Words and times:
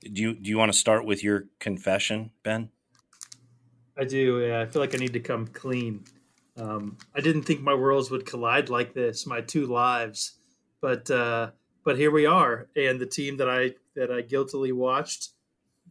Do 0.00 0.22
you 0.22 0.34
do 0.34 0.48
you 0.50 0.58
want 0.58 0.72
to 0.72 0.78
start 0.78 1.04
with 1.04 1.24
your 1.24 1.46
confession, 1.58 2.30
Ben? 2.42 2.70
I 3.98 4.04
do. 4.04 4.40
Yeah, 4.40 4.60
I 4.60 4.66
feel 4.66 4.82
like 4.82 4.94
I 4.94 4.98
need 4.98 5.14
to 5.14 5.20
come 5.20 5.46
clean. 5.46 6.04
Um, 6.56 6.98
I 7.14 7.20
didn't 7.20 7.42
think 7.42 7.60
my 7.60 7.74
worlds 7.74 8.10
would 8.10 8.26
collide 8.26 8.68
like 8.68 8.94
this, 8.94 9.26
my 9.26 9.40
two 9.40 9.66
lives, 9.66 10.38
but 10.80 11.10
uh, 11.10 11.50
but 11.84 11.98
here 11.98 12.10
we 12.10 12.26
are, 12.26 12.68
and 12.76 13.00
the 13.00 13.06
team 13.06 13.36
that 13.38 13.48
I 13.48 13.74
that 13.94 14.10
I 14.10 14.22
guiltily 14.22 14.72
watched 14.72 15.30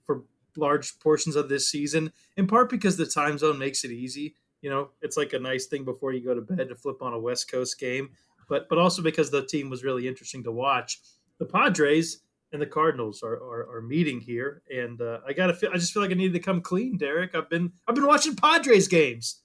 for 0.06 0.24
large 0.58 1.00
portions 1.00 1.36
of 1.36 1.50
this 1.50 1.70
season, 1.70 2.12
in 2.38 2.48
part 2.48 2.70
because 2.70 2.98
the 2.98 3.06
time 3.06 3.38
zone 3.38 3.58
makes 3.58 3.84
it 3.84 3.92
easy. 3.92 4.36
You 4.62 4.70
know, 4.70 4.90
it's 5.02 5.18
like 5.18 5.34
a 5.34 5.40
nice 5.40 5.68
thing 5.68 5.84
before 5.84 6.14
you 6.14 6.24
go 6.24 6.34
to 6.34 6.42
bed 6.42 6.70
to 6.70 6.76
flip 6.76 7.02
on 7.02 7.14
a 7.14 7.20
West 7.20 7.52
Coast 7.52 7.80
game, 7.80 8.10
but 8.50 8.70
but 8.70 8.78
also 8.78 9.02
because 9.02 9.30
the 9.32 9.46
team 9.46 9.70
was 9.70 9.84
really 9.84 10.08
interesting 10.08 10.44
to 10.44 10.52
watch. 10.52 11.00
The 11.38 11.46
Padres 11.46 12.22
and 12.52 12.62
the 12.62 12.66
Cardinals 12.66 13.24
are, 13.24 13.36
are, 13.36 13.78
are 13.78 13.82
meeting 13.82 14.20
here, 14.20 14.62
and 14.74 15.02
uh, 15.02 15.20
I 15.28 15.34
gotta 15.34 15.54
feel. 15.54 15.70
I 15.74 15.78
just 15.78 15.94
feel 15.94 16.02
like 16.02 16.12
I 16.12 16.16
needed 16.16 16.34
to 16.34 16.40
come 16.40 16.62
clean, 16.62 16.98
Derrick. 16.98 17.36
I've 17.36 17.50
been 17.50 17.72
I've 17.88 17.96
been 17.96 18.08
watching 18.08 18.36
Padres 18.36 18.88
games. 18.88 19.42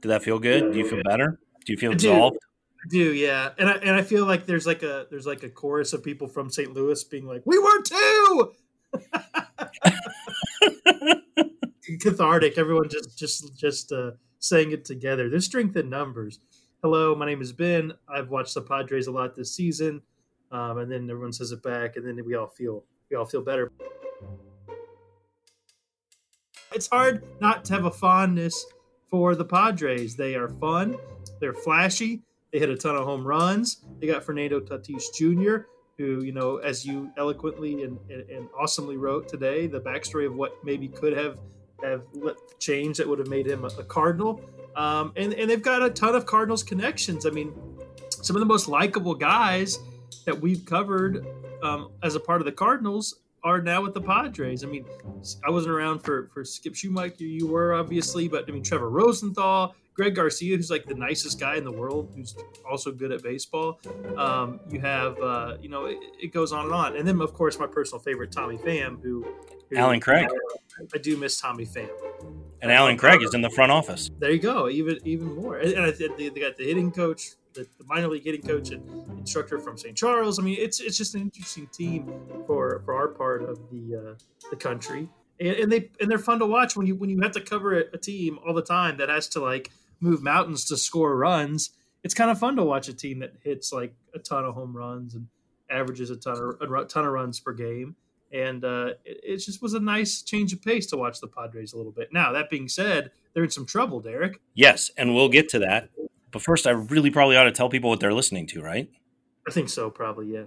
Did 0.00 0.08
that 0.08 0.22
feel 0.22 0.38
good? 0.38 0.72
Do 0.72 0.78
you 0.78 0.88
feel 0.88 1.02
better? 1.04 1.38
Do 1.64 1.72
you 1.72 1.78
feel 1.78 1.92
absolved? 1.92 2.38
I 2.82 2.88
do, 2.88 3.12
yeah. 3.12 3.50
And 3.58 3.68
I 3.68 3.72
and 3.74 3.90
I 3.90 4.02
feel 4.02 4.24
like 4.24 4.46
there's 4.46 4.66
like 4.66 4.82
a 4.82 5.06
there's 5.10 5.26
like 5.26 5.42
a 5.42 5.50
chorus 5.50 5.92
of 5.92 6.02
people 6.02 6.28
from 6.28 6.50
St. 6.50 6.72
Louis 6.72 7.02
being 7.04 7.26
like, 7.26 7.42
"We 7.44 7.58
were 7.58 7.82
too." 7.82 8.52
Cathartic. 12.00 12.58
Everyone 12.58 12.88
just 12.88 13.18
just 13.18 13.56
just 13.56 13.92
uh, 13.92 14.12
saying 14.38 14.72
it 14.72 14.84
together. 14.84 15.28
There's 15.28 15.44
strength 15.44 15.76
in 15.76 15.90
numbers. 15.90 16.38
Hello, 16.82 17.14
my 17.14 17.26
name 17.26 17.42
is 17.42 17.52
Ben. 17.52 17.92
I've 18.08 18.30
watched 18.30 18.54
the 18.54 18.62
Padres 18.62 19.06
a 19.06 19.10
lot 19.10 19.36
this 19.36 19.54
season, 19.54 20.00
um, 20.50 20.78
and 20.78 20.90
then 20.90 21.08
everyone 21.10 21.32
says 21.32 21.52
it 21.52 21.62
back, 21.62 21.96
and 21.96 22.06
then 22.06 22.24
we 22.24 22.34
all 22.34 22.48
feel 22.48 22.84
we 23.10 23.16
all 23.16 23.24
feel 23.24 23.42
better. 23.42 23.70
It's 26.72 26.86
hard 26.86 27.24
not 27.40 27.64
to 27.66 27.72
have 27.72 27.84
a 27.84 27.90
fondness 27.90 28.64
for 29.08 29.34
the 29.34 29.44
Padres. 29.44 30.14
They 30.16 30.36
are 30.36 30.48
fun. 30.48 30.96
They're 31.40 31.54
flashy. 31.54 32.22
They 32.52 32.58
hit 32.58 32.70
a 32.70 32.76
ton 32.76 32.96
of 32.96 33.04
home 33.04 33.26
runs. 33.26 33.84
They 33.98 34.06
got 34.06 34.24
Fernando 34.24 34.60
Tatis 34.60 35.12
Jr., 35.14 35.66
who, 35.98 36.24
you 36.24 36.32
know, 36.32 36.56
as 36.58 36.86
you 36.86 37.10
eloquently 37.16 37.82
and, 37.82 37.98
and, 38.08 38.28
and 38.30 38.48
awesomely 38.58 38.96
wrote 38.96 39.28
today, 39.28 39.66
the 39.66 39.80
backstory 39.80 40.26
of 40.26 40.34
what 40.34 40.64
maybe 40.64 40.88
could 40.88 41.16
have 41.16 41.38
have 41.82 42.02
changed 42.58 43.00
that 43.00 43.08
would 43.08 43.18
have 43.18 43.28
made 43.28 43.46
him 43.46 43.64
a, 43.64 43.68
a 43.68 43.84
Cardinal. 43.84 44.40
Um, 44.76 45.12
and, 45.16 45.32
and 45.34 45.50
they've 45.50 45.62
got 45.62 45.82
a 45.82 45.90
ton 45.90 46.14
of 46.14 46.26
Cardinals 46.26 46.62
connections. 46.62 47.26
I 47.26 47.30
mean, 47.30 47.52
some 48.10 48.36
of 48.36 48.40
the 48.40 48.46
most 48.46 48.68
likable 48.68 49.14
guys 49.14 49.78
that 50.26 50.40
we've 50.40 50.64
covered 50.64 51.26
um, 51.62 51.90
as 52.02 52.14
a 52.14 52.20
part 52.20 52.40
of 52.40 52.44
the 52.44 52.52
Cardinals 52.52 53.20
are 53.42 53.60
now 53.60 53.82
with 53.82 53.94
the 53.94 54.00
Padres. 54.00 54.64
I 54.64 54.66
mean, 54.66 54.84
I 55.46 55.50
wasn't 55.50 55.74
around 55.74 56.00
for 56.00 56.28
for 56.32 56.44
Skip 56.44 56.74
Schumaker. 56.74 57.20
You 57.20 57.46
were 57.46 57.74
obviously, 57.74 58.28
but 58.28 58.44
I 58.48 58.52
mean 58.52 58.62
Trevor 58.62 58.90
Rosenthal, 58.90 59.74
Greg 59.94 60.14
Garcia, 60.14 60.56
who's 60.56 60.70
like 60.70 60.86
the 60.86 60.94
nicest 60.94 61.38
guy 61.38 61.56
in 61.56 61.64
the 61.64 61.72
world, 61.72 62.10
who's 62.14 62.34
also 62.68 62.90
good 62.92 63.12
at 63.12 63.22
baseball. 63.22 63.80
Um, 64.16 64.60
you 64.70 64.80
have, 64.80 65.20
uh, 65.20 65.56
you 65.60 65.68
know, 65.68 65.86
it, 65.86 65.98
it, 66.18 66.32
goes 66.32 66.52
on 66.52 66.64
and 66.64 66.74
on. 66.74 66.96
And 66.96 67.06
then 67.06 67.20
of 67.20 67.34
course 67.34 67.58
my 67.58 67.66
personal 67.66 68.00
favorite, 68.00 68.32
Tommy 68.32 68.56
Pham, 68.56 69.02
who, 69.02 69.26
who 69.68 69.76
Allen 69.76 70.00
Craig. 70.00 70.28
I, 70.30 70.84
I, 70.94 70.98
do 70.98 71.16
miss 71.16 71.40
Tommy 71.40 71.66
Pham. 71.66 71.90
And 72.62 72.72
Allen 72.72 72.96
Craig 72.96 73.22
is 73.22 73.34
in 73.34 73.42
the 73.42 73.50
front 73.50 73.72
office. 73.72 74.10
There 74.18 74.30
you 74.30 74.38
go, 74.38 74.68
even 74.68 74.98
even 75.04 75.34
more. 75.34 75.58
And 75.58 75.80
I 75.80 75.90
think 75.90 76.16
they 76.16 76.30
got 76.30 76.56
the 76.56 76.64
hitting 76.64 76.92
coach 76.92 77.32
the, 77.54 77.66
the 77.78 77.84
minor 77.84 78.08
league 78.08 78.24
hitting 78.24 78.42
coach 78.42 78.70
and 78.70 78.82
instructor 79.18 79.58
from 79.58 79.76
St. 79.76 79.96
Charles. 79.96 80.38
I 80.38 80.42
mean, 80.42 80.56
it's 80.58 80.80
it's 80.80 80.96
just 80.96 81.14
an 81.14 81.22
interesting 81.22 81.66
team 81.68 82.12
for 82.46 82.82
for 82.84 82.94
our 82.94 83.08
part 83.08 83.42
of 83.42 83.58
the 83.70 83.96
uh, 83.96 84.14
the 84.50 84.56
country, 84.56 85.08
and, 85.38 85.56
and, 85.56 85.72
they 85.72 85.90
and 86.00 86.10
they're 86.10 86.18
fun 86.18 86.38
to 86.40 86.46
watch 86.46 86.76
when 86.76 86.86
you 86.86 86.94
when 86.94 87.10
you 87.10 87.20
have 87.20 87.32
to 87.32 87.40
cover 87.40 87.78
a, 87.78 87.84
a 87.92 87.98
team 87.98 88.38
all 88.46 88.54
the 88.54 88.62
time 88.62 88.98
that 88.98 89.08
has 89.08 89.28
to 89.28 89.40
like 89.40 89.70
move 90.00 90.22
mountains 90.22 90.64
to 90.66 90.76
score 90.76 91.16
runs. 91.16 91.70
It's 92.02 92.14
kind 92.14 92.30
of 92.30 92.38
fun 92.38 92.56
to 92.56 92.64
watch 92.64 92.88
a 92.88 92.94
team 92.94 93.18
that 93.18 93.34
hits 93.42 93.72
like 93.72 93.94
a 94.14 94.18
ton 94.18 94.44
of 94.44 94.54
home 94.54 94.76
runs 94.76 95.14
and 95.14 95.28
averages 95.70 96.10
a 96.10 96.16
ton 96.16 96.56
of 96.60 96.72
a 96.72 96.84
ton 96.86 97.06
of 97.06 97.12
runs 97.12 97.40
per 97.40 97.52
game. 97.52 97.96
And 98.32 98.64
uh, 98.64 98.94
it, 99.04 99.20
it 99.24 99.36
just 99.38 99.60
was 99.60 99.74
a 99.74 99.80
nice 99.80 100.22
change 100.22 100.52
of 100.52 100.62
pace 100.62 100.86
to 100.86 100.96
watch 100.96 101.20
the 101.20 101.26
Padres 101.26 101.72
a 101.72 101.76
little 101.76 101.92
bit. 101.92 102.12
Now 102.12 102.32
that 102.32 102.48
being 102.48 102.68
said, 102.68 103.10
they're 103.32 103.44
in 103.44 103.50
some 103.50 103.66
trouble, 103.66 104.00
Derrick. 104.00 104.40
Yes, 104.54 104.90
and 104.96 105.14
we'll 105.14 105.28
get 105.28 105.48
to 105.50 105.58
that. 105.60 105.90
But 106.32 106.42
first, 106.42 106.66
I 106.66 106.70
really 106.70 107.10
probably 107.10 107.36
ought 107.36 107.44
to 107.44 107.52
tell 107.52 107.68
people 107.68 107.90
what 107.90 108.00
they're 108.00 108.14
listening 108.14 108.46
to, 108.48 108.62
right? 108.62 108.88
I 109.48 109.50
think 109.50 109.68
so, 109.68 109.90
probably, 109.90 110.32
yeah. 110.32 110.44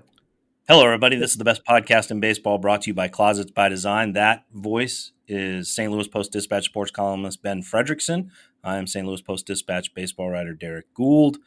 Hello, 0.67 0.85
everybody. 0.85 1.17
This 1.17 1.31
is 1.31 1.37
the 1.37 1.43
best 1.43 1.65
podcast 1.65 2.09
in 2.09 2.21
baseball 2.21 2.57
brought 2.57 2.83
to 2.83 2.89
you 2.89 2.93
by 2.93 3.09
Closets 3.09 3.51
by 3.51 3.67
Design. 3.67 4.13
That 4.13 4.45
voice 4.53 5.11
is 5.27 5.69
St. 5.69 5.91
Louis 5.91 6.07
Post 6.07 6.31
Dispatch 6.31 6.65
sports 6.65 6.91
columnist 6.91 7.43
Ben 7.43 7.61
Frederickson. 7.61 8.29
I 8.63 8.77
am 8.77 8.87
St. 8.87 9.05
Louis 9.05 9.21
Post 9.21 9.45
Dispatch 9.45 9.93
baseball 9.93 10.29
writer 10.29 10.53
Derrick 10.53 10.93
Goold. 10.93 11.37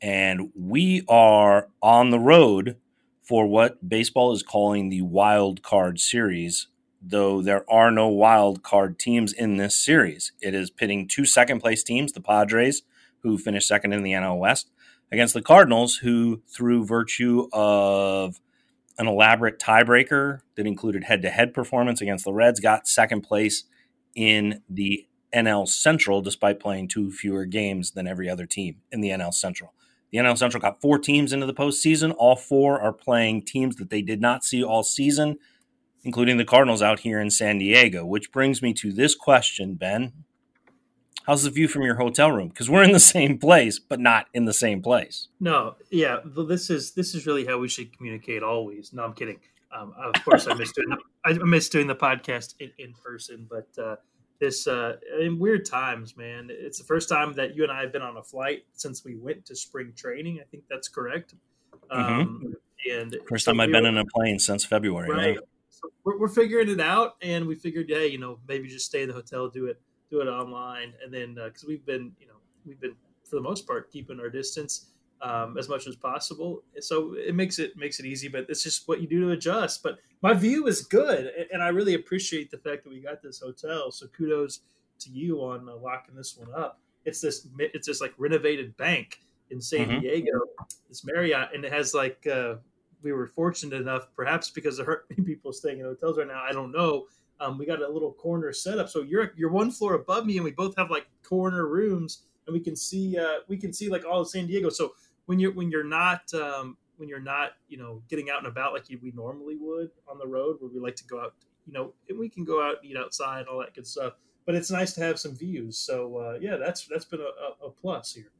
And 0.00 0.50
we 0.54 1.04
are 1.06 1.68
on 1.82 2.10
the 2.10 2.18
road 2.18 2.76
for 3.22 3.46
what 3.46 3.86
baseball 3.86 4.32
is 4.32 4.42
calling 4.42 4.88
the 4.88 5.02
wild 5.02 5.62
card 5.62 6.00
series, 6.00 6.68
though 7.02 7.42
there 7.42 7.70
are 7.70 7.90
no 7.90 8.08
wild 8.08 8.62
card 8.62 8.98
teams 8.98 9.34
in 9.34 9.58
this 9.58 9.76
series. 9.76 10.32
It 10.40 10.54
is 10.54 10.70
pitting 10.70 11.08
two 11.08 11.26
second 11.26 11.60
place 11.60 11.82
teams, 11.82 12.12
the 12.12 12.22
Padres 12.22 12.82
who 13.26 13.38
finished 13.38 13.68
second 13.68 13.92
in 13.92 14.02
the 14.02 14.12
NL 14.12 14.38
West, 14.38 14.70
against 15.10 15.34
the 15.34 15.42
Cardinals, 15.42 15.96
who, 15.96 16.42
through 16.48 16.84
virtue 16.84 17.48
of 17.52 18.40
an 18.98 19.06
elaborate 19.06 19.58
tiebreaker 19.58 20.40
that 20.54 20.66
included 20.66 21.04
head 21.04 21.22
to 21.22 21.30
head 21.30 21.52
performance 21.52 22.00
against 22.00 22.24
the 22.24 22.32
Reds, 22.32 22.60
got 22.60 22.88
second 22.88 23.22
place 23.22 23.64
in 24.14 24.62
the 24.70 25.06
NL 25.34 25.68
Central 25.68 26.22
despite 26.22 26.60
playing 26.60 26.88
two 26.88 27.10
fewer 27.10 27.44
games 27.44 27.90
than 27.90 28.06
every 28.06 28.28
other 28.28 28.46
team 28.46 28.76
in 28.90 29.00
the 29.00 29.10
NL 29.10 29.34
Central. 29.34 29.74
The 30.12 30.18
NL 30.18 30.38
Central 30.38 30.60
got 30.60 30.80
four 30.80 30.98
teams 30.98 31.32
into 31.32 31.46
the 31.46 31.54
postseason. 31.54 32.14
All 32.16 32.36
four 32.36 32.80
are 32.80 32.92
playing 32.92 33.42
teams 33.42 33.76
that 33.76 33.90
they 33.90 34.02
did 34.02 34.20
not 34.20 34.44
see 34.44 34.62
all 34.62 34.82
season, 34.82 35.36
including 36.04 36.36
the 36.36 36.44
Cardinals 36.44 36.80
out 36.80 37.00
here 37.00 37.20
in 37.20 37.30
San 37.30 37.58
Diego, 37.58 38.06
which 38.06 38.32
brings 38.32 38.62
me 38.62 38.72
to 38.74 38.92
this 38.92 39.14
question, 39.14 39.74
Ben. 39.74 40.12
How's 41.26 41.42
the 41.42 41.50
view 41.50 41.66
from 41.66 41.82
your 41.82 41.96
hotel 41.96 42.30
room? 42.30 42.48
Because 42.48 42.70
we're 42.70 42.84
in 42.84 42.92
the 42.92 43.00
same 43.16 43.38
place, 43.38 43.80
but 43.80 43.98
not 43.98 44.26
in 44.32 44.44
the 44.44 44.54
same 44.54 44.80
place. 44.80 45.28
No, 45.40 45.74
yeah, 45.90 46.18
this 46.24 46.70
is 46.70 46.92
this 46.92 47.14
is 47.14 47.26
really 47.26 47.44
how 47.44 47.58
we 47.58 47.68
should 47.68 47.96
communicate 47.96 48.42
always. 48.42 48.92
No, 48.92 49.04
I'm 49.04 49.12
kidding. 49.12 49.40
Um, 49.76 49.92
of 49.98 50.24
course, 50.24 50.46
I 50.46 50.54
miss 50.54 50.72
doing 50.72 50.88
the, 50.90 50.98
I 51.24 51.32
miss 51.44 51.68
doing 51.68 51.88
the 51.88 51.96
podcast 51.96 52.54
in, 52.60 52.70
in 52.78 52.94
person, 52.94 53.48
but 53.50 53.68
uh, 53.82 53.96
this 54.38 54.68
uh, 54.68 54.96
in 55.20 55.38
weird 55.38 55.66
times, 55.66 56.16
man. 56.16 56.48
It's 56.48 56.78
the 56.78 56.84
first 56.84 57.08
time 57.08 57.32
that 57.34 57.56
you 57.56 57.64
and 57.64 57.72
I 57.72 57.80
have 57.80 57.92
been 57.92 58.02
on 58.02 58.16
a 58.16 58.22
flight 58.22 58.64
since 58.72 59.04
we 59.04 59.16
went 59.16 59.44
to 59.46 59.56
spring 59.56 59.92
training. 59.96 60.38
I 60.40 60.44
think 60.44 60.62
that's 60.70 60.88
correct. 60.88 61.34
Mm-hmm. 61.90 62.20
Um, 62.20 62.54
and 62.90 63.16
first 63.28 63.46
time 63.46 63.58
I've 63.58 63.72
been 63.72 63.86
in 63.86 63.98
a 63.98 64.04
plane 64.04 64.38
since 64.38 64.64
February. 64.64 65.10
Right. 65.10 65.34
Yeah. 65.34 65.40
So 65.70 65.88
we're, 66.04 66.18
we're, 66.18 66.28
figuring 66.28 66.70
it 66.70 66.80
out, 66.80 67.16
and 67.20 67.46
we 67.46 67.54
figured, 67.54 67.86
hey, 67.88 68.06
you 68.06 68.18
know, 68.18 68.38
maybe 68.48 68.68
just 68.68 68.86
stay 68.86 69.02
in 69.02 69.08
the 69.08 69.14
hotel, 69.14 69.50
do 69.50 69.66
it 69.66 69.80
do 70.10 70.20
it 70.20 70.26
online, 70.26 70.92
and 71.02 71.12
then 71.12 71.34
because 71.34 71.64
uh, 71.64 71.68
we've 71.68 71.84
been, 71.84 72.12
you 72.20 72.26
know, 72.26 72.34
we've 72.64 72.80
been 72.80 72.94
for 73.24 73.36
the 73.36 73.42
most 73.42 73.66
part 73.66 73.90
keeping 73.90 74.20
our 74.20 74.30
distance 74.30 74.86
um, 75.20 75.56
as 75.58 75.68
much 75.68 75.86
as 75.86 75.96
possible. 75.96 76.62
So 76.80 77.14
it 77.14 77.34
makes 77.34 77.58
it 77.58 77.76
makes 77.76 78.00
it 78.00 78.06
easy, 78.06 78.28
but 78.28 78.46
it's 78.48 78.62
just 78.62 78.86
what 78.88 79.00
you 79.00 79.08
do 79.08 79.20
to 79.22 79.30
adjust. 79.30 79.82
But 79.82 79.98
my 80.22 80.34
view 80.34 80.66
is 80.66 80.82
good, 80.82 81.30
and 81.52 81.62
I 81.62 81.68
really 81.68 81.94
appreciate 81.94 82.50
the 82.50 82.58
fact 82.58 82.84
that 82.84 82.90
we 82.90 83.00
got 83.00 83.22
this 83.22 83.40
hotel. 83.40 83.90
So 83.90 84.06
kudos 84.08 84.60
to 85.00 85.10
you 85.10 85.40
on 85.42 85.68
uh, 85.68 85.76
locking 85.76 86.14
this 86.14 86.36
one 86.36 86.48
up. 86.54 86.80
It's 87.04 87.20
this 87.20 87.46
it's 87.58 87.86
this 87.86 88.00
like 88.00 88.14
renovated 88.18 88.76
bank 88.76 89.20
in 89.50 89.60
San 89.60 89.86
mm-hmm. 89.88 90.00
Diego, 90.00 90.40
this 90.88 91.04
Marriott, 91.04 91.50
and 91.54 91.64
it 91.64 91.72
has 91.72 91.94
like 91.94 92.26
uh, 92.26 92.54
we 93.02 93.12
were 93.12 93.28
fortunate 93.28 93.80
enough, 93.80 94.08
perhaps 94.16 94.50
because 94.50 94.76
there 94.76 94.88
aren't 94.88 95.10
many 95.10 95.22
people 95.22 95.52
staying 95.52 95.78
in 95.78 95.84
hotels 95.84 96.18
right 96.18 96.26
now. 96.26 96.42
I 96.42 96.52
don't 96.52 96.72
know, 96.72 97.06
um, 97.40 97.58
we 97.58 97.66
got 97.66 97.82
a 97.82 97.88
little 97.88 98.12
corner 98.12 98.52
setup, 98.52 98.88
so 98.88 99.02
you're 99.02 99.32
you're 99.36 99.50
one 99.50 99.70
floor 99.70 99.94
above 99.94 100.26
me, 100.26 100.36
and 100.36 100.44
we 100.44 100.52
both 100.52 100.76
have 100.76 100.90
like 100.90 101.06
corner 101.22 101.66
rooms, 101.66 102.22
and 102.46 102.54
we 102.54 102.60
can 102.60 102.76
see 102.76 103.18
uh, 103.18 103.40
we 103.48 103.56
can 103.56 103.72
see 103.72 103.88
like 103.88 104.04
all 104.04 104.20
of 104.20 104.28
San 104.28 104.46
Diego. 104.46 104.70
So 104.70 104.94
when 105.26 105.38
you're 105.38 105.52
when 105.52 105.70
you're 105.70 105.84
not 105.84 106.32
um, 106.34 106.76
when 106.96 107.08
you're 107.08 107.20
not 107.20 107.52
you 107.68 107.76
know 107.76 108.02
getting 108.08 108.30
out 108.30 108.38
and 108.38 108.46
about 108.46 108.72
like 108.72 108.84
we 109.02 109.12
normally 109.12 109.56
would 109.56 109.90
on 110.08 110.18
the 110.18 110.26
road, 110.26 110.56
where 110.60 110.70
we 110.70 110.80
like 110.80 110.96
to 110.96 111.04
go 111.04 111.20
out, 111.20 111.34
you 111.66 111.72
know, 111.72 111.92
and 112.08 112.18
we 112.18 112.28
can 112.28 112.44
go 112.44 112.62
out 112.62 112.76
and 112.82 112.90
eat 112.90 112.96
outside, 112.96 113.40
and 113.40 113.48
all 113.48 113.58
that 113.58 113.74
good 113.74 113.86
stuff. 113.86 114.14
But 114.46 114.54
it's 114.54 114.70
nice 114.70 114.92
to 114.94 115.00
have 115.02 115.18
some 115.18 115.36
views. 115.36 115.76
So 115.76 116.16
uh, 116.16 116.38
yeah, 116.40 116.56
that's 116.56 116.86
that's 116.86 117.04
been 117.04 117.20
a, 117.20 117.66
a 117.66 117.70
plus 117.70 118.14
here. 118.14 118.30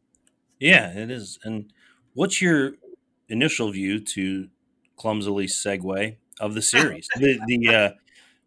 Yeah, 0.58 0.96
it 0.96 1.10
is. 1.10 1.38
And 1.44 1.72
what's 2.14 2.40
your 2.40 2.72
initial 3.28 3.70
view 3.72 4.00
to 4.00 4.48
clumsily 4.96 5.46
segue 5.46 6.16
of 6.40 6.54
the 6.54 6.62
series? 6.62 7.06
the 7.16 7.38
the 7.46 7.68
uh, 7.68 7.90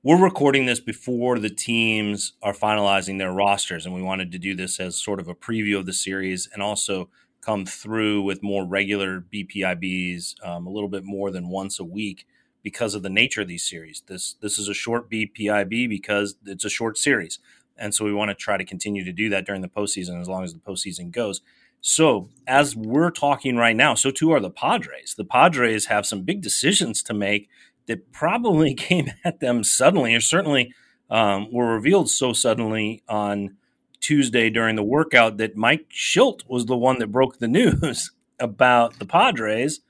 we're 0.01 0.21
recording 0.21 0.65
this 0.65 0.79
before 0.79 1.39
the 1.39 1.49
teams 1.49 2.33
are 2.41 2.53
finalizing 2.53 3.17
their 3.17 3.33
rosters, 3.33 3.85
and 3.85 3.93
we 3.93 4.01
wanted 4.01 4.31
to 4.31 4.39
do 4.39 4.55
this 4.55 4.79
as 4.79 4.95
sort 4.95 5.19
of 5.19 5.27
a 5.27 5.35
preview 5.35 5.77
of 5.77 5.85
the 5.85 5.93
series 5.93 6.47
and 6.53 6.63
also 6.63 7.09
come 7.41 7.65
through 7.65 8.21
with 8.21 8.41
more 8.41 8.65
regular 8.65 9.19
BPIBs, 9.21 10.35
um, 10.45 10.65
a 10.65 10.69
little 10.69 10.87
bit 10.87 11.03
more 11.03 11.31
than 11.31 11.49
once 11.49 11.79
a 11.79 11.83
week 11.83 12.25
because 12.63 12.95
of 12.95 13.03
the 13.03 13.09
nature 13.09 13.41
of 13.41 13.49
these 13.49 13.67
series. 13.67 14.01
This 14.07 14.35
this 14.41 14.57
is 14.57 14.69
a 14.69 14.73
short 14.73 15.11
BPIB 15.11 15.89
because 15.89 16.35
it's 16.45 16.65
a 16.65 16.69
short 16.69 16.97
series, 16.97 17.39
and 17.77 17.93
so 17.93 18.05
we 18.05 18.13
want 18.13 18.29
to 18.29 18.35
try 18.35 18.55
to 18.55 18.65
continue 18.65 19.03
to 19.03 19.11
do 19.11 19.27
that 19.29 19.45
during 19.45 19.61
the 19.61 19.67
postseason 19.67 20.21
as 20.21 20.29
long 20.29 20.45
as 20.45 20.53
the 20.53 20.59
postseason 20.59 21.11
goes. 21.11 21.41
So 21.81 22.29
as 22.47 22.75
we're 22.75 23.11
talking 23.11 23.55
right 23.55 23.75
now, 23.75 23.95
so 23.95 24.11
too 24.11 24.31
are 24.31 24.39
the 24.39 24.49
Padres. 24.49 25.15
The 25.17 25.25
Padres 25.25 25.85
have 25.85 26.05
some 26.05 26.23
big 26.23 26.41
decisions 26.41 27.01
to 27.03 27.13
make 27.13 27.49
that 27.89 28.13
probably 28.13 28.73
came 28.87 29.11
at 29.25 29.41
them 29.41 29.65
suddenly, 29.65 30.15
or 30.15 30.21
certainly 30.21 30.73
um, 31.09 31.51
were 31.51 31.73
revealed 31.73 32.09
so 32.09 32.31
suddenly 32.31 33.03
on 33.09 33.57
Tuesday 33.99 34.49
during 34.49 34.77
the 34.77 34.83
workout 34.83 35.37
that 35.37 35.57
Mike 35.57 35.89
Shildt 35.89 36.43
was 36.47 36.67
the 36.67 36.77
one 36.77 36.99
that 36.99 37.11
broke 37.11 37.39
the 37.39 37.47
news 37.49 38.11
about 38.39 38.99
the 38.99 39.05
Padres 39.05 39.81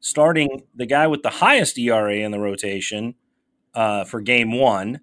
starting 0.00 0.62
the 0.74 0.86
guy 0.86 1.06
with 1.06 1.22
the 1.22 1.30
highest 1.30 1.78
ERA 1.78 2.16
in 2.16 2.32
the 2.32 2.40
rotation 2.40 3.14
uh, 3.74 4.02
for 4.04 4.20
game 4.20 4.52
one. 4.52 5.00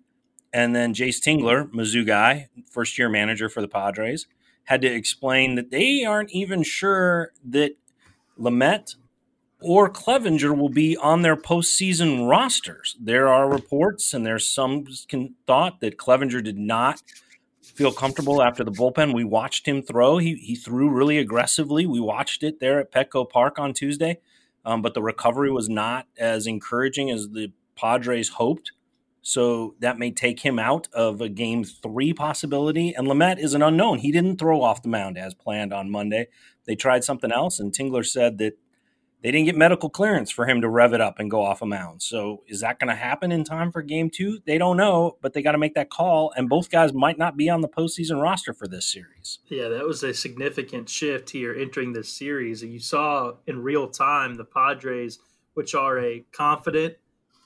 And 0.52 0.76
then 0.76 0.94
Jayce 0.94 1.22
Tingler, 1.22 1.72
Mizzou 1.72 2.06
guy, 2.06 2.50
first 2.70 2.98
year 2.98 3.08
manager 3.08 3.48
for 3.48 3.62
the 3.62 3.68
Padres, 3.68 4.28
had 4.66 4.82
to 4.82 4.88
explain 4.88 5.56
that 5.56 5.72
they 5.72 6.04
aren't 6.04 6.32
even 6.32 6.64
sure 6.64 7.32
that 7.46 7.78
Lamet 8.38 8.96
or 9.62 9.90
Clevinger 9.90 10.58
will 10.58 10.70
be 10.70 10.96
on 10.98 11.22
their 11.22 11.36
postseason 11.36 12.30
rosters. 12.30 12.96
There 13.00 13.28
are 13.28 13.50
reports, 13.50 14.14
and 14.14 14.26
there's 14.26 14.48
some 14.48 14.86
thought 15.46 15.82
that 15.82 15.98
Clevinger 15.98 16.44
did 16.44 16.58
not 16.58 17.02
feel 17.62 17.92
comfortable 17.92 18.42
after 18.42 18.64
the 18.64 18.72
bullpen. 18.72 19.14
We 19.14 19.24
watched 19.24 19.68
him 19.68 19.82
throw. 19.82 20.18
He 20.18 20.36
he 20.36 20.56
threw 20.56 20.90
really 20.90 21.18
aggressively. 21.18 21.86
We 21.86 22.00
watched 22.00 22.44
it 22.44 22.60
there 22.60 22.80
at 22.80 22.92
Petco 22.92 23.30
Park 23.30 23.60
on 23.60 23.74
Tuesday, 23.74 24.20
um, 24.66 24.82
but 24.82 24.94
the 24.94 25.02
recovery 25.02 25.52
was 25.52 25.70
not 25.70 26.08
as 26.18 26.48
encouraging 26.48 27.10
as 27.12 27.30
the 27.30 27.52
Padres 27.76 28.30
hoped. 28.30 28.72
So 29.22 29.76
that 29.80 30.00
may 30.00 30.12
take 30.12 30.40
him 30.40 30.58
out 30.58 30.88
of 30.94 31.20
a 31.22 31.30
game 31.30 31.64
three 31.66 32.14
possibility. 32.14 32.94
And 32.94 33.06
Lamet 33.06 33.38
is 33.38 33.54
an 33.54 33.62
unknown. 33.62 34.00
He 34.00 34.12
didn't 34.12 34.38
throw 34.38 34.62
off 34.62 34.82
the 34.82 34.88
mound 34.90 35.18
as 35.18 35.34
planned 35.34 35.74
on 35.74 35.92
Monday. 35.92 36.28
They 36.66 36.76
tried 36.76 37.04
something 37.04 37.32
else, 37.32 37.60
and 37.60 37.74
Tingler 37.74 38.06
said 38.06 38.38
that 38.38 38.58
they 39.22 39.32
didn't 39.32 39.46
get 39.46 39.56
medical 39.56 39.90
clearance 39.90 40.32
for 40.32 40.46
him 40.48 40.62
to 40.62 40.70
rev 40.70 40.94
it 40.94 41.02
up 41.02 41.20
and 41.20 41.30
go 41.30 41.44
off 41.44 41.62
a 41.62 41.66
mound. 41.66 42.02
So 42.02 42.44
is 42.48 42.62
that 42.62 42.80
going 42.80 42.88
to 42.90 42.96
happen 42.96 43.32
in 43.32 43.44
time 43.44 43.72
for 43.72 43.82
game 43.82 44.10
two? 44.10 44.40
They 44.46 44.58
don't 44.58 44.78
know, 44.78 45.18
but 45.22 45.34
they 45.34 45.42
got 45.42 45.52
to 45.54 45.58
make 45.58 45.76
that 45.76 45.90
call. 45.90 46.32
And 46.36 46.48
both 46.48 46.70
guys 46.70 46.94
might 46.94 47.18
not 47.18 47.36
be 47.36 47.50
on 47.50 47.62
the 47.62 47.68
postseason 47.68 48.22
roster 48.22 48.54
for 48.54 48.68
this 48.68 48.92
series. 48.92 49.40
Yeah, 49.48 49.68
that 49.70 49.86
was 49.86 50.04
a 50.04 50.14
significant 50.14 50.90
shift 50.90 51.32
here 51.32 51.54
entering 51.54 51.94
this 51.94 52.10
series. 52.10 52.64
And 52.64 52.72
you 52.72 52.80
saw 52.80 53.34
in 53.46 53.62
real 53.62 53.90
time 53.90 54.36
the 54.36 54.46
Padres, 54.46 55.20
which 55.54 55.76
are 55.76 56.00
a 56.00 56.26
confident, 56.32 56.96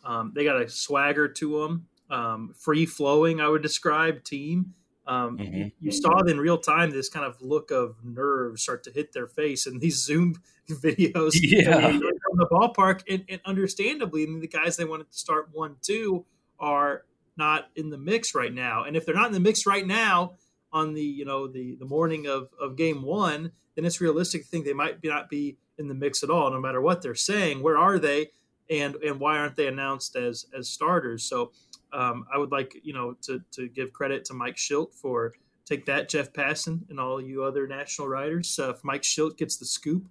um, 0.03 0.31
they 0.35 0.43
got 0.43 0.61
a 0.61 0.69
swagger 0.69 1.27
to 1.27 1.61
them, 1.61 1.87
um, 2.09 2.53
free 2.57 2.85
flowing, 2.85 3.41
I 3.41 3.47
would 3.47 3.61
describe 3.61 4.23
team 4.23 4.73
um, 5.05 5.37
mm-hmm. 5.37 5.67
You 5.81 5.91
saw 5.91 6.21
in 6.21 6.39
real 6.39 6.57
time 6.57 6.91
this 6.91 7.09
kind 7.09 7.25
of 7.25 7.41
look 7.41 7.71
of 7.71 7.95
nerves 8.03 8.63
start 8.63 8.83
to 8.83 8.91
hit 8.91 9.11
their 9.13 9.27
face, 9.27 9.65
and 9.65 9.81
these 9.81 10.01
Zoom 10.01 10.35
videos 10.69 11.31
yeah. 11.35 11.91
from 11.91 12.37
the 12.37 12.47
ballpark, 12.51 13.01
and, 13.09 13.23
and 13.27 13.41
understandably, 13.45 14.23
I 14.23 14.27
mean, 14.27 14.39
the 14.39 14.47
guys 14.47 14.77
they 14.77 14.85
wanted 14.85 15.11
to 15.11 15.17
start 15.17 15.49
one 15.51 15.75
two 15.81 16.25
are 16.59 17.03
not 17.35 17.69
in 17.75 17.89
the 17.89 17.97
mix 17.97 18.35
right 18.35 18.53
now. 18.53 18.83
And 18.83 18.95
if 18.95 19.05
they're 19.05 19.15
not 19.15 19.27
in 19.27 19.33
the 19.33 19.39
mix 19.39 19.65
right 19.65 19.85
now 19.85 20.33
on 20.71 20.93
the 20.93 21.03
you 21.03 21.25
know 21.25 21.47
the 21.47 21.75
the 21.75 21.85
morning 21.85 22.27
of 22.27 22.49
of 22.59 22.75
game 22.75 23.03
one, 23.03 23.51
then 23.75 23.85
it's 23.85 24.01
realistic 24.01 24.43
to 24.43 24.47
think 24.47 24.65
they 24.65 24.73
might 24.73 25.01
be 25.01 25.09
not 25.09 25.29
be 25.29 25.57
in 25.77 25.87
the 25.87 25.93
mix 25.93 26.23
at 26.23 26.29
all, 26.29 26.51
no 26.51 26.59
matter 26.59 26.81
what 26.81 27.01
they're 27.01 27.15
saying. 27.15 27.61
Where 27.61 27.77
are 27.77 27.99
they? 27.99 28.27
And 28.69 28.95
and 28.95 29.19
why 29.19 29.37
aren't 29.37 29.55
they 29.55 29.67
announced 29.67 30.15
as 30.15 30.45
as 30.57 30.69
starters? 30.69 31.23
So 31.23 31.51
um, 31.91 32.25
I 32.33 32.37
would 32.37 32.51
like 32.51 32.75
you 32.83 32.93
know 32.93 33.15
to 33.23 33.41
to 33.51 33.67
give 33.67 33.93
credit 33.93 34.25
to 34.25 34.33
Mike 34.33 34.55
Shildt 34.55 34.93
for 34.93 35.33
take 35.65 35.85
that 35.85 36.09
Jeff 36.09 36.33
Passan 36.33 36.89
and 36.89 36.99
all 36.99 37.21
you 37.21 37.43
other 37.43 37.67
national 37.67 38.07
writers. 38.07 38.57
Uh, 38.59 38.71
if 38.71 38.83
Mike 38.83 39.03
Shildt 39.03 39.37
gets 39.37 39.57
the 39.57 39.65
scoop, 39.65 40.05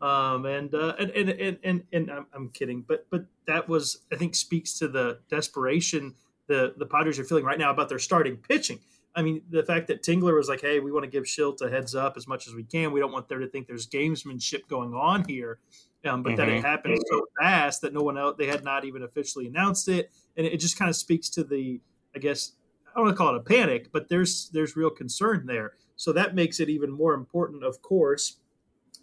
um, 0.00 0.44
and, 0.46 0.74
uh, 0.74 0.94
and, 0.98 1.10
and 1.10 1.30
and 1.30 1.58
and 1.64 1.82
and 1.92 2.10
I'm, 2.10 2.26
I'm 2.34 2.48
kidding, 2.50 2.84
but 2.86 3.06
but 3.10 3.24
that 3.46 3.68
was 3.68 3.98
I 4.12 4.16
think 4.16 4.34
speaks 4.34 4.78
to 4.78 4.88
the 4.88 5.20
desperation 5.30 6.14
the 6.46 6.74
the 6.76 6.86
Padres 6.86 7.18
are 7.18 7.24
feeling 7.24 7.44
right 7.44 7.58
now 7.58 7.70
about 7.70 7.88
their 7.88 7.98
starting 7.98 8.36
pitching. 8.36 8.80
I 9.14 9.22
mean, 9.22 9.40
the 9.48 9.62
fact 9.62 9.86
that 9.88 10.02
Tingler 10.02 10.36
was 10.36 10.48
like, 10.48 10.60
"Hey, 10.60 10.78
we 10.78 10.92
want 10.92 11.04
to 11.04 11.10
give 11.10 11.24
Shildt 11.24 11.62
a 11.62 11.70
heads 11.70 11.94
up 11.94 12.16
as 12.16 12.28
much 12.28 12.46
as 12.46 12.54
we 12.54 12.64
can. 12.64 12.92
We 12.92 13.00
don't 13.00 13.12
want 13.12 13.28
there 13.28 13.38
to 13.38 13.48
think 13.48 13.66
there's 13.66 13.86
gamesmanship 13.86 14.68
going 14.68 14.94
on 14.94 15.24
here." 15.26 15.58
Um, 16.04 16.22
but 16.22 16.34
mm-hmm. 16.34 16.36
that 16.36 16.48
it 16.48 16.62
happened 16.62 17.00
so 17.10 17.26
fast 17.40 17.80
that 17.80 17.92
no 17.92 18.02
one 18.02 18.18
else 18.18 18.36
they 18.38 18.46
had 18.46 18.62
not 18.62 18.84
even 18.84 19.02
officially 19.02 19.46
announced 19.46 19.88
it, 19.88 20.10
and 20.36 20.46
it 20.46 20.58
just 20.58 20.78
kind 20.78 20.88
of 20.88 20.96
speaks 20.96 21.28
to 21.30 21.44
the, 21.44 21.80
I 22.14 22.18
guess, 22.18 22.52
I 22.86 22.94
don't 22.94 23.06
want 23.06 23.16
to 23.16 23.18
call 23.18 23.34
it 23.34 23.38
a 23.38 23.42
panic, 23.42 23.90
but 23.92 24.08
there's 24.08 24.50
there's 24.50 24.76
real 24.76 24.90
concern 24.90 25.46
there. 25.46 25.72
So 25.96 26.12
that 26.12 26.34
makes 26.34 26.60
it 26.60 26.68
even 26.68 26.90
more 26.90 27.14
important, 27.14 27.64
of 27.64 27.80
course, 27.80 28.36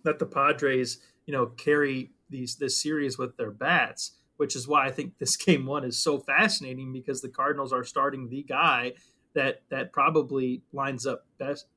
that 0.04 0.20
the 0.20 0.26
Padres, 0.26 1.00
you 1.26 1.34
know, 1.34 1.48
carry 1.48 2.12
these 2.30 2.56
this 2.56 2.82
series 2.82 3.18
with 3.18 3.38
their 3.38 3.52
bats, 3.52 4.18
which 4.38 4.56
is 4.56 4.68
why 4.68 4.86
I 4.86 4.92
think 4.92 5.18
this 5.18 5.36
game 5.46 5.66
one 5.66 5.84
is 5.84 6.04
so 6.04 6.20
fascinating 6.20 6.92
because 6.92 7.22
the 7.22 7.30
Cardinals 7.30 7.74
are 7.74 7.84
starting 7.84 8.30
the 8.30 8.44
guy 8.44 8.94
that 9.34 9.62
that 9.70 9.92
probably 9.92 10.62
lines 10.72 11.06
up 11.06 11.26
best 11.40 11.68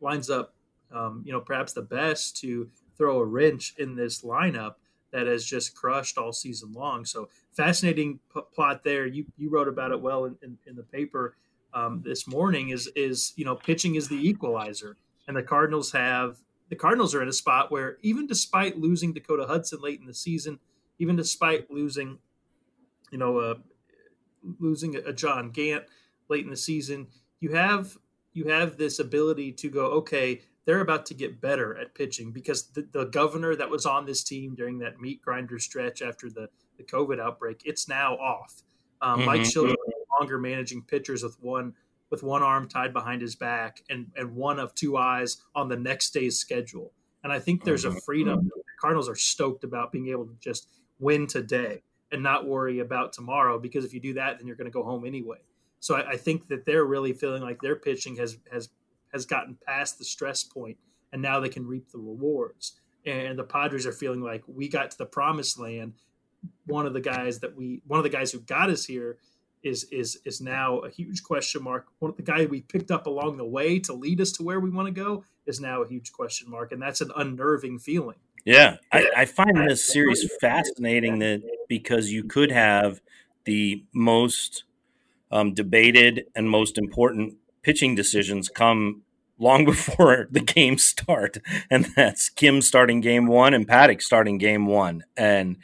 lines 0.00 0.30
up, 0.30 0.54
um, 0.92 1.22
you 1.24 1.32
know, 1.32 1.40
perhaps 1.40 1.72
the 1.72 1.82
best 1.82 2.36
to 2.38 2.68
throw 2.96 3.18
a 3.18 3.24
wrench 3.24 3.74
in 3.78 3.96
this 3.96 4.22
lineup 4.22 4.74
that 5.12 5.26
has 5.26 5.44
just 5.44 5.74
crushed 5.74 6.18
all 6.18 6.32
season 6.32 6.72
long. 6.72 7.04
So 7.04 7.28
fascinating 7.56 8.18
p- 8.34 8.40
plot 8.52 8.82
there. 8.84 9.06
You 9.06 9.24
you 9.36 9.48
wrote 9.48 9.68
about 9.68 9.92
it 9.92 10.00
well 10.00 10.24
in, 10.26 10.36
in, 10.42 10.58
in 10.66 10.76
the 10.76 10.82
paper 10.82 11.36
um, 11.72 12.02
this 12.04 12.26
morning. 12.26 12.70
Is 12.70 12.90
is 12.96 13.32
you 13.36 13.44
know 13.44 13.54
pitching 13.54 13.94
is 13.94 14.08
the 14.08 14.28
equalizer, 14.28 14.96
and 15.26 15.36
the 15.36 15.42
Cardinals 15.42 15.92
have 15.92 16.38
the 16.68 16.76
Cardinals 16.76 17.14
are 17.14 17.22
in 17.22 17.28
a 17.28 17.32
spot 17.32 17.70
where 17.70 17.98
even 18.02 18.26
despite 18.26 18.78
losing 18.78 19.12
Dakota 19.12 19.46
Hudson 19.46 19.80
late 19.80 20.00
in 20.00 20.06
the 20.06 20.14
season, 20.14 20.58
even 20.98 21.16
despite 21.16 21.70
losing, 21.70 22.18
you 23.10 23.18
know, 23.18 23.38
uh, 23.38 23.54
losing 24.58 24.96
a 24.96 25.12
John 25.12 25.50
Gant 25.50 25.84
late 26.28 26.44
in 26.44 26.50
the 26.50 26.56
season, 26.56 27.08
you 27.40 27.52
have 27.52 27.98
you 28.32 28.48
have 28.48 28.76
this 28.76 28.98
ability 28.98 29.52
to 29.52 29.68
go 29.68 29.86
okay 29.86 30.42
they're 30.64 30.80
about 30.80 31.06
to 31.06 31.14
get 31.14 31.40
better 31.40 31.76
at 31.76 31.94
pitching 31.94 32.32
because 32.32 32.68
the, 32.68 32.86
the 32.92 33.04
governor 33.04 33.54
that 33.56 33.68
was 33.68 33.84
on 33.86 34.06
this 34.06 34.24
team 34.24 34.54
during 34.54 34.78
that 34.78 35.00
meat 35.00 35.20
grinder 35.22 35.58
stretch 35.58 36.02
after 36.02 36.30
the, 36.30 36.48
the 36.78 36.84
COVID 36.84 37.20
outbreak, 37.20 37.62
it's 37.64 37.88
now 37.88 38.14
off. 38.14 38.62
Um, 39.02 39.18
mm-hmm. 39.18 39.26
Mike 39.26 39.40
Shildt 39.42 39.68
no 39.68 40.18
longer 40.18 40.38
managing 40.38 40.82
pitchers 40.82 41.22
with 41.22 41.36
one 41.42 41.74
with 42.10 42.22
one 42.22 42.42
arm 42.42 42.68
tied 42.68 42.92
behind 42.92 43.22
his 43.22 43.34
back 43.34 43.82
and, 43.88 44.10
and 44.16 44.34
one 44.34 44.58
of 44.58 44.74
two 44.74 44.96
eyes 44.96 45.38
on 45.54 45.68
the 45.68 45.76
next 45.76 46.10
day's 46.10 46.38
schedule. 46.38 46.92
And 47.22 47.32
I 47.32 47.38
think 47.38 47.64
there's 47.64 47.84
mm-hmm. 47.84 47.96
a 47.96 48.00
freedom. 48.00 48.50
The 48.54 48.62
Cardinals 48.80 49.08
are 49.08 49.16
stoked 49.16 49.64
about 49.64 49.92
being 49.92 50.08
able 50.08 50.26
to 50.26 50.36
just 50.40 50.68
win 50.98 51.26
today 51.26 51.82
and 52.12 52.22
not 52.22 52.46
worry 52.46 52.78
about 52.78 53.12
tomorrow 53.12 53.58
because 53.58 53.84
if 53.84 53.92
you 53.92 54.00
do 54.00 54.14
that, 54.14 54.38
then 54.38 54.46
you're 54.46 54.56
going 54.56 54.70
to 54.70 54.70
go 54.70 54.84
home 54.84 55.04
anyway. 55.04 55.38
So 55.80 55.96
I, 55.96 56.10
I 56.10 56.16
think 56.16 56.48
that 56.48 56.64
they're 56.64 56.84
really 56.84 57.12
feeling 57.12 57.42
like 57.42 57.60
their 57.60 57.76
pitching 57.76 58.16
has 58.16 58.38
has 58.52 58.68
has 59.12 59.26
gotten 59.26 59.56
past 59.66 59.98
the 59.98 60.04
stress 60.04 60.42
point 60.42 60.76
and 61.14 61.22
now 61.22 61.38
they 61.40 61.48
can 61.48 61.66
reap 61.66 61.90
the 61.90 61.98
rewards. 61.98 62.80
And 63.06 63.38
the 63.38 63.44
Padres 63.44 63.86
are 63.86 63.92
feeling 63.92 64.20
like 64.20 64.42
we 64.48 64.68
got 64.68 64.90
to 64.90 64.98
the 64.98 65.06
promised 65.06 65.58
land. 65.58 65.94
One 66.66 66.86
of 66.86 66.92
the 66.92 67.00
guys 67.00 67.38
that 67.40 67.54
we, 67.56 67.80
one 67.86 67.98
of 67.98 68.04
the 68.04 68.10
guys 68.10 68.32
who 68.32 68.40
got 68.40 68.68
us 68.68 68.84
here, 68.84 69.18
is 69.64 69.84
is 69.84 70.18
is 70.24 70.40
now 70.40 70.78
a 70.80 70.90
huge 70.90 71.22
question 71.22 71.62
mark. 71.62 71.86
One 71.98 72.10
of 72.10 72.16
the 72.16 72.22
guy 72.22 72.44
we 72.46 72.60
picked 72.60 72.90
up 72.90 73.06
along 73.06 73.38
the 73.38 73.44
way 73.44 73.78
to 73.80 73.92
lead 73.92 74.20
us 74.20 74.30
to 74.32 74.42
where 74.42 74.60
we 74.60 74.70
want 74.70 74.86
to 74.86 74.92
go 74.92 75.24
is 75.46 75.60
now 75.60 75.82
a 75.82 75.88
huge 75.88 76.12
question 76.12 76.50
mark, 76.50 76.70
and 76.70 76.80
that's 76.80 77.00
an 77.00 77.10
unnerving 77.16 77.78
feeling. 77.78 78.16
Yeah, 78.44 78.76
I, 78.92 79.10
I 79.16 79.24
find 79.24 79.68
this 79.68 79.90
series 79.90 80.28
fascinating 80.40 81.18
that 81.20 81.42
because 81.66 82.12
you 82.12 82.24
could 82.24 82.52
have 82.52 83.00
the 83.44 83.84
most 83.94 84.64
um, 85.32 85.54
debated 85.54 86.26
and 86.36 86.48
most 86.48 86.76
important 86.76 87.36
pitching 87.62 87.94
decisions 87.94 88.50
come 88.50 89.02
long 89.38 89.64
before 89.64 90.28
the 90.30 90.40
games 90.40 90.84
start, 90.84 91.38
and 91.70 91.86
that's 91.96 92.28
Kim 92.28 92.60
starting 92.60 93.00
game 93.00 93.26
one 93.26 93.54
and 93.54 93.66
Paddack 93.66 94.02
starting 94.02 94.36
game 94.36 94.66
one. 94.66 95.04
And 95.16 95.56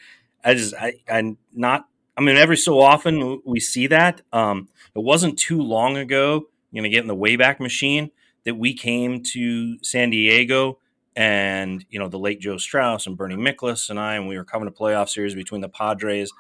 I 0.43 0.55
just 0.55 0.75
I 0.75 0.95
I'm 1.09 1.37
not. 1.53 1.87
I 2.21 2.23
mean, 2.23 2.37
every 2.37 2.59
so 2.59 2.81
often 2.81 3.41
we 3.47 3.61
see 3.61 3.87
that. 3.87 4.21
Um, 4.31 4.69
it 4.95 5.03
wasn't 5.03 5.39
too 5.39 5.63
long 5.63 5.97
ago. 5.97 6.49
you 6.71 6.83
know, 6.83 6.89
get 6.91 7.01
in 7.01 7.07
the 7.07 7.17
Wayback 7.17 7.61
Machine 7.61 8.11
that 8.45 8.57
we 8.57 8.75
came 8.75 9.23
to 9.33 9.83
San 9.83 10.11
Diego, 10.11 10.79
and 11.17 11.83
you 11.89 11.99
know 11.99 12.09
the 12.09 12.19
late 12.19 12.39
Joe 12.39 12.59
Strauss 12.59 13.07
and 13.07 13.17
Bernie 13.17 13.37
Miklasz 13.37 13.89
and 13.89 13.99
I, 13.99 14.17
and 14.17 14.29
we 14.29 14.37
were 14.37 14.45
covering 14.45 14.69
a 14.69 14.79
playoff 14.79 15.09
series 15.09 15.35
between 15.35 15.63
the 15.63 15.71
Padres 15.71 16.31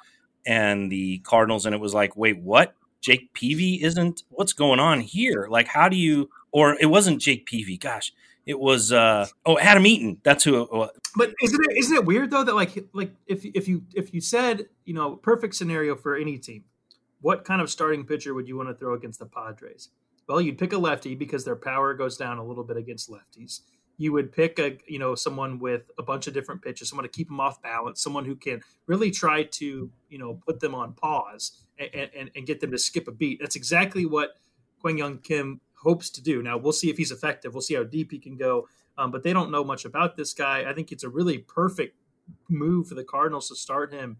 and 0.44 0.92
the 0.92 1.20
Cardinals, 1.20 1.64
and 1.64 1.74
it 1.74 1.80
was 1.80 1.94
like, 1.94 2.14
wait, 2.14 2.38
what? 2.38 2.74
Jake 3.00 3.32
Peavy 3.32 3.82
isn't. 3.82 4.24
What's 4.28 4.52
going 4.52 4.80
on 4.80 5.00
here? 5.00 5.48
Like, 5.50 5.66
how 5.66 5.88
do 5.88 5.96
you? 5.96 6.28
Or 6.52 6.76
it 6.78 6.90
wasn't 6.90 7.22
Jake 7.22 7.46
Peavy. 7.46 7.78
Gosh, 7.78 8.12
It 8.46 8.58
was 8.58 8.92
uh, 8.92 9.26
oh 9.46 9.58
Adam 9.58 9.86
Eaton. 9.86 10.18
That's 10.22 10.44
who. 10.44 10.62
It 10.62 10.72
was. 10.72 10.90
But 11.16 11.34
isn't 11.42 11.60
it 11.60 11.76
isn't 11.76 11.96
it 11.96 12.04
weird 12.04 12.30
though 12.30 12.44
that 12.44 12.54
like 12.54 12.86
like 12.92 13.12
if 13.26 13.44
if 13.44 13.68
you 13.68 13.84
if 13.94 14.14
you 14.14 14.20
said 14.20 14.66
you 14.84 14.94
know 14.94 15.16
perfect 15.16 15.54
scenario 15.54 15.94
for 15.94 16.16
any 16.16 16.38
team, 16.38 16.64
what 17.20 17.44
kind 17.44 17.60
of 17.60 17.70
starting 17.70 18.04
pitcher 18.04 18.34
would 18.34 18.48
you 18.48 18.56
want 18.56 18.68
to 18.68 18.74
throw 18.74 18.94
against 18.94 19.18
the 19.18 19.26
Padres? 19.26 19.90
Well, 20.28 20.40
you'd 20.40 20.58
pick 20.58 20.72
a 20.72 20.78
lefty 20.78 21.14
because 21.14 21.44
their 21.44 21.56
power 21.56 21.92
goes 21.94 22.16
down 22.16 22.38
a 22.38 22.44
little 22.44 22.64
bit 22.64 22.76
against 22.76 23.10
lefties. 23.10 23.60
You 23.98 24.12
would 24.12 24.32
pick 24.32 24.58
a 24.58 24.78
you 24.86 24.98
know 24.98 25.14
someone 25.14 25.58
with 25.58 25.90
a 25.98 26.02
bunch 26.02 26.26
of 26.26 26.34
different 26.34 26.62
pitches, 26.62 26.88
someone 26.88 27.04
to 27.04 27.10
keep 27.10 27.28
them 27.28 27.40
off 27.40 27.60
balance, 27.60 28.00
someone 28.00 28.24
who 28.24 28.36
can 28.36 28.62
really 28.86 29.10
try 29.10 29.42
to 29.42 29.90
you 30.08 30.18
know 30.18 30.40
put 30.46 30.60
them 30.60 30.74
on 30.74 30.94
pause 30.94 31.62
and, 31.78 32.10
and, 32.16 32.30
and 32.34 32.46
get 32.46 32.60
them 32.60 32.70
to 32.70 32.78
skip 32.78 33.08
a 33.08 33.12
beat. 33.12 33.40
That's 33.40 33.56
exactly 33.56 34.06
what 34.06 34.36
Kwang 34.80 34.98
Hyun 34.98 35.22
Kim 35.22 35.60
hopes 35.82 36.10
to 36.10 36.22
do. 36.22 36.42
Now 36.42 36.56
we'll 36.58 36.72
see 36.72 36.90
if 36.90 36.96
he's 36.96 37.10
effective. 37.10 37.54
We'll 37.54 37.62
see 37.62 37.74
how 37.74 37.84
deep 37.84 38.10
he 38.10 38.18
can 38.18 38.36
go. 38.36 38.68
Um, 38.98 39.10
but 39.10 39.22
they 39.22 39.32
don't 39.32 39.50
know 39.50 39.64
much 39.64 39.84
about 39.84 40.16
this 40.16 40.34
guy. 40.34 40.68
I 40.68 40.74
think 40.74 40.92
it's 40.92 41.04
a 41.04 41.08
really 41.08 41.38
perfect 41.38 41.96
move 42.48 42.88
for 42.88 42.94
the 42.94 43.04
Cardinals 43.04 43.48
to 43.48 43.56
start 43.56 43.92
him 43.92 44.18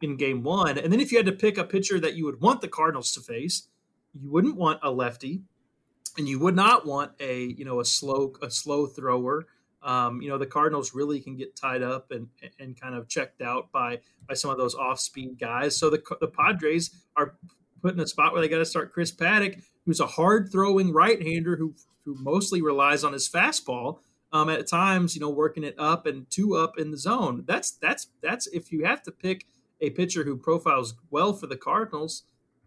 in 0.00 0.16
game 0.16 0.42
one. 0.42 0.78
And 0.78 0.92
then 0.92 1.00
if 1.00 1.12
you 1.12 1.18
had 1.18 1.26
to 1.26 1.32
pick 1.32 1.58
a 1.58 1.64
pitcher 1.64 2.00
that 2.00 2.14
you 2.14 2.24
would 2.24 2.40
want 2.40 2.60
the 2.60 2.68
Cardinals 2.68 3.12
to 3.14 3.20
face, 3.20 3.68
you 4.14 4.30
wouldn't 4.30 4.56
want 4.56 4.80
a 4.82 4.90
lefty, 4.90 5.42
and 6.18 6.28
you 6.28 6.38
would 6.40 6.56
not 6.56 6.86
want 6.86 7.12
a 7.20 7.44
you 7.44 7.64
know 7.64 7.80
a 7.80 7.84
slow 7.84 8.32
a 8.42 8.50
slow 8.50 8.86
thrower. 8.86 9.46
Um, 9.82 10.20
you 10.20 10.28
know 10.28 10.38
the 10.38 10.46
Cardinals 10.46 10.94
really 10.94 11.20
can 11.20 11.36
get 11.36 11.56
tied 11.56 11.82
up 11.82 12.10
and 12.10 12.28
and 12.58 12.78
kind 12.80 12.94
of 12.94 13.08
checked 13.08 13.40
out 13.40 13.70
by 13.72 14.00
by 14.28 14.34
some 14.34 14.50
of 14.50 14.58
those 14.58 14.74
off 14.74 15.00
speed 15.00 15.38
guys. 15.38 15.76
So 15.76 15.90
the 15.90 16.02
the 16.20 16.28
Padres 16.28 16.90
are 17.16 17.36
put 17.82 17.94
in 17.94 18.00
a 18.00 18.06
spot 18.06 18.32
where 18.32 18.42
they 18.42 18.48
got 18.48 18.58
to 18.58 18.66
start 18.66 18.92
Chris 18.92 19.12
Paddack, 19.12 19.62
who's 19.86 20.00
a 20.00 20.06
hard 20.06 20.50
throwing 20.50 20.92
right 20.92 21.22
hander 21.22 21.56
who 21.56 21.74
who 22.04 22.16
mostly 22.18 22.62
relies 22.62 23.04
on 23.04 23.12
his 23.12 23.28
fastball. 23.28 23.98
Um, 24.32 24.48
at 24.48 24.68
times, 24.68 25.16
you 25.16 25.20
know, 25.20 25.28
working 25.28 25.64
it 25.64 25.74
up 25.76 26.06
and 26.06 26.30
two 26.30 26.54
up 26.54 26.78
in 26.78 26.92
the 26.92 26.96
zone. 26.96 27.42
That's 27.48 27.72
that's 27.72 28.08
that's 28.22 28.46
if 28.48 28.70
you 28.70 28.84
have 28.84 29.02
to 29.02 29.10
pick 29.10 29.44
a 29.80 29.90
pitcher 29.90 30.22
who 30.24 30.36
profiles 30.36 30.94
well 31.10 31.32
for 31.32 31.48
the 31.48 31.56
Cardinals, 31.56 32.24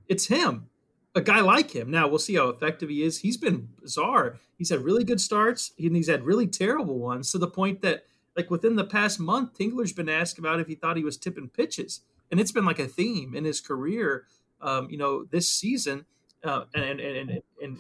it's 0.07 0.27
him. 0.27 0.67
A 1.15 1.21
guy 1.21 1.41
like 1.41 1.71
him. 1.71 1.91
Now 1.91 2.07
we'll 2.07 2.19
see 2.19 2.35
how 2.35 2.49
effective 2.49 2.89
he 2.89 3.03
is. 3.03 3.19
He's 3.19 3.37
been 3.37 3.69
bizarre. 3.81 4.39
He's 4.57 4.71
had 4.71 4.83
really 4.83 5.03
good 5.03 5.21
starts 5.21 5.71
and 5.77 5.95
he's 5.95 6.09
had 6.09 6.25
really 6.25 6.47
terrible 6.47 6.97
ones 6.97 7.31
to 7.31 7.37
the 7.37 7.47
point 7.47 7.81
that, 7.81 8.03
like 8.35 8.49
within 8.49 8.75
the 8.75 8.83
past 8.83 9.19
month, 9.19 9.53
Tingler's 9.53 9.93
been 9.93 10.09
asked 10.09 10.39
about 10.39 10.59
if 10.59 10.67
he 10.67 10.75
thought 10.75 10.97
he 10.97 11.03
was 11.03 11.17
tipping 11.17 11.49
pitches, 11.49 12.01
and 12.31 12.39
it's 12.39 12.51
been 12.51 12.65
like 12.65 12.79
a 12.79 12.87
theme 12.87 13.35
in 13.35 13.45
his 13.45 13.61
career. 13.61 14.25
Um, 14.59 14.89
you 14.89 14.97
know, 14.97 15.25
this 15.25 15.47
season, 15.47 16.05
uh, 16.43 16.65
and, 16.75 16.99
and 16.99 17.29
and 17.29 17.41
and 17.61 17.77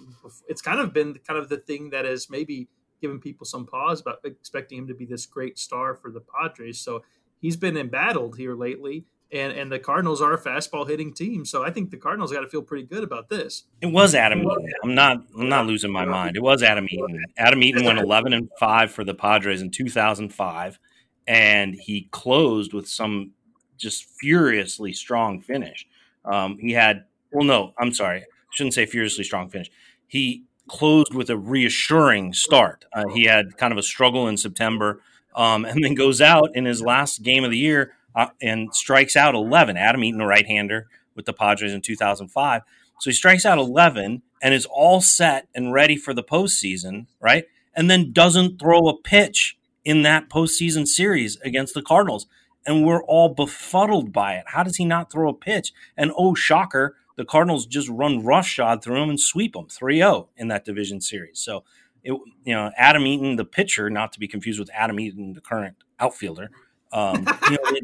it's 0.47 0.61
kind 0.61 0.79
of 0.79 0.93
been 0.93 1.15
kind 1.27 1.39
of 1.39 1.49
the 1.49 1.57
thing 1.57 1.89
that 1.89 2.05
has 2.05 2.29
maybe 2.29 2.67
given 3.01 3.19
people 3.19 3.45
some 3.45 3.65
pause 3.65 4.01
about 4.01 4.19
expecting 4.23 4.77
him 4.77 4.87
to 4.87 4.93
be 4.93 5.05
this 5.05 5.25
great 5.25 5.59
star 5.59 5.95
for 5.95 6.09
the 6.09 6.21
Padres. 6.21 6.79
So 6.79 7.03
he's 7.41 7.57
been 7.57 7.75
embattled 7.75 8.37
here 8.37 8.55
lately 8.55 9.05
and 9.33 9.51
and 9.53 9.71
the 9.71 9.79
Cardinals 9.79 10.21
are 10.21 10.33
a 10.33 10.39
fastball 10.39 10.87
hitting 10.87 11.11
team, 11.13 11.43
so 11.43 11.63
I 11.63 11.71
think 11.71 11.89
the 11.89 11.97
Cardinals 11.97 12.31
got 12.31 12.41
to 12.41 12.49
feel 12.49 12.61
pretty 12.61 12.85
good 12.85 13.03
about 13.03 13.29
this. 13.29 13.63
It 13.81 13.87
was 13.87 14.13
Adam 14.15 14.39
Eaton. 14.39 14.71
I'm 14.83 14.93
not 14.93 15.23
I'm 15.37 15.49
not 15.49 15.65
losing 15.65 15.91
my 15.91 16.05
mind. 16.05 16.37
It 16.37 16.43
was 16.43 16.61
Adam 16.61 16.85
Eaton. 16.89 17.23
Adam 17.37 17.63
Eaton 17.63 17.83
went 17.83 17.99
11 17.99 18.33
and 18.33 18.47
five 18.59 18.91
for 18.91 19.03
the 19.03 19.15
Padres 19.15 19.61
in 19.61 19.71
2005, 19.71 20.79
and 21.27 21.73
he 21.73 22.07
closed 22.11 22.73
with 22.73 22.87
some 22.87 23.31
just 23.77 24.05
furiously 24.19 24.93
strong 24.93 25.41
finish. 25.41 25.87
Um, 26.25 26.57
he 26.59 26.71
had 26.71 27.05
well, 27.31 27.43
no, 27.43 27.73
I'm 27.79 27.93
sorry, 27.93 28.19
I 28.21 28.25
shouldn't 28.53 28.73
say 28.73 28.85
furiously 28.85 29.23
strong 29.23 29.49
finish. 29.49 29.69
He 30.07 30.43
closed 30.67 31.13
with 31.13 31.29
a 31.29 31.37
reassuring 31.37 32.33
start. 32.33 32.85
Uh, 32.93 33.07
he 33.13 33.25
had 33.25 33.57
kind 33.57 33.71
of 33.71 33.77
a 33.77 33.83
struggle 33.83 34.27
in 34.27 34.37
September, 34.37 35.01
um, 35.35 35.65
and 35.65 35.83
then 35.83 35.95
goes 35.95 36.21
out 36.21 36.49
in 36.53 36.65
his 36.65 36.81
last 36.81 37.23
game 37.23 37.43
of 37.43 37.51
the 37.51 37.57
year 37.57 37.93
uh, 38.15 38.27
and 38.41 38.73
strikes 38.73 39.15
out 39.15 39.35
11. 39.35 39.77
Adam 39.77 40.03
Eaton, 40.03 40.21
a 40.21 40.27
right 40.27 40.45
hander 40.45 40.87
with 41.15 41.25
the 41.25 41.33
Padres 41.33 41.73
in 41.73 41.81
2005. 41.81 42.61
So 42.99 43.09
he 43.09 43.13
strikes 43.13 43.45
out 43.45 43.57
11 43.57 44.21
and 44.41 44.53
is 44.53 44.65
all 44.65 45.01
set 45.01 45.47
and 45.53 45.73
ready 45.73 45.97
for 45.97 46.13
the 46.13 46.23
postseason, 46.23 47.07
right? 47.19 47.45
And 47.75 47.89
then 47.89 48.13
doesn't 48.13 48.59
throw 48.59 48.87
a 48.87 48.97
pitch 48.97 49.57
in 49.83 50.03
that 50.03 50.29
postseason 50.29 50.87
series 50.87 51.37
against 51.43 51.73
the 51.73 51.81
Cardinals. 51.81 52.27
And 52.65 52.85
we're 52.85 53.03
all 53.03 53.29
befuddled 53.29 54.13
by 54.13 54.35
it. 54.35 54.45
How 54.47 54.63
does 54.63 54.77
he 54.77 54.85
not 54.85 55.11
throw 55.11 55.29
a 55.29 55.33
pitch? 55.33 55.73
And 55.97 56.11
oh, 56.17 56.33
shocker, 56.33 56.95
the 57.15 57.25
Cardinals 57.25 57.65
just 57.65 57.89
run 57.89 58.23
roughshod 58.23 58.83
through 58.83 58.99
them 58.99 59.09
and 59.09 59.19
sweep 59.19 59.53
them 59.53 59.67
3 59.67 59.97
0 59.97 60.29
in 60.37 60.47
that 60.49 60.65
division 60.65 61.01
series. 61.01 61.39
So, 61.39 61.63
it, 62.03 62.11
you 62.11 62.53
know, 62.53 62.71
Adam 62.77 63.05
Eaton, 63.05 63.35
the 63.35 63.45
pitcher, 63.45 63.89
not 63.89 64.13
to 64.13 64.19
be 64.19 64.27
confused 64.27 64.59
with 64.59 64.69
Adam 64.73 64.99
Eaton, 64.99 65.33
the 65.33 65.41
current 65.41 65.75
outfielder, 65.99 66.49
um, 66.93 67.25
you 67.49 67.57
know, 67.57 67.59
it, 67.69 67.83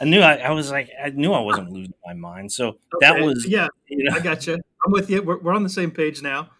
I 0.00 0.04
knew 0.04 0.20
I, 0.20 0.36
I, 0.36 0.50
was 0.50 0.70
like 0.70 0.88
I 1.02 1.10
knew 1.10 1.32
I 1.32 1.40
wasn't 1.40 1.72
losing 1.72 1.92
my 2.06 2.14
mind. 2.14 2.50
So 2.50 2.68
okay. 2.68 2.78
that 3.00 3.20
was 3.20 3.46
yeah. 3.46 3.68
You 3.88 4.04
know, 4.04 4.16
I 4.16 4.20
got 4.20 4.46
you. 4.46 4.54
I'm 4.54 4.92
with 4.92 5.10
you. 5.10 5.22
We're, 5.22 5.38
we're 5.38 5.52
on 5.52 5.62
the 5.62 5.68
same 5.68 5.90
page 5.90 6.22
now. 6.22 6.50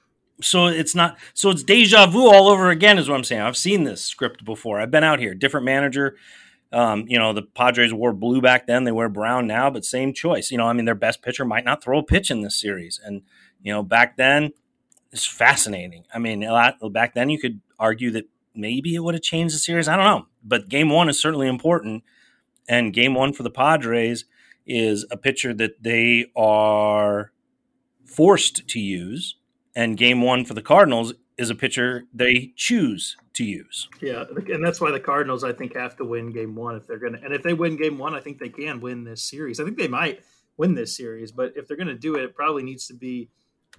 So 0.42 0.66
it's 0.66 0.94
not 0.94 1.18
so 1.32 1.50
it's 1.50 1.62
deja 1.62 2.06
vu 2.06 2.30
all 2.30 2.48
over 2.48 2.70
again 2.70 2.98
is 2.98 3.08
what 3.08 3.16
I'm 3.16 3.24
saying. 3.24 3.42
I've 3.42 3.56
seen 3.56 3.84
this 3.84 4.02
script 4.02 4.44
before. 4.44 4.80
I've 4.80 4.90
been 4.90 5.04
out 5.04 5.20
here, 5.20 5.34
different 5.34 5.64
manager. 5.64 6.16
Um, 6.72 7.04
you 7.08 7.18
know, 7.18 7.32
the 7.32 7.42
Padres 7.42 7.92
wore 7.92 8.12
blue 8.12 8.40
back 8.40 8.66
then; 8.66 8.84
they 8.84 8.92
wear 8.92 9.08
brown 9.08 9.46
now, 9.46 9.70
but 9.70 9.84
same 9.84 10.12
choice. 10.12 10.50
You 10.50 10.58
know, 10.58 10.66
I 10.66 10.72
mean, 10.72 10.84
their 10.84 10.94
best 10.94 11.22
pitcher 11.22 11.44
might 11.44 11.64
not 11.64 11.82
throw 11.82 11.98
a 11.98 12.04
pitch 12.04 12.30
in 12.30 12.42
this 12.42 12.60
series, 12.60 13.00
and 13.04 13.22
you 13.62 13.72
know, 13.72 13.82
back 13.82 14.16
then 14.16 14.52
it's 15.12 15.26
fascinating. 15.26 16.04
I 16.14 16.18
mean, 16.18 16.46
back 16.92 17.14
then 17.14 17.30
you 17.30 17.38
could 17.38 17.60
argue 17.78 18.10
that 18.12 18.28
maybe 18.54 18.94
it 18.94 19.00
would 19.00 19.14
have 19.14 19.22
changed 19.22 19.54
the 19.54 19.58
series. 19.58 19.88
I 19.88 19.96
don't 19.96 20.04
know, 20.04 20.26
but 20.44 20.68
game 20.68 20.90
one 20.90 21.08
is 21.08 21.20
certainly 21.20 21.48
important. 21.48 22.04
And 22.68 22.92
game 22.92 23.14
one 23.14 23.32
for 23.32 23.42
the 23.42 23.50
Padres 23.50 24.24
is 24.66 25.04
a 25.10 25.16
pitcher 25.16 25.52
that 25.54 25.82
they 25.82 26.26
are 26.36 27.32
forced 28.04 28.68
to 28.68 28.78
use. 28.80 29.36
And 29.74 29.96
game 29.96 30.22
one 30.22 30.44
for 30.44 30.54
the 30.54 30.62
Cardinals 30.62 31.14
is 31.40 31.48
a 31.48 31.54
pitcher 31.54 32.04
they 32.12 32.52
choose 32.54 33.16
to 33.32 33.44
use. 33.44 33.88
Yeah, 34.02 34.24
and 34.52 34.62
that's 34.62 34.78
why 34.78 34.90
the 34.90 35.00
Cardinals, 35.00 35.42
I 35.42 35.52
think, 35.52 35.74
have 35.74 35.96
to 35.96 36.04
win 36.04 36.32
game 36.32 36.54
one 36.54 36.76
if 36.76 36.86
they're 36.86 36.98
going 36.98 37.14
to. 37.14 37.24
And 37.24 37.32
if 37.32 37.42
they 37.42 37.54
win 37.54 37.76
game 37.76 37.96
one, 37.96 38.14
I 38.14 38.20
think 38.20 38.38
they 38.38 38.50
can 38.50 38.78
win 38.78 39.04
this 39.04 39.22
series. 39.22 39.58
I 39.58 39.64
think 39.64 39.78
they 39.78 39.88
might 39.88 40.20
win 40.58 40.74
this 40.74 40.94
series, 40.94 41.32
but 41.32 41.54
if 41.56 41.66
they're 41.66 41.78
going 41.78 41.86
to 41.86 41.94
do 41.94 42.16
it, 42.16 42.24
it 42.24 42.34
probably 42.34 42.62
needs 42.62 42.86
to 42.88 42.94
be 42.94 43.30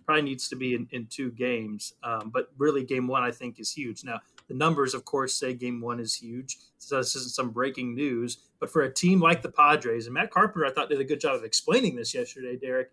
probably 0.05 0.23
needs 0.23 0.49
to 0.49 0.55
be 0.55 0.73
in, 0.73 0.87
in 0.91 1.05
two 1.05 1.29
games. 1.31 1.93
Um, 2.03 2.31
but 2.33 2.47
really, 2.57 2.83
game 2.83 3.07
one, 3.07 3.21
I 3.21 3.29
think, 3.29 3.59
is 3.59 3.71
huge. 3.71 4.03
Now, 4.03 4.21
the 4.47 4.55
numbers, 4.55 4.95
of 4.95 5.05
course, 5.05 5.35
say 5.35 5.53
game 5.53 5.81
one 5.81 5.99
is 5.99 6.15
huge. 6.15 6.57
So 6.79 6.97
this 6.97 7.15
isn't 7.15 7.35
some 7.35 7.51
breaking 7.51 7.93
news. 7.93 8.39
But 8.59 8.71
for 8.71 8.81
a 8.81 8.91
team 8.91 9.19
like 9.19 9.43
the 9.43 9.51
Padres, 9.51 10.07
and 10.07 10.15
Matt 10.15 10.31
Carpenter, 10.31 10.65
I 10.65 10.71
thought 10.71 10.89
did 10.89 10.99
a 10.99 11.03
good 11.03 11.21
job 11.21 11.35
of 11.35 11.43
explaining 11.43 11.95
this 11.95 12.15
yesterday, 12.15 12.57
Derrick. 12.57 12.89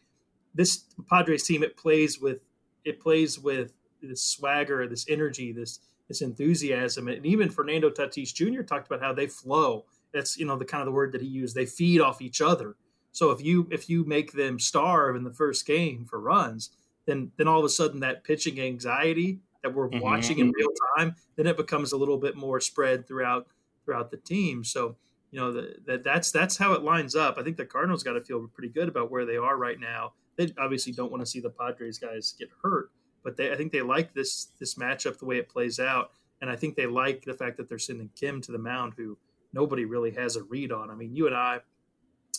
This 0.55 0.85
Padres 1.09 1.45
team, 1.45 1.63
it 1.63 1.79
plays 1.79 2.21
with 2.21 2.43
it 2.85 3.01
plays 3.01 3.39
with 3.39 3.73
this 4.03 4.23
swagger, 4.23 4.87
this 4.87 5.07
energy, 5.09 5.53
this 5.53 5.81
this 6.09 6.23
enthusiasm, 6.23 7.09
and 7.09 7.25
even 7.27 7.51
Fernando 7.51 7.91
Tatis 7.91 8.33
Jr. 8.33 8.63
talked 8.63 8.87
about 8.87 9.03
how 9.03 9.13
they 9.13 9.27
flow. 9.27 9.85
That's 10.13 10.39
you 10.39 10.47
know 10.47 10.57
the 10.57 10.65
kind 10.65 10.81
of 10.81 10.87
the 10.87 10.93
word 10.93 11.13
that 11.13 11.21
he 11.21 11.29
used. 11.29 11.55
They 11.55 11.67
feed 11.67 12.01
off 12.01 12.23
each 12.23 12.41
other. 12.41 12.77
So 13.13 13.31
if 13.31 13.45
you 13.45 13.69
if 13.71 13.89
you 13.89 14.05
make 14.05 14.33
them 14.33 14.59
starve 14.59 15.17
in 15.17 15.25
the 15.25 15.33
first 15.33 15.67
game 15.67 16.07
for 16.07 16.21
runs, 16.21 16.71
then 17.07 17.31
then 17.37 17.49
all 17.49 17.59
of 17.59 17.65
a 17.65 17.69
sudden 17.69 18.01
that 18.01 18.25
pitching 18.25 18.61
anxiety 18.61 19.41
that 19.63 19.75
we're 19.75 19.89
mm-hmm. 19.89 20.01
watching 20.01 20.39
in 20.39 20.53
real 20.53 20.69
time, 20.97 21.15
then 21.37 21.47
it 21.47 21.57
becomes 21.57 21.93
a 21.93 21.97
little 21.97 22.19
bit 22.19 22.37
more 22.37 22.61
spread 22.61 23.07
throughout 23.07 23.47
throughout 23.85 24.11
the 24.11 24.19
team. 24.19 24.65
So 24.65 24.97
you 25.31 25.41
know 25.41 25.53
that 25.87 26.05
that's 26.05 26.31
that's 26.31 26.57
how 26.57 26.73
it 26.73 26.83
lines 26.83 27.15
up. 27.15 27.39
I 27.39 27.43
think 27.43 27.57
the 27.57 27.67
Cardinals 27.67 28.03
got 28.03 28.15
to 28.15 28.23
feel 28.23 28.47
pretty 28.49 28.71
good 28.71 28.89
about 28.89 29.11
where 29.11 29.27
they 29.27 29.37
are 29.37 29.57
right 29.57 29.79
now. 29.79 30.13
They 30.37 30.53
obviously 30.59 30.93
don't 30.93 31.11
want 31.11 31.21
to 31.21 31.27
see 31.27 31.41
the 31.41 31.51
Padres 31.51 31.99
guys 31.99 32.35
get 32.39 32.49
hurt, 32.63 32.91
but 33.23 33.37
they 33.37 33.53
I 33.53 33.57
think 33.57 33.73
they 33.73 33.83
like 33.83 34.15
this 34.15 34.49
this 34.59 34.75
matchup 34.75 35.19
the 35.19 35.27
way 35.27 35.39
it 35.39 35.49
plays 35.49 35.79
out, 35.79 36.13
and 36.41 36.51
I 36.51 36.57
think 36.57 36.77
they 36.77 36.87
like 36.87 37.25
the 37.25 37.35
fact 37.35 37.57
that 37.57 37.69
they're 37.69 37.79
sending 37.79 38.11
Kim 38.15 38.41
to 38.43 38.53
the 38.53 38.59
mound, 38.59 38.95
who 38.97 39.19
nobody 39.53 39.85
really 39.85 40.13
has 40.13 40.37
a 40.37 40.43
read 40.43 40.73
on. 40.73 40.91
I 40.91 40.95
mean, 40.95 41.15
you 41.15 41.27
and 41.27 41.35
I 41.35 41.61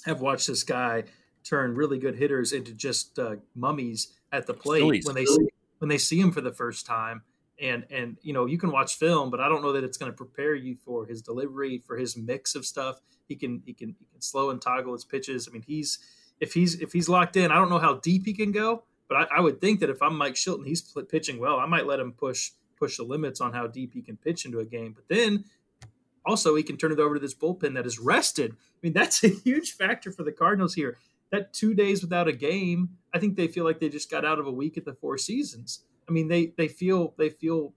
have 0.05 0.21
watched 0.21 0.47
this 0.47 0.63
guy 0.63 1.03
turn 1.43 1.75
really 1.75 1.97
good 1.97 2.15
hitters 2.15 2.51
into 2.51 2.73
just 2.73 3.17
uh, 3.17 3.37
mummies 3.55 4.13
at 4.31 4.45
the 4.45 4.53
plate 4.53 5.05
when 5.05 5.15
they 5.15 5.25
see 5.25 5.47
when 5.79 5.89
they 5.89 5.97
see 5.97 6.19
him 6.19 6.31
for 6.31 6.41
the 6.41 6.51
first 6.51 6.85
time. 6.85 7.23
And 7.61 7.85
and 7.91 8.17
you 8.21 8.31
know 8.31 8.45
you 8.45 8.57
can 8.57 8.71
watch 8.71 8.95
film, 8.95 9.29
but 9.29 9.41
I 9.41 9.49
don't 9.49 9.61
know 9.61 9.73
that 9.73 9.83
it's 9.83 9.97
going 9.97 10.11
to 10.11 10.15
prepare 10.15 10.55
you 10.55 10.77
for 10.77 11.05
his 11.05 11.21
delivery, 11.21 11.83
for 11.85 11.97
his 11.97 12.15
mix 12.15 12.55
of 12.55 12.65
stuff. 12.65 13.01
He 13.27 13.35
can 13.35 13.61
he 13.65 13.73
can 13.73 13.95
he 13.99 14.05
can 14.05 14.21
slow 14.21 14.49
and 14.49 14.61
toggle 14.61 14.93
his 14.93 15.03
pitches. 15.03 15.47
I 15.47 15.51
mean, 15.51 15.63
he's 15.67 15.99
if 16.39 16.53
he's 16.53 16.79
if 16.79 16.93
he's 16.93 17.09
locked 17.09 17.35
in, 17.35 17.51
I 17.51 17.55
don't 17.55 17.69
know 17.69 17.79
how 17.79 17.95
deep 17.95 18.25
he 18.25 18.33
can 18.33 18.53
go, 18.53 18.83
but 19.09 19.17
I, 19.17 19.37
I 19.37 19.39
would 19.41 19.59
think 19.59 19.81
that 19.81 19.89
if 19.89 20.01
I'm 20.01 20.15
Mike 20.15 20.35
Shilton, 20.35 20.65
he's 20.65 20.81
pitching 21.09 21.39
well. 21.39 21.57
I 21.57 21.65
might 21.65 21.87
let 21.87 21.99
him 21.99 22.13
push 22.13 22.51
push 22.77 22.95
the 22.95 23.03
limits 23.03 23.41
on 23.41 23.51
how 23.51 23.67
deep 23.67 23.93
he 23.93 24.01
can 24.01 24.15
pitch 24.15 24.45
into 24.45 24.59
a 24.59 24.65
game. 24.65 24.93
But 24.93 25.13
then 25.13 25.43
also 26.25 26.55
he 26.55 26.63
can 26.63 26.77
turn 26.77 26.93
it 26.93 26.99
over 26.99 27.15
to 27.15 27.19
this 27.19 27.35
bullpen 27.35 27.73
that 27.73 27.85
is 27.85 27.99
rested. 27.99 28.53
I 28.53 28.55
mean, 28.81 28.93
that's 28.93 29.23
a 29.23 29.29
huge 29.29 29.73
factor 29.73 30.11
for 30.13 30.23
the 30.23 30.31
Cardinals 30.31 30.75
here 30.75 30.97
that 31.31 31.53
two 31.53 31.73
days 31.73 32.01
without 32.01 32.27
a 32.27 32.33
game, 32.33 32.89
I 33.13 33.19
think 33.19 33.35
they 33.35 33.47
feel 33.47 33.65
like 33.65 33.79
they 33.79 33.89
just 33.89 34.09
got 34.09 34.25
out 34.25 34.39
of 34.39 34.47
a 34.47 34.51
week 34.51 34.77
at 34.77 34.85
the 34.85 34.93
Four 34.93 35.17
Seasons. 35.17 35.83
I 36.07 36.11
mean, 36.11 36.27
they 36.27 36.53
they 36.57 36.67
feel 36.67 37.13
they 37.17 37.29
feel 37.29 37.73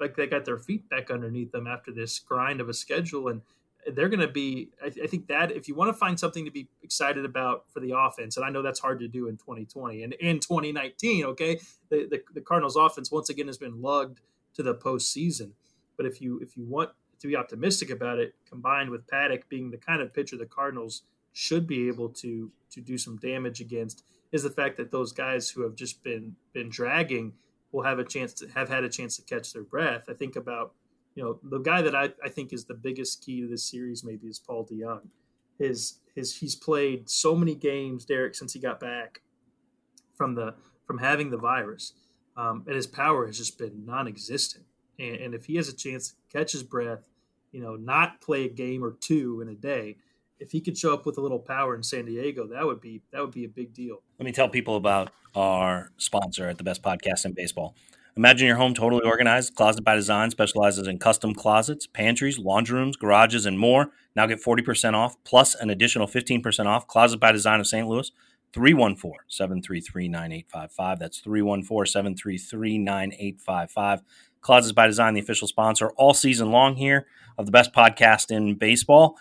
like 0.00 0.16
they 0.16 0.26
got 0.26 0.44
their 0.44 0.58
feet 0.58 0.88
back 0.88 1.10
underneath 1.10 1.52
them 1.52 1.66
after 1.66 1.92
this 1.92 2.18
grind 2.18 2.60
of 2.60 2.68
a 2.68 2.74
schedule, 2.74 3.28
and 3.28 3.42
they're 3.92 4.08
going 4.08 4.20
to 4.20 4.28
be. 4.28 4.70
I, 4.82 4.86
I, 4.86 5.06
think 5.06 5.28
that 5.28 5.52
if 5.52 5.68
you 5.68 5.74
want 5.74 5.88
to 5.88 5.98
find 5.98 6.18
something 6.18 6.44
to 6.44 6.50
be 6.50 6.68
excited 6.82 7.24
about 7.24 7.64
for 7.70 7.80
the 7.80 7.96
offense, 7.96 8.36
and 8.36 8.44
I 8.44 8.50
know 8.50 8.62
that's 8.62 8.80
hard 8.80 9.00
to 9.00 9.08
do 9.08 9.28
in 9.28 9.36
2020 9.36 10.02
and 10.02 10.12
in 10.14 10.40
2019, 10.40 11.24
okay, 11.26 11.60
the, 11.90 12.06
the, 12.10 12.22
the 12.34 12.40
Cardinals' 12.40 12.76
offense 12.76 13.10
once 13.10 13.28
again 13.28 13.46
has 13.46 13.58
been 13.58 13.80
lugged 13.80 14.20
to 14.54 14.62
the 14.62 14.74
postseason. 14.74 15.52
But 15.96 16.06
if 16.06 16.20
you 16.20 16.38
if 16.40 16.56
you 16.56 16.64
want 16.64 16.90
to 17.20 17.28
be 17.28 17.36
optimistic 17.36 17.90
about 17.90 18.18
it, 18.18 18.34
combined 18.48 18.90
with 18.90 19.06
Paddack 19.06 19.42
being 19.48 19.70
the 19.70 19.78
kind 19.78 20.00
of 20.02 20.12
pitcher 20.12 20.36
the 20.36 20.46
Cardinals 20.46 21.02
should 21.32 21.66
be 21.66 21.88
able 21.88 22.08
to 22.08 22.50
to 22.70 22.80
do 22.80 22.98
some 22.98 23.16
damage 23.16 23.60
against, 23.60 24.04
is 24.32 24.42
the 24.42 24.50
fact 24.50 24.76
that 24.76 24.90
those 24.90 25.12
guys 25.12 25.50
who 25.50 25.62
have 25.62 25.74
just 25.74 26.02
been 26.02 26.36
been 26.52 26.68
dragging 26.68 27.34
will 27.72 27.82
have 27.82 27.98
a 27.98 28.04
chance 28.04 28.32
to 28.34 28.48
have 28.48 28.68
had 28.68 28.84
a 28.84 28.88
chance 28.88 29.16
to 29.16 29.22
catch 29.22 29.52
their 29.52 29.62
breath. 29.62 30.04
I 30.08 30.14
think 30.14 30.36
about 30.36 30.72
you 31.14 31.22
know 31.22 31.38
the 31.42 31.58
guy 31.58 31.82
that 31.82 31.94
I, 31.94 32.10
I 32.24 32.28
think 32.28 32.52
is 32.52 32.64
the 32.64 32.74
biggest 32.74 33.24
key 33.24 33.42
to 33.42 33.48
this 33.48 33.68
series 33.68 34.04
maybe 34.04 34.26
is 34.26 34.38
Paul 34.38 34.66
DeJong. 34.70 35.08
His 35.58 35.98
his 36.14 36.36
he's 36.36 36.54
played 36.54 37.08
so 37.08 37.34
many 37.34 37.54
games, 37.54 38.04
Derrick, 38.04 38.34
since 38.34 38.52
he 38.52 38.60
got 38.60 38.80
back 38.80 39.20
from 40.16 40.34
the 40.34 40.54
from 40.86 40.98
having 40.98 41.30
the 41.30 41.38
virus, 41.38 41.92
um, 42.36 42.64
and 42.66 42.76
his 42.76 42.86
power 42.86 43.26
has 43.26 43.38
just 43.38 43.58
been 43.58 43.84
non-existent. 43.86 44.64
And, 44.98 45.16
and 45.16 45.34
if 45.34 45.46
he 45.46 45.56
has 45.56 45.68
a 45.68 45.74
chance 45.74 46.10
to 46.10 46.14
catch 46.32 46.52
his 46.52 46.62
breath, 46.62 47.08
you 47.52 47.60
know, 47.60 47.74
not 47.76 48.20
play 48.20 48.44
a 48.44 48.48
game 48.48 48.84
or 48.84 48.92
two 48.92 49.40
in 49.40 49.48
a 49.48 49.54
day, 49.54 49.96
if 50.38 50.52
he 50.52 50.60
could 50.60 50.76
show 50.76 50.92
up 50.92 51.06
with 51.06 51.16
a 51.18 51.20
little 51.20 51.38
power 51.38 51.74
in 51.74 51.82
San 51.82 52.04
Diego, 52.04 52.46
that 52.48 52.66
would 52.66 52.80
be 52.80 53.02
that 53.12 53.20
would 53.20 53.32
be 53.32 53.44
a 53.44 53.48
big 53.48 53.72
deal. 53.72 54.02
Let 54.18 54.26
me 54.26 54.32
tell 54.32 54.48
people 54.48 54.76
about 54.76 55.10
our 55.34 55.90
sponsor 55.96 56.48
at 56.48 56.58
the 56.58 56.64
best 56.64 56.82
podcast 56.82 57.24
in 57.24 57.32
baseball. 57.32 57.74
Imagine 58.16 58.46
your 58.46 58.56
home 58.56 58.74
totally 58.74 59.02
organized. 59.04 59.56
Closet 59.56 59.82
by 59.82 59.96
Design 59.96 60.30
specializes 60.30 60.86
in 60.86 60.98
custom 60.98 61.34
closets, 61.34 61.88
pantries, 61.88 62.38
laundry 62.38 62.78
rooms, 62.78 62.96
garages, 62.96 63.44
and 63.44 63.58
more. 63.58 63.90
Now 64.14 64.26
get 64.26 64.40
40% 64.40 64.94
off 64.94 65.16
plus 65.24 65.56
an 65.56 65.68
additional 65.68 66.06
15% 66.06 66.66
off. 66.66 66.86
Closet 66.86 67.18
by 67.18 67.32
Design 67.32 67.58
of 67.58 67.66
St. 67.66 67.88
Louis, 67.88 68.12
314 68.52 69.18
733 69.26 70.08
9855. 70.08 70.98
That's 71.00 71.18
314 71.18 71.90
733 71.90 72.78
9855. 72.78 74.02
Closets 74.40 74.72
by 74.72 74.86
Design, 74.86 75.14
the 75.14 75.20
official 75.20 75.48
sponsor 75.48 75.90
all 75.96 76.14
season 76.14 76.52
long 76.52 76.76
here 76.76 77.06
of 77.36 77.46
the 77.46 77.52
best 77.52 77.72
podcast 77.72 78.30
in 78.30 78.54
baseball. 78.54 79.16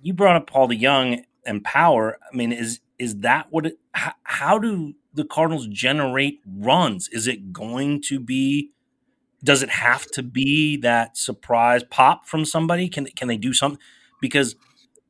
You 0.00 0.14
brought 0.14 0.34
up 0.34 0.48
Paul 0.48 0.68
DeJong 0.68 1.22
and 1.46 1.62
power. 1.62 2.18
I 2.20 2.36
mean, 2.36 2.50
is 2.50 2.80
is 3.02 3.16
that 3.18 3.48
what? 3.50 3.66
It, 3.66 3.78
how, 3.92 4.12
how 4.22 4.58
do 4.60 4.94
the 5.12 5.24
Cardinals 5.24 5.66
generate 5.66 6.40
runs? 6.46 7.08
Is 7.08 7.26
it 7.26 7.52
going 7.52 8.00
to 8.02 8.20
be? 8.20 8.70
Does 9.42 9.60
it 9.64 9.70
have 9.70 10.06
to 10.12 10.22
be 10.22 10.76
that 10.78 11.16
surprise 11.16 11.82
pop 11.82 12.26
from 12.26 12.44
somebody? 12.44 12.88
Can 12.88 13.06
can 13.06 13.26
they 13.26 13.36
do 13.36 13.52
something? 13.52 13.80
Because 14.20 14.54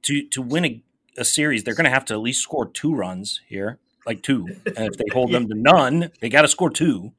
to 0.02 0.26
to 0.28 0.40
win 0.40 0.64
a, 0.64 0.82
a 1.18 1.25
series, 1.25 1.64
they're 1.64 1.75
going 1.75 1.84
to 1.84 1.90
have 1.90 2.06
to 2.06 2.14
at 2.14 2.20
least 2.20 2.42
score 2.42 2.66
two 2.66 2.94
runs 2.94 3.42
here, 3.46 3.78
like 4.06 4.22
two. 4.22 4.46
And 4.64 4.87
if 4.88 4.96
they 4.96 5.04
hold 5.12 5.30
them 5.32 5.46
to 5.49 5.54
none, 5.54 6.11
they 6.22 6.30
got 6.30 6.42
to 6.42 6.49
score 6.49 6.70
two. 6.70 7.12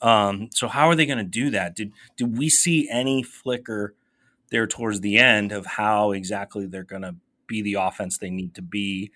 Um, 0.00 0.50
so 0.52 0.68
how 0.68 0.88
are 0.88 0.94
they 0.94 1.06
going 1.06 1.18
to 1.18 1.24
do 1.24 1.50
that? 1.50 1.74
Did 1.74 1.90
did 2.16 2.38
we 2.38 2.48
see 2.48 2.88
any 2.88 3.24
flicker 3.24 3.96
there 4.52 4.68
towards 4.68 5.00
the 5.00 5.18
end 5.18 5.50
of 5.50 5.66
how 5.66 6.12
exactly 6.12 6.66
they're 6.66 6.84
going 6.84 7.02
to 7.02 7.16
be 7.48 7.60
the 7.60 7.74
offense 7.74 8.18
they 8.18 8.30
need 8.30 8.54
to 8.54 8.62
be? 8.62 9.10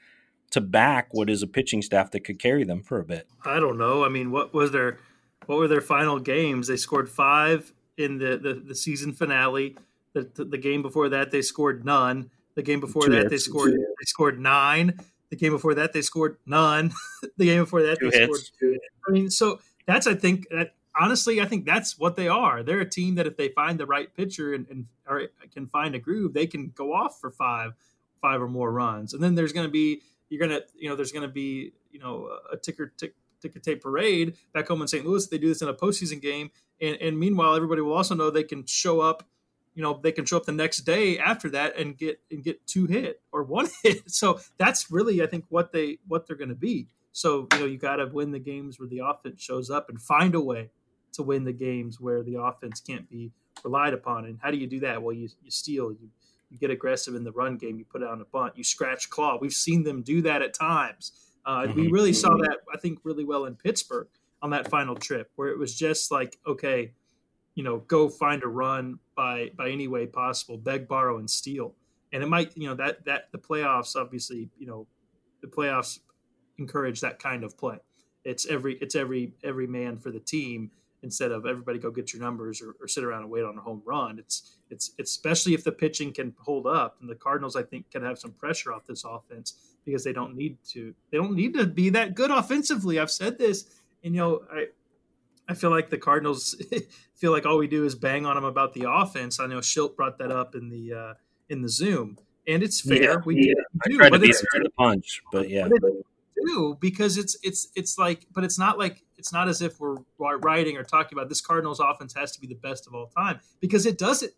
To 0.56 0.60
back 0.62 1.12
what 1.12 1.28
is 1.28 1.42
a 1.42 1.46
pitching 1.46 1.82
staff 1.82 2.10
that 2.12 2.20
could 2.20 2.38
carry 2.38 2.64
them 2.64 2.82
for 2.82 2.98
a 2.98 3.04
bit. 3.04 3.28
I 3.44 3.60
don't 3.60 3.76
know. 3.76 4.02
I 4.02 4.08
mean, 4.08 4.30
what 4.30 4.54
was 4.54 4.72
their 4.72 4.98
what 5.44 5.58
were 5.58 5.68
their 5.68 5.82
final 5.82 6.18
games? 6.18 6.66
They 6.66 6.78
scored 6.78 7.10
five 7.10 7.74
in 7.98 8.16
the 8.16 8.38
the, 8.38 8.54
the 8.54 8.74
season 8.74 9.12
finale. 9.12 9.76
The, 10.14 10.30
the, 10.34 10.46
the 10.46 10.58
game 10.58 10.80
before 10.80 11.10
that, 11.10 11.30
they 11.30 11.42
scored 11.42 11.84
none. 11.84 12.30
The 12.54 12.62
game 12.62 12.80
before 12.80 13.02
Two 13.02 13.10
that, 13.10 13.18
hits. 13.24 13.30
they 13.30 13.36
scored 13.36 13.72
they 13.72 14.04
scored 14.06 14.40
nine. 14.40 14.98
The 15.28 15.36
game 15.36 15.52
before 15.52 15.74
that, 15.74 15.92
they 15.92 16.00
scored 16.00 16.38
none. 16.46 16.92
the 17.36 17.44
game 17.44 17.62
before 17.62 17.82
that, 17.82 17.98
Two 18.00 18.10
they 18.10 18.20
hits. 18.20 18.46
scored. 18.56 18.78
I 19.06 19.10
mean, 19.10 19.28
so 19.28 19.60
that's 19.84 20.06
I 20.06 20.14
think 20.14 20.48
that 20.48 20.72
honestly, 20.98 21.42
I 21.42 21.44
think 21.44 21.66
that's 21.66 21.98
what 21.98 22.16
they 22.16 22.28
are. 22.28 22.62
They're 22.62 22.80
a 22.80 22.88
team 22.88 23.16
that 23.16 23.26
if 23.26 23.36
they 23.36 23.50
find 23.50 23.78
the 23.78 23.84
right 23.84 24.08
pitcher 24.16 24.54
and, 24.54 24.66
and 24.70 24.86
or 25.06 25.28
can 25.52 25.66
find 25.66 25.94
a 25.94 25.98
groove, 25.98 26.32
they 26.32 26.46
can 26.46 26.72
go 26.74 26.94
off 26.94 27.20
for 27.20 27.30
five, 27.30 27.74
five 28.22 28.40
or 28.40 28.48
more 28.48 28.72
runs. 28.72 29.12
And 29.12 29.22
then 29.22 29.34
there's 29.34 29.52
going 29.52 29.66
to 29.66 29.70
be 29.72 30.00
you're 30.28 30.40
gonna 30.40 30.60
you 30.74 30.88
know 30.88 30.96
there's 30.96 31.12
gonna 31.12 31.28
be 31.28 31.72
you 31.90 31.98
know 31.98 32.30
a 32.52 32.56
ticker 32.56 32.92
tick 32.96 33.14
ticker 33.40 33.58
tape 33.58 33.82
parade 33.82 34.36
back 34.52 34.68
home 34.68 34.82
in 34.82 34.88
St. 34.88 35.04
Louis. 35.04 35.26
They 35.26 35.38
do 35.38 35.48
this 35.48 35.62
in 35.62 35.68
a 35.68 35.74
postseason 35.74 36.20
game, 36.20 36.50
and, 36.80 36.96
and 37.00 37.18
meanwhile, 37.18 37.54
everybody 37.54 37.80
will 37.80 37.94
also 37.94 38.14
know 38.14 38.30
they 38.30 38.44
can 38.44 38.64
show 38.66 39.00
up. 39.00 39.24
You 39.74 39.82
know, 39.82 40.00
they 40.02 40.12
can 40.12 40.24
show 40.24 40.38
up 40.38 40.46
the 40.46 40.52
next 40.52 40.78
day 40.78 41.18
after 41.18 41.50
that 41.50 41.76
and 41.76 41.96
get 41.96 42.20
and 42.30 42.42
get 42.42 42.66
two 42.66 42.86
hit 42.86 43.20
or 43.32 43.42
one 43.42 43.68
hit. 43.82 44.10
So 44.10 44.40
that's 44.58 44.90
really, 44.90 45.22
I 45.22 45.26
think, 45.26 45.44
what 45.48 45.72
they 45.72 45.98
what 46.06 46.26
they're 46.26 46.36
going 46.36 46.48
to 46.48 46.54
be. 46.54 46.88
So 47.12 47.46
you 47.52 47.58
know, 47.58 47.66
you 47.66 47.78
got 47.78 47.96
to 47.96 48.06
win 48.06 48.30
the 48.30 48.38
games 48.38 48.78
where 48.78 48.88
the 48.88 49.00
offense 49.04 49.42
shows 49.42 49.70
up 49.70 49.88
and 49.88 50.00
find 50.00 50.34
a 50.34 50.40
way 50.40 50.70
to 51.12 51.22
win 51.22 51.44
the 51.44 51.52
games 51.52 52.00
where 52.00 52.22
the 52.22 52.36
offense 52.40 52.80
can't 52.80 53.08
be 53.08 53.32
relied 53.64 53.94
upon. 53.94 54.26
And 54.26 54.38
how 54.42 54.50
do 54.50 54.58
you 54.58 54.66
do 54.66 54.80
that? 54.80 55.02
Well, 55.02 55.14
you 55.14 55.28
you 55.42 55.50
steal, 55.50 55.92
you 55.92 56.08
you 56.56 56.68
get 56.68 56.72
aggressive 56.72 57.14
in 57.14 57.24
the 57.24 57.32
run 57.32 57.56
game, 57.56 57.78
you 57.78 57.84
put 57.84 58.02
out 58.02 58.10
on 58.10 58.20
a 58.20 58.24
bunt, 58.24 58.56
you 58.56 58.64
scratch 58.64 59.10
claw. 59.10 59.38
We've 59.40 59.52
seen 59.52 59.84
them 59.84 60.02
do 60.02 60.22
that 60.22 60.42
at 60.42 60.54
times. 60.54 61.12
Uh, 61.44 61.62
mm-hmm. 61.62 61.80
We 61.80 61.88
really 61.88 62.12
saw 62.12 62.30
that, 62.30 62.58
I 62.72 62.78
think, 62.78 63.00
really 63.04 63.24
well 63.24 63.44
in 63.44 63.54
Pittsburgh 63.54 64.08
on 64.42 64.50
that 64.50 64.68
final 64.68 64.94
trip, 64.94 65.30
where 65.36 65.48
it 65.48 65.58
was 65.58 65.74
just 65.74 66.10
like, 66.10 66.38
okay, 66.46 66.92
you 67.54 67.62
know, 67.62 67.78
go 67.78 68.08
find 68.08 68.42
a 68.42 68.48
run 68.48 68.98
by 69.14 69.50
by 69.56 69.70
any 69.70 69.88
way 69.88 70.06
possible, 70.06 70.56
beg, 70.58 70.88
borrow, 70.88 71.18
and 71.18 71.30
steal. 71.30 71.74
And 72.12 72.22
it 72.22 72.26
might, 72.26 72.56
you 72.56 72.68
know, 72.68 72.74
that 72.74 73.04
that 73.04 73.32
the 73.32 73.38
playoffs 73.38 73.96
obviously, 73.96 74.48
you 74.58 74.66
know, 74.66 74.86
the 75.40 75.48
playoffs 75.48 76.00
encourage 76.58 77.00
that 77.00 77.18
kind 77.18 77.44
of 77.44 77.56
play. 77.56 77.78
It's 78.24 78.46
every 78.46 78.76
it's 78.80 78.94
every 78.94 79.32
every 79.44 79.66
man 79.66 79.98
for 79.98 80.10
the 80.10 80.20
team 80.20 80.70
instead 81.02 81.32
of 81.32 81.46
everybody 81.46 81.78
go 81.78 81.90
get 81.90 82.12
your 82.12 82.22
numbers 82.22 82.60
or, 82.62 82.74
or, 82.80 82.88
sit 82.88 83.04
around 83.04 83.22
and 83.22 83.30
wait 83.30 83.44
on 83.44 83.56
a 83.56 83.60
home 83.60 83.82
run. 83.84 84.18
It's, 84.18 84.56
it's 84.70 84.92
it's 84.98 85.12
especially 85.12 85.54
if 85.54 85.64
the 85.64 85.72
pitching 85.72 86.12
can 86.12 86.34
hold 86.38 86.66
up, 86.66 86.96
and 87.00 87.08
the 87.08 87.14
Cardinals 87.14 87.56
I 87.56 87.62
think 87.62 87.90
can 87.90 88.02
have 88.02 88.18
some 88.18 88.32
pressure 88.32 88.72
off 88.72 88.86
this 88.86 89.04
offense 89.04 89.54
because 89.84 90.04
they 90.04 90.12
don't 90.12 90.34
need 90.34 90.58
to 90.70 90.94
they 91.10 91.18
don't 91.18 91.34
need 91.34 91.54
to 91.54 91.66
be 91.66 91.90
that 91.90 92.14
good 92.14 92.30
offensively. 92.30 92.98
I've 92.98 93.10
said 93.10 93.38
this, 93.38 93.66
and 94.02 94.14
you 94.14 94.20
know 94.20 94.42
I 94.52 94.66
I 95.48 95.54
feel 95.54 95.70
like 95.70 95.90
the 95.90 95.98
Cardinals 95.98 96.56
feel 97.14 97.32
like 97.32 97.46
all 97.46 97.58
we 97.58 97.68
do 97.68 97.84
is 97.84 97.94
bang 97.94 98.26
on 98.26 98.34
them 98.34 98.44
about 98.44 98.74
the 98.74 98.90
offense. 98.90 99.38
I 99.38 99.46
know 99.46 99.58
Shildt 99.58 99.96
brought 99.96 100.18
that 100.18 100.32
up 100.32 100.54
in 100.54 100.68
the 100.68 100.92
uh, 100.92 101.14
in 101.48 101.62
the 101.62 101.68
Zoom, 101.68 102.18
and 102.48 102.62
it's 102.62 102.80
fair. 102.80 103.02
Yeah, 103.02 103.16
we 103.24 103.36
yeah. 103.36 103.54
do, 103.88 103.94
I 103.94 103.96
tried 103.96 104.12
to 104.12 104.18
beat 104.18 104.34
the 104.34 104.70
punch, 104.76 105.22
but 105.32 105.48
yeah. 105.48 105.68
But 105.68 105.92
do 106.46 106.76
because 106.80 107.16
it's 107.16 107.36
it's 107.42 107.68
it's 107.74 107.98
like, 107.98 108.26
but 108.32 108.44
it's 108.44 108.58
not 108.58 108.78
like 108.78 109.02
it's 109.18 109.32
not 109.32 109.48
as 109.48 109.62
if 109.62 109.80
we're 109.80 109.96
writing 110.18 110.76
or 110.76 110.82
talking 110.84 111.16
about 111.16 111.28
this 111.28 111.40
Cardinals 111.40 111.80
offense 111.80 112.14
has 112.14 112.32
to 112.32 112.40
be 112.40 112.46
the 112.46 112.54
best 112.54 112.86
of 112.86 112.94
all 112.94 113.06
time 113.06 113.40
because 113.60 113.86
it 113.86 113.98
doesn't. 113.98 114.32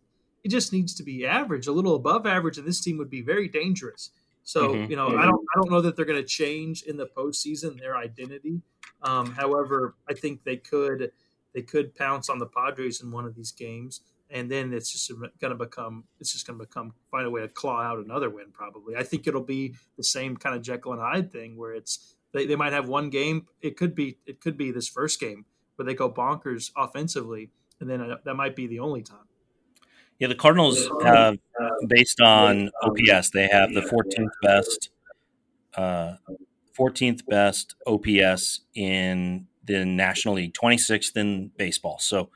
It 0.44 0.50
just 0.50 0.72
needs 0.72 0.94
to 0.94 1.02
be 1.02 1.26
average, 1.26 1.66
a 1.66 1.72
little 1.72 1.96
above 1.96 2.24
average, 2.26 2.58
and 2.58 2.66
this 2.66 2.80
team 2.80 2.96
would 2.98 3.10
be 3.10 3.22
very 3.22 3.48
dangerous. 3.48 4.10
So 4.44 4.68
mm-hmm. 4.68 4.90
you 4.90 4.96
know, 4.96 5.08
mm-hmm. 5.08 5.18
I 5.18 5.24
don't 5.24 5.46
I 5.54 5.58
don't 5.58 5.70
know 5.70 5.80
that 5.80 5.96
they're 5.96 6.04
going 6.04 6.22
to 6.22 6.28
change 6.28 6.82
in 6.82 6.96
the 6.96 7.06
postseason 7.06 7.78
their 7.78 7.96
identity. 7.96 8.62
Um, 9.02 9.32
however, 9.32 9.96
I 10.08 10.14
think 10.14 10.44
they 10.44 10.56
could 10.56 11.10
they 11.54 11.62
could 11.62 11.94
pounce 11.94 12.28
on 12.28 12.38
the 12.38 12.46
Padres 12.46 13.02
in 13.02 13.10
one 13.10 13.24
of 13.24 13.34
these 13.34 13.52
games 13.52 14.00
and 14.30 14.50
then 14.50 14.72
it's 14.72 14.92
just 14.92 15.10
going 15.40 15.50
to 15.50 15.54
become 15.54 16.04
it's 16.20 16.32
just 16.32 16.46
going 16.46 16.58
to 16.58 16.64
become 16.64 16.92
find 17.10 17.26
a 17.26 17.30
way 17.30 17.40
to 17.40 17.48
claw 17.48 17.80
out 17.80 17.98
another 17.98 18.30
win 18.30 18.46
probably 18.52 18.96
i 18.96 19.02
think 19.02 19.26
it'll 19.26 19.42
be 19.42 19.74
the 19.96 20.04
same 20.04 20.36
kind 20.36 20.54
of 20.54 20.62
jekyll 20.62 20.92
and 20.92 21.00
hyde 21.00 21.32
thing 21.32 21.56
where 21.56 21.74
it's 21.74 22.14
they, 22.32 22.46
they 22.46 22.56
might 22.56 22.72
have 22.72 22.88
one 22.88 23.10
game. 23.10 23.46
It 23.60 23.76
could 23.76 23.94
be 23.94 24.18
it 24.26 24.40
could 24.40 24.56
be 24.56 24.70
this 24.70 24.88
first 24.88 25.20
game 25.20 25.44
where 25.76 25.86
they 25.86 25.94
go 25.94 26.10
bonkers 26.10 26.70
offensively 26.76 27.50
and 27.80 27.88
then 27.88 28.00
uh, 28.00 28.16
that 28.24 28.34
might 28.34 28.56
be 28.56 28.66
the 28.66 28.80
only 28.80 29.02
time. 29.02 29.26
Yeah 30.18 30.28
the 30.28 30.34
cardinals 30.34 30.90
have 31.02 31.38
based 31.86 32.20
on 32.20 32.70
ops 32.82 33.30
they 33.30 33.48
have 33.48 33.72
the 33.72 33.82
14th 33.82 34.32
best 34.42 34.90
uh, 35.76 36.16
14th 36.78 37.26
best 37.26 37.76
ops 37.86 38.60
in 38.74 39.46
the 39.64 39.84
national 39.84 40.34
league 40.34 40.54
26th 40.54 41.16
in 41.16 41.50
baseball. 41.56 41.98
So 42.00 42.30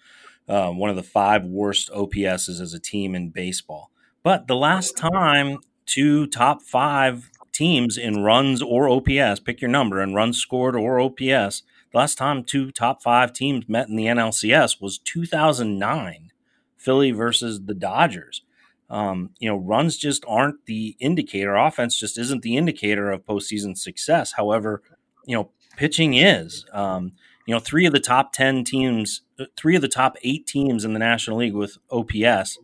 um, 0.49 0.79
one 0.79 0.91
of 0.91 0.97
the 0.97 1.03
five 1.03 1.45
worst 1.45 1.91
OPSs 1.91 2.61
as 2.61 2.75
a 2.75 2.79
team 2.79 3.15
in 3.15 3.31
baseball. 3.31 3.91
But 4.23 4.47
the 4.47 4.57
last 4.57 4.97
time 4.97 5.59
two 5.87 6.27
top 6.27 6.63
five 6.63 7.31
teams 7.53 7.97
in 7.99 8.23
runs 8.23 8.63
or 8.63 8.89
OPS, 8.89 9.41
pick 9.41 9.61
your 9.61 9.71
number, 9.71 10.01
and 10.01 10.15
runs 10.15 10.39
scored 10.39 10.77
or 10.77 11.01
OPS, 11.01 11.63
the 11.93 11.99
last 11.99 12.17
time 12.17 12.43
two 12.45 12.71
top 12.71 13.03
five 13.03 13.33
teams 13.33 13.69
met 13.69 13.89
in 13.89 13.97
the 13.97 14.07
NLCS 14.07 14.81
was 14.81 14.99
2009, 14.99 16.31
Philly 16.77 17.11
versus 17.13 17.63
the 17.67 17.75
Dodgers. 17.75 18.43
Um, 18.89 19.31
you 19.39 19.49
know, 19.49 19.57
runs 19.57 19.97
just 19.97 20.25
aren't 20.29 20.67
the 20.67 20.97
indicator. 21.01 21.55
Offense 21.55 21.99
just 21.99 22.19
isn't 22.19 22.43
the 22.43 22.57
indicator 22.57 23.11
of 23.11 23.25
postseason 23.25 23.77
success. 23.77 24.33
However, 24.33 24.83
you 25.27 25.37
know, 25.37 25.51
pitching 25.77 26.15
is. 26.15 26.67
Um, 26.73 27.13
You 27.47 27.55
know, 27.55 27.61
three 27.61 27.87
of 27.87 27.93
the 27.93 27.99
top 28.01 28.33
10 28.33 28.63
teams, 28.65 29.23
uh, 29.39 29.47
three 29.57 29.75
of 29.75 29.83
the 29.83 29.89
top 29.89 30.17
eight 30.23 30.47
teams 30.47 30.85
in 30.85 30.93
the 30.93 30.99
National 31.01 31.39
League 31.39 31.55
with 31.55 31.77
OPS 31.91 32.59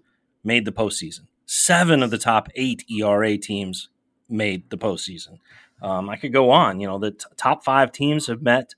made 0.44 0.64
the 0.64 0.72
postseason. 0.72 1.26
Seven 1.46 2.00
of 2.02 2.10
the 2.10 2.18
top 2.18 2.48
eight 2.54 2.84
ERA 2.88 3.36
teams 3.38 3.88
made 4.28 4.70
the 4.70 4.78
postseason. 4.78 5.38
Um, 5.80 6.08
I 6.08 6.16
could 6.16 6.32
go 6.32 6.50
on. 6.50 6.80
You 6.80 6.88
know, 6.88 6.98
the 6.98 7.12
t- 7.12 7.26
top 7.36 7.64
five 7.64 7.92
teams 7.92 8.26
have 8.26 8.42
met, 8.42 8.74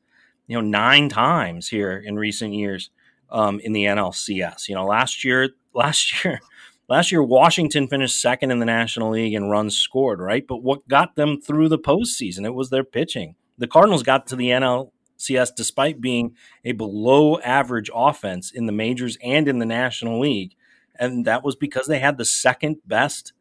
you 0.47 0.57
know, 0.57 0.61
nine 0.61 1.09
times 1.09 1.69
here 1.69 1.97
in 1.97 2.17
recent 2.17 2.53
years 2.55 2.91
um, 3.31 3.61
in 3.61 3.73
the 3.73 3.85
NLCS. 3.85 4.69
You 4.69 4.75
know, 4.75 4.85
last 4.85 5.25
year, 5.25 5.51
last 5.75 6.25
year, 6.25 6.41
last 6.89 7.13
year, 7.13 7.23
Washington 7.23 7.89
finished 7.89 8.21
second 8.21 8.51
in 8.51 8.59
the 8.59 8.67
National 8.67 9.11
League 9.11 9.35
in 9.35 9.49
runs 9.49 9.77
scored, 9.77 10.21
right? 10.21 10.47
But 10.47 10.63
what 10.63 10.89
got 10.89 11.17
them 11.17 11.41
through 11.41 11.69
the 11.69 11.79
postseason? 11.79 12.45
It 12.45 12.55
was 12.55 12.71
their 12.71 12.85
pitching. 12.85 13.37
The 13.59 13.69
Cardinals 13.69 14.03
got 14.03 14.27
to 14.29 14.37
the 14.37 14.49
NLCS 14.49 15.55
despite 15.57 16.01
being 16.01 16.35
a 16.65 16.73
below 16.73 17.39
average 17.41 17.91
offense 17.95 18.51
in 18.51 18.67
the 18.67 18.73
majors 18.73 19.19
and 19.23 19.49
in 19.49 19.59
the 19.59 19.67
National 19.67 20.21
League. 20.21 20.55
And 20.99 21.25
that 21.25 21.43
was 21.43 21.57
because 21.57 21.87
they 21.87 21.99
had 21.99 22.19
the 22.19 22.25
second 22.25 22.79
best 22.87 23.33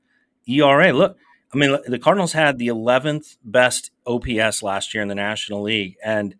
ERA. 0.48 0.93
Look, 0.93 1.17
I 1.54 1.58
mean, 1.58 1.78
the 1.88 2.00
Cardinals 2.00 2.34
had 2.34 2.58
the 2.58 2.68
11th 2.68 3.38
best 3.44 3.92
OPS 4.06 4.62
last 4.62 4.94
year 4.94 5.02
in 5.02 5.10
the 5.10 5.16
National 5.16 5.64
League, 5.64 5.98
and 6.04 6.36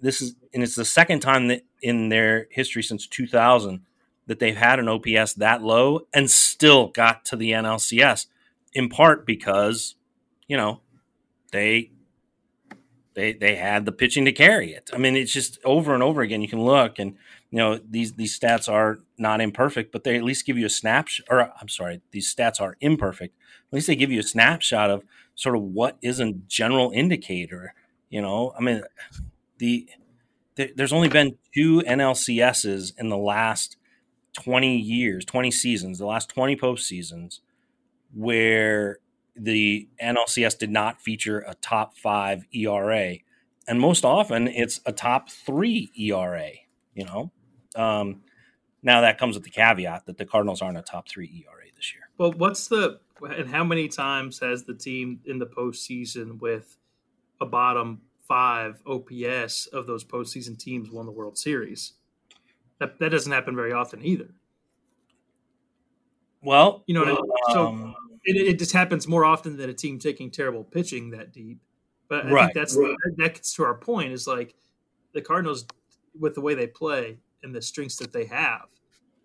this 0.00 0.22
is 0.22 0.34
and 0.54 0.62
it's 0.62 0.74
the 0.74 0.84
second 0.84 1.20
time 1.20 1.48
that 1.48 1.62
in 1.82 2.08
their 2.08 2.46
history 2.50 2.82
since 2.82 3.06
2000 3.06 3.82
that 4.26 4.38
they've 4.38 4.56
had 4.56 4.78
an 4.78 4.88
OPS 4.88 5.34
that 5.34 5.62
low 5.62 6.00
and 6.12 6.30
still 6.30 6.88
got 6.88 7.24
to 7.26 7.36
the 7.36 7.52
NLCS. 7.52 8.26
In 8.72 8.88
part 8.88 9.26
because, 9.26 9.94
you 10.48 10.56
know, 10.56 10.80
they 11.52 11.90
they 13.14 13.32
they 13.32 13.56
had 13.56 13.84
the 13.84 13.92
pitching 13.92 14.24
to 14.24 14.32
carry 14.32 14.72
it. 14.72 14.90
I 14.92 14.98
mean, 14.98 15.16
it's 15.16 15.32
just 15.32 15.58
over 15.64 15.94
and 15.94 16.02
over 16.02 16.22
again. 16.22 16.42
You 16.42 16.48
can 16.48 16.62
look 16.62 16.98
and 16.98 17.16
you 17.50 17.58
know 17.58 17.78
these 17.78 18.14
these 18.14 18.38
stats 18.38 18.70
are 18.70 19.00
not 19.18 19.40
imperfect, 19.40 19.92
but 19.92 20.04
they 20.04 20.16
at 20.16 20.22
least 20.22 20.46
give 20.46 20.58
you 20.58 20.66
a 20.66 20.70
snapshot. 20.70 21.26
Or 21.30 21.52
I'm 21.60 21.68
sorry, 21.68 22.00
these 22.10 22.32
stats 22.34 22.60
are 22.60 22.76
imperfect. 22.80 23.34
At 23.68 23.74
least 23.74 23.86
they 23.86 23.96
give 23.96 24.10
you 24.10 24.20
a 24.20 24.24
snapshot 24.24 24.90
of 24.90 25.04
sort 25.34 25.56
of 25.56 25.62
what 25.62 25.96
is 26.02 26.20
a 26.20 26.32
general 26.32 26.90
indicator. 26.94 27.74
You 28.10 28.22
know, 28.22 28.52
I 28.58 28.62
mean, 28.62 28.82
the, 29.58 29.88
the 30.56 30.72
there's 30.76 30.92
only 30.92 31.08
been 31.08 31.36
two 31.54 31.82
NLCSs 31.82 32.92
in 32.98 33.08
the 33.08 33.16
last 33.16 33.76
20 34.34 34.76
years, 34.76 35.24
20 35.24 35.50
seasons, 35.50 35.98
the 35.98 36.06
last 36.06 36.28
20 36.28 36.56
post 36.56 36.86
seasons, 36.86 37.40
where 38.14 38.98
the 39.34 39.88
NLCS 40.02 40.58
did 40.58 40.70
not 40.70 41.00
feature 41.00 41.40
a 41.40 41.54
top 41.54 41.96
five 41.96 42.44
ERA. 42.54 43.16
And 43.68 43.80
most 43.80 44.04
often 44.04 44.48
it's 44.48 44.80
a 44.86 44.92
top 44.92 45.30
three 45.30 45.90
ERA, 45.98 46.50
you 46.94 47.04
know? 47.04 47.32
Um, 47.74 48.22
now 48.86 49.00
that 49.00 49.18
comes 49.18 49.34
with 49.34 49.42
the 49.42 49.50
caveat 49.50 50.06
that 50.06 50.16
the 50.16 50.24
Cardinals 50.24 50.62
aren't 50.62 50.78
a 50.78 50.82
top 50.82 51.08
three 51.08 51.44
ERA 51.44 51.66
this 51.74 51.92
year. 51.92 52.04
Well, 52.18 52.32
what's 52.32 52.68
the 52.68 53.00
and 53.20 53.50
how 53.50 53.64
many 53.64 53.88
times 53.88 54.38
has 54.38 54.62
the 54.62 54.74
team 54.74 55.20
in 55.26 55.38
the 55.38 55.46
postseason 55.46 56.38
with 56.40 56.76
a 57.40 57.46
bottom 57.46 58.00
five 58.28 58.80
OPS 58.86 59.66
of 59.66 59.86
those 59.86 60.04
postseason 60.04 60.56
teams 60.56 60.88
won 60.90 61.04
the 61.04 61.12
World 61.12 61.36
Series? 61.36 61.94
That 62.78 62.98
that 63.00 63.10
doesn't 63.10 63.32
happen 63.32 63.56
very 63.56 63.72
often 63.72 64.04
either. 64.04 64.28
Well, 66.42 66.84
you 66.86 66.94
know, 66.94 67.02
um, 67.02 67.26
so 67.50 67.94
it, 68.24 68.36
it, 68.36 68.58
just 68.58 68.72
happens 68.72 69.08
more 69.08 69.24
often 69.24 69.56
than 69.56 69.68
a 69.68 69.74
team 69.74 69.98
taking 69.98 70.30
terrible 70.30 70.62
pitching 70.62 71.10
that 71.10 71.32
deep. 71.32 71.58
But 72.08 72.26
I 72.26 72.30
right, 72.30 72.44
think 72.44 72.54
that's 72.54 72.76
right. 72.76 72.94
that 73.16 73.34
gets 73.34 73.52
to 73.56 73.64
our 73.64 73.74
point 73.74 74.12
is 74.12 74.28
like 74.28 74.54
the 75.12 75.20
Cardinals 75.20 75.66
with 76.16 76.36
the 76.36 76.40
way 76.40 76.54
they 76.54 76.68
play 76.68 77.18
and 77.42 77.52
the 77.52 77.60
strengths 77.60 77.96
that 77.96 78.12
they 78.12 78.26
have 78.26 78.68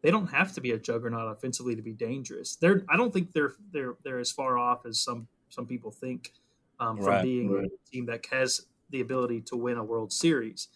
they 0.01 0.11
don't 0.11 0.27
have 0.27 0.53
to 0.53 0.61
be 0.61 0.71
a 0.71 0.77
juggernaut 0.77 1.31
offensively 1.31 1.75
to 1.75 1.81
be 1.81 1.93
dangerous. 1.93 2.55
They're 2.55 2.83
I 2.89 2.97
don't 2.97 3.13
think 3.13 3.33
they're 3.33 3.53
they're 3.71 3.95
they're 4.03 4.19
as 4.19 4.31
far 4.31 4.57
off 4.57 4.85
as 4.85 4.99
some 4.99 5.27
some 5.49 5.65
people 5.65 5.91
think 5.91 6.33
um, 6.79 6.97
from 6.97 7.05
right, 7.05 7.23
being 7.23 7.51
right. 7.51 7.65
a 7.65 7.91
team 7.91 8.05
that 8.07 8.25
has 8.31 8.61
the 8.89 9.01
ability 9.01 9.41
to 9.41 9.55
win 9.55 9.77
a 9.77 9.83
World 9.83 10.11
Series. 10.11 10.67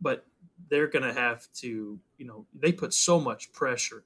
But 0.00 0.26
they're 0.70 0.86
going 0.86 1.02
to 1.02 1.12
have 1.12 1.46
to, 1.56 1.98
you 2.18 2.26
know, 2.26 2.46
they 2.54 2.72
put 2.72 2.92
so 2.94 3.18
much 3.18 3.52
pressure 3.52 4.04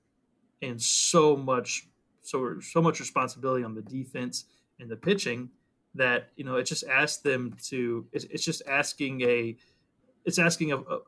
and 0.63 0.81
so 0.81 1.37
much 1.37 1.89
so 2.23 2.61
so 2.61 2.81
much 2.81 3.01
responsibility 3.01 3.65
on 3.65 3.75
the 3.75 3.83
defense 3.83 4.45
and 4.79 4.89
the 4.89 4.97
pitching 4.97 5.51
that 5.95 6.31
you 6.37 6.45
know 6.45 6.57
it 6.57 6.65
just 6.65 6.85
asks 6.85 7.21
them 7.21 7.55
to 7.65 8.07
it's, 8.13 8.25
it's 8.27 8.45
just 8.45 8.63
asking 8.69 9.21
a 9.23 9.57
it's 10.25 10.39
asking 10.39 10.73
a, 10.73 10.79
a, 10.79 11.01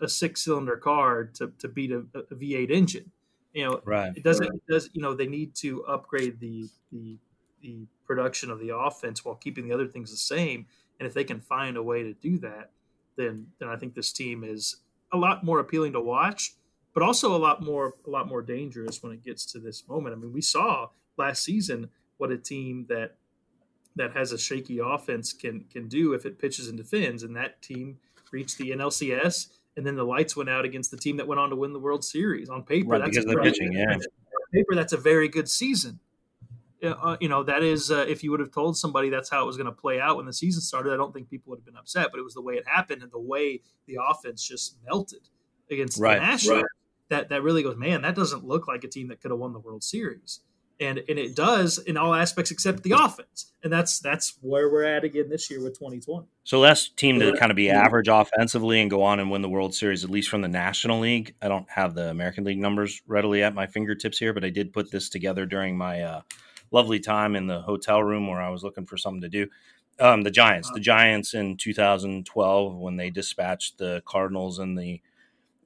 a 0.00 0.08
six 0.08 0.44
cylinder 0.44 0.76
car 0.76 1.24
to, 1.34 1.52
to 1.58 1.68
beat 1.68 1.92
a 1.92 2.04
a 2.14 2.34
V8 2.34 2.70
engine. 2.70 3.10
You 3.52 3.64
know, 3.64 3.80
right. 3.84 4.12
It 4.14 4.22
doesn't. 4.22 4.46
Right. 4.46 4.60
It 4.68 4.72
does. 4.72 4.90
You 4.92 5.02
know, 5.02 5.14
they 5.14 5.26
need 5.26 5.54
to 5.56 5.84
upgrade 5.84 6.40
the 6.40 6.68
the 6.92 7.18
the 7.62 7.86
production 8.04 8.50
of 8.50 8.60
the 8.60 8.74
offense 8.74 9.24
while 9.24 9.34
keeping 9.34 9.68
the 9.68 9.74
other 9.74 9.86
things 9.86 10.10
the 10.10 10.16
same. 10.16 10.66
And 10.98 11.06
if 11.06 11.14
they 11.14 11.24
can 11.24 11.40
find 11.40 11.76
a 11.76 11.82
way 11.82 12.02
to 12.02 12.12
do 12.14 12.38
that, 12.38 12.70
then 13.16 13.48
then 13.58 13.68
I 13.68 13.76
think 13.76 13.94
this 13.94 14.12
team 14.12 14.44
is 14.44 14.76
a 15.12 15.16
lot 15.16 15.44
more 15.44 15.60
appealing 15.60 15.92
to 15.92 16.00
watch, 16.00 16.54
but 16.94 17.02
also 17.02 17.34
a 17.34 17.38
lot 17.38 17.62
more 17.62 17.94
a 18.06 18.10
lot 18.10 18.28
more 18.28 18.42
dangerous 18.42 19.02
when 19.02 19.12
it 19.12 19.24
gets 19.24 19.44
to 19.52 19.58
this 19.58 19.88
moment. 19.88 20.14
I 20.14 20.18
mean, 20.18 20.32
we 20.32 20.42
saw 20.42 20.88
last 21.16 21.42
season 21.42 21.90
what 22.18 22.30
a 22.30 22.38
team 22.38 22.86
that 22.88 23.16
that 23.96 24.12
has 24.14 24.32
a 24.32 24.38
shaky 24.38 24.78
offense 24.78 25.32
can 25.32 25.64
can 25.72 25.88
do 25.88 26.12
if 26.12 26.26
it 26.26 26.38
pitches 26.38 26.68
and 26.68 26.76
defends, 26.76 27.22
and 27.22 27.36
that 27.36 27.62
team 27.62 27.98
reached 28.30 28.58
the 28.58 28.70
NLCS 28.70 29.48
and 29.78 29.86
then 29.86 29.94
the 29.94 30.04
lights 30.04 30.36
went 30.36 30.50
out 30.50 30.64
against 30.64 30.90
the 30.90 30.96
team 30.96 31.16
that 31.18 31.26
went 31.28 31.38
on 31.38 31.50
to 31.50 31.56
win 31.56 31.72
the 31.72 31.78
World 31.78 32.04
Series. 32.04 32.48
On 32.48 32.64
paper, 32.64 32.90
right, 32.90 32.98
that's 32.98 33.10
because 33.10 33.24
they're 33.26 33.42
pitching. 33.42 33.72
Yeah, 33.72 33.94
on 33.94 34.00
paper 34.52 34.74
that's 34.74 34.92
a 34.92 34.96
very 34.96 35.28
good 35.28 35.48
season. 35.48 36.00
Uh, 36.82 37.16
you 37.20 37.28
know 37.28 37.44
that 37.44 37.62
is 37.62 37.90
uh, 37.90 38.04
if 38.08 38.24
you 38.24 38.32
would 38.32 38.40
have 38.40 38.50
told 38.50 38.76
somebody 38.76 39.08
that's 39.08 39.30
how 39.30 39.42
it 39.42 39.46
was 39.46 39.56
going 39.56 39.66
to 39.66 39.72
play 39.72 40.00
out 40.00 40.16
when 40.16 40.26
the 40.26 40.32
season 40.32 40.60
started, 40.60 40.92
I 40.92 40.96
don't 40.96 41.14
think 41.14 41.30
people 41.30 41.50
would 41.50 41.60
have 41.60 41.64
been 41.64 41.76
upset. 41.76 42.08
But 42.10 42.18
it 42.18 42.24
was 42.24 42.34
the 42.34 42.42
way 42.42 42.54
it 42.54 42.64
happened 42.66 43.02
and 43.04 43.12
the 43.12 43.20
way 43.20 43.62
the 43.86 43.98
offense 44.04 44.46
just 44.46 44.76
melted 44.84 45.28
against 45.70 46.00
right, 46.00 46.18
the 46.18 46.26
Nationals. 46.26 46.62
Right. 46.62 46.70
That 47.10 47.28
that 47.28 47.42
really 47.44 47.62
goes, 47.62 47.76
man. 47.76 48.02
That 48.02 48.16
doesn't 48.16 48.44
look 48.44 48.66
like 48.66 48.82
a 48.82 48.88
team 48.88 49.06
that 49.08 49.20
could 49.20 49.30
have 49.30 49.38
won 49.38 49.52
the 49.52 49.60
World 49.60 49.84
Series 49.84 50.40
and 50.80 51.02
and 51.08 51.18
it 51.18 51.34
does 51.34 51.78
in 51.78 51.96
all 51.96 52.14
aspects 52.14 52.50
except 52.50 52.82
the 52.82 52.92
offense. 52.92 53.52
And 53.62 53.72
that's 53.72 53.98
that's 53.98 54.38
where 54.40 54.70
we're 54.70 54.84
at 54.84 55.04
again 55.04 55.28
this 55.28 55.50
year 55.50 55.62
with 55.62 55.74
2020 55.74 56.26
so 56.44 56.60
last 56.60 56.96
team 56.96 57.18
to 57.18 57.36
kind 57.36 57.50
of 57.50 57.56
be 57.56 57.70
average 57.70 58.08
offensively 58.08 58.80
and 58.80 58.88
go 58.88 59.02
on 59.02 59.18
and 59.18 59.30
win 59.30 59.42
the 59.42 59.48
world 59.48 59.74
series 59.74 60.04
at 60.04 60.10
least 60.10 60.28
from 60.28 60.42
the 60.42 60.48
national 60.48 61.00
league. 61.00 61.34
I 61.42 61.48
don't 61.48 61.68
have 61.68 61.94
the 61.94 62.08
american 62.08 62.44
league 62.44 62.58
numbers 62.58 63.02
readily 63.06 63.42
at 63.42 63.54
my 63.54 63.66
fingertips 63.66 64.18
here 64.18 64.32
but 64.32 64.44
i 64.44 64.50
did 64.50 64.72
put 64.72 64.92
this 64.92 65.08
together 65.08 65.44
during 65.44 65.76
my 65.76 66.02
uh, 66.02 66.20
lovely 66.70 67.00
time 67.00 67.34
in 67.34 67.48
the 67.48 67.60
hotel 67.62 68.02
room 68.02 68.28
where 68.28 68.40
i 68.40 68.48
was 68.48 68.62
looking 68.62 68.86
for 68.86 68.96
something 68.96 69.22
to 69.22 69.28
do. 69.28 69.48
Um, 70.00 70.22
the 70.22 70.30
giants. 70.30 70.70
The 70.72 70.78
giants 70.78 71.34
in 71.34 71.56
2012 71.56 72.76
when 72.76 72.96
they 72.96 73.10
dispatched 73.10 73.78
the 73.78 74.00
cardinals 74.06 74.60
and 74.60 74.78
the 74.78 75.00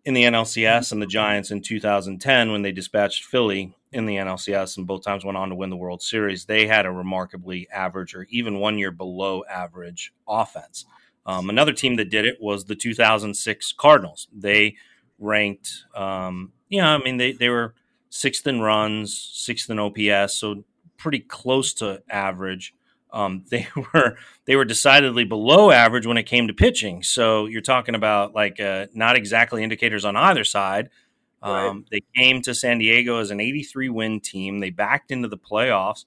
in 0.04 0.14
the 0.14 0.24
nlcs 0.24 0.92
and 0.92 1.00
the 1.00 1.06
giants 1.06 1.50
in 1.50 1.60
2010 1.60 2.52
when 2.52 2.62
they 2.62 2.72
dispatched 2.72 3.24
philly 3.24 3.74
in 3.92 4.06
the 4.06 4.16
NLCS 4.16 4.78
and 4.78 4.86
both 4.86 5.04
times 5.04 5.24
went 5.24 5.36
on 5.36 5.50
to 5.50 5.54
win 5.54 5.70
the 5.70 5.76
World 5.76 6.02
Series, 6.02 6.46
they 6.46 6.66
had 6.66 6.86
a 6.86 6.90
remarkably 6.90 7.68
average 7.70 8.14
or 8.14 8.26
even 8.30 8.58
one 8.58 8.78
year 8.78 8.90
below 8.90 9.44
average 9.50 10.12
offense. 10.26 10.86
Um, 11.26 11.50
another 11.50 11.72
team 11.72 11.96
that 11.96 12.10
did 12.10 12.24
it 12.24 12.38
was 12.40 12.64
the 12.64 12.74
2006 12.74 13.74
Cardinals. 13.74 14.28
They 14.32 14.76
ranked, 15.18 15.84
um, 15.94 16.52
yeah, 16.68 16.88
I 16.88 16.98
mean, 16.98 17.18
they, 17.18 17.32
they 17.32 17.48
were 17.48 17.74
sixth 18.08 18.46
in 18.46 18.60
runs, 18.60 19.16
sixth 19.16 19.70
in 19.70 19.78
OPS, 19.78 20.34
so 20.34 20.64
pretty 20.96 21.20
close 21.20 21.74
to 21.74 22.02
average. 22.08 22.74
Um, 23.12 23.44
they 23.50 23.68
were 23.76 24.16
they 24.46 24.56
were 24.56 24.64
decidedly 24.64 25.24
below 25.24 25.70
average 25.70 26.06
when 26.06 26.16
it 26.16 26.24
came 26.24 26.48
to 26.48 26.54
pitching. 26.54 27.02
So 27.02 27.46
you're 27.46 27.60
talking 27.62 27.94
about 27.94 28.34
like 28.34 28.60
uh, 28.60 28.86
not 28.94 29.16
exactly 29.16 29.62
indicators 29.62 30.04
on 30.04 30.16
either 30.16 30.44
side. 30.44 30.90
Um, 31.42 31.84
They 31.90 32.02
came 32.16 32.40
to 32.42 32.54
San 32.54 32.78
Diego 32.78 33.18
as 33.18 33.30
an 33.30 33.40
83 33.40 33.88
win 33.88 34.20
team. 34.20 34.60
They 34.60 34.70
backed 34.70 35.10
into 35.10 35.28
the 35.28 35.38
playoffs 35.38 36.04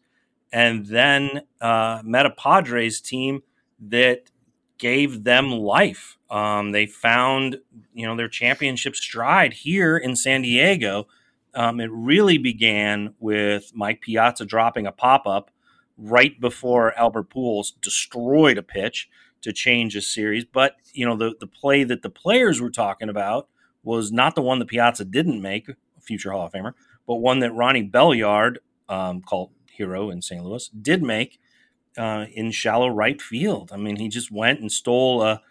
and 0.52 0.86
then 0.86 1.42
uh, 1.62 2.02
met 2.04 2.26
a 2.26 2.30
Padres 2.30 3.02
team 3.02 3.44
that 3.80 4.32
gave 4.78 5.24
them 5.24 5.52
life. 5.52 6.18
Um, 6.30 6.72
they 6.72 6.86
found, 6.86 7.60
you 7.94 8.06
know, 8.06 8.16
their 8.16 8.28
championship 8.30 8.96
stride 8.96 9.54
here 9.54 9.98
in 9.98 10.16
San 10.16 10.42
Diego. 10.42 11.08
Um, 11.54 11.80
it 11.80 11.90
really 11.92 12.38
began 12.38 13.14
with 13.20 13.72
Mike 13.74 14.02
Piazza 14.02 14.46
dropping 14.46 14.88
a 14.88 14.92
pop 14.92 15.26
up 15.28 15.52
right 15.98 16.40
before 16.40 16.98
Albert 16.98 17.30
Pujols 17.30 17.74
destroyed 17.82 18.58
a 18.58 18.64
pitch 18.64 19.10
to 19.42 19.54
change 19.54 19.96
a 19.96 20.02
series. 20.02 20.46
But 20.46 20.76
you 20.94 21.06
know, 21.06 21.16
the 21.16 21.36
the 21.40 21.48
play 21.48 21.84
that 21.84 22.02
the 22.02 22.10
players 22.10 22.62
were 22.62 22.72
talking 22.72 23.10
about 23.10 23.48
was 23.84 24.12
not 24.12 24.36
the 24.36 24.42
one 24.42 24.60
that 24.60 24.68
Piazza 24.68 25.06
didn't 25.06 25.42
make, 25.42 25.70
future 26.02 26.32
Hall 26.32 26.48
of 26.48 26.54
Famer, 26.54 26.74
but 27.08 27.16
one 27.16 27.40
that 27.40 27.54
Ronnie 27.54 27.88
Belliard, 27.88 28.58
um, 28.90 29.22
called 29.22 29.52
hero 29.70 30.10
in 30.10 30.22
St. 30.22 30.44
Louis, 30.44 30.68
did 30.70 31.04
make 31.04 31.40
uh, 31.98 32.26
in 32.34 32.52
shallow 32.52 32.88
right 32.88 33.22
field. 33.22 33.72
I 33.72 33.78
mean, 33.78 33.98
he 33.98 34.08
just 34.08 34.32
went 34.32 34.60
and 34.60 34.72
stole 34.72 35.22
a 35.22 35.42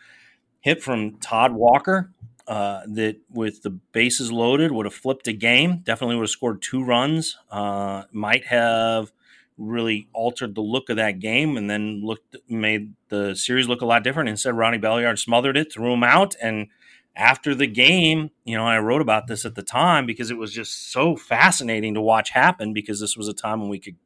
hit 0.60 0.82
from 0.82 1.18
Todd 1.18 1.52
Walker 1.52 2.10
uh, 2.46 2.82
that, 2.86 3.16
with 3.30 3.62
the 3.62 3.70
bases 3.70 4.32
loaded, 4.32 4.72
would 4.72 4.86
have 4.86 4.94
flipped 4.94 5.28
a 5.28 5.32
game. 5.32 5.78
Definitely 5.78 6.16
would 6.16 6.24
have 6.24 6.30
scored 6.30 6.62
two 6.62 6.82
runs. 6.82 7.36
Uh, 7.50 8.04
might 8.12 8.46
have 8.46 9.12
really 9.56 10.08
altered 10.12 10.54
the 10.54 10.60
look 10.60 10.88
of 10.90 10.96
that 10.96 11.20
game, 11.20 11.56
and 11.56 11.70
then 11.70 12.02
looked 12.04 12.36
made 12.48 12.94
the 13.08 13.34
series 13.34 13.68
look 13.68 13.82
a 13.82 13.86
lot 13.86 14.04
different. 14.04 14.28
Instead, 14.28 14.56
Ronnie 14.56 14.78
Belliard 14.78 15.18
smothered 15.18 15.56
it, 15.56 15.72
threw 15.72 15.92
him 15.92 16.04
out, 16.04 16.34
and 16.42 16.68
after 17.16 17.54
the 17.54 17.66
game, 17.66 18.30
you 18.44 18.56
know, 18.56 18.66
I 18.66 18.78
wrote 18.78 19.00
about 19.00 19.26
this 19.28 19.44
at 19.44 19.54
the 19.54 19.62
time 19.62 20.04
because 20.06 20.30
it 20.30 20.36
was 20.36 20.52
just 20.52 20.90
so 20.90 21.16
fascinating 21.16 21.94
to 21.94 22.00
watch 22.00 22.30
happen 22.30 22.72
because 22.72 23.00
this 23.00 23.16
was 23.16 23.28
a 23.28 23.34
time 23.34 23.60
when 23.60 23.68
we 23.68 23.78
could, 23.78 23.96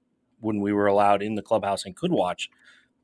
when 0.41 0.61
we 0.61 0.73
were 0.73 0.87
allowed 0.87 1.23
in 1.23 1.35
the 1.35 1.43
clubhouse 1.43 1.85
and 1.85 1.97
could 1.97 2.13
watch 2.13 2.51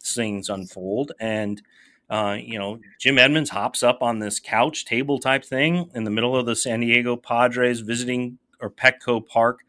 things 0.03 0.51
unfold. 0.51 1.13
And, 1.19 1.63
uh, 2.11 2.37
you 2.39 2.59
know, 2.59 2.81
Jim 3.01 3.19
Edmonds 3.19 3.51
hops 3.51 3.83
up 3.83 4.03
on 4.03 4.19
this 4.19 4.39
couch 4.39 4.85
table 4.85 5.19
type 5.19 5.43
thing 5.43 5.89
in 5.95 6.05
the 6.05 6.11
middle 6.11 6.37
of 6.37 6.45
the 6.45 6.57
San 6.57 6.81
Diego 6.81 7.17
Padres 7.17 7.81
visiting 7.81 8.39
or 8.61 8.71
Petco 8.71 9.27
Park 9.27 9.61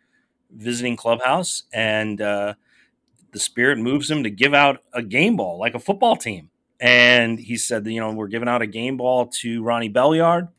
visiting 0.51 0.97
clubhouse. 0.97 1.63
And, 1.73 2.19
uh, 2.19 2.55
the 3.35 3.39
spirit 3.39 3.77
moves 3.77 4.09
him 4.09 4.23
to 4.23 4.31
give 4.31 4.55
out 4.55 4.81
a 4.93 5.03
game 5.03 5.35
ball 5.35 5.59
like 5.59 5.75
a 5.75 5.79
football 5.79 6.15
team 6.15 6.49
and 6.79 7.39
he 7.39 7.57
said, 7.57 7.85
you 7.87 7.99
know, 7.99 8.11
we're 8.11 8.27
giving 8.27 8.49
out 8.49 8.61
a 8.61 8.67
game 8.67 8.97
ball 8.97 9.27
to 9.27 9.63
Ronnie 9.63 9.89
Belliard 9.89 10.49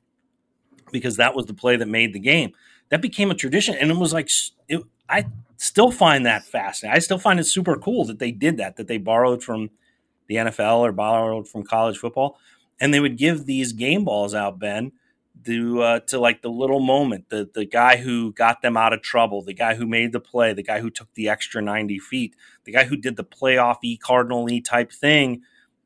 because 0.91 1.17
that 1.17 1.35
was 1.35 1.47
the 1.47 1.55
play 1.55 1.77
that 1.77 1.89
made 1.89 2.13
the 2.13 2.19
game. 2.19 2.53
That 2.89 3.03
became 3.03 3.31
a 3.31 3.35
tradition, 3.35 3.75
and 3.75 3.91
it 3.91 3.97
was 3.97 4.13
like 4.13 4.31
it, 4.69 4.83
I 5.09 5.27
still 5.57 5.91
find 5.91 6.25
that 6.25 6.45
fascinating. 6.45 6.97
I 6.97 7.01
still 7.01 7.19
find 7.19 7.41
it 7.41 7.45
super 7.45 7.77
cool 7.77 8.05
that 8.07 8.19
they 8.19 8.31
did 8.31 8.59
that. 8.59 8.77
That 8.77 8.87
they 8.87 8.99
borrowed 8.99 9.43
from 9.43 9.71
the 10.29 10.37
NFL 10.37 10.79
or 10.79 10.93
borrowed 10.93 11.49
from 11.49 11.65
college 11.65 11.99
football, 11.99 12.39
and 12.81 12.95
they 12.95 13.01
would 13.01 13.19
give 13.19 13.45
these 13.45 13.73
game 13.73 14.05
balls 14.05 14.35
out, 14.35 14.59
Ben, 14.59 14.93
to 15.45 15.83
uh, 15.83 16.01
to 16.01 16.19
like 16.19 16.43
the 16.43 16.51
little 16.51 16.81
moment, 16.81 17.29
the 17.29 17.49
the 17.55 17.65
guy 17.65 17.97
who 17.97 18.33
got 18.33 18.63
them 18.63 18.77
out 18.77 18.93
of 18.93 19.03
trouble, 19.03 19.43
the 19.43 19.55
guy 19.55 19.75
who 19.75 19.87
made 19.87 20.13
the 20.13 20.21
play, 20.21 20.53
the 20.53 20.63
guy 20.63 20.81
who 20.81 20.91
took 20.91 21.13
the 21.15 21.29
extra 21.29 21.63
ninety 21.63 21.99
feet, 21.99 22.35
the 22.65 22.73
guy 22.73 22.85
who 22.85 22.97
did 22.97 23.17
the 23.17 23.25
playoff 23.25 23.77
e 23.83 23.97
cardinal 23.97 24.51
e 24.51 24.61
type 24.61 24.91
thing 24.91 25.43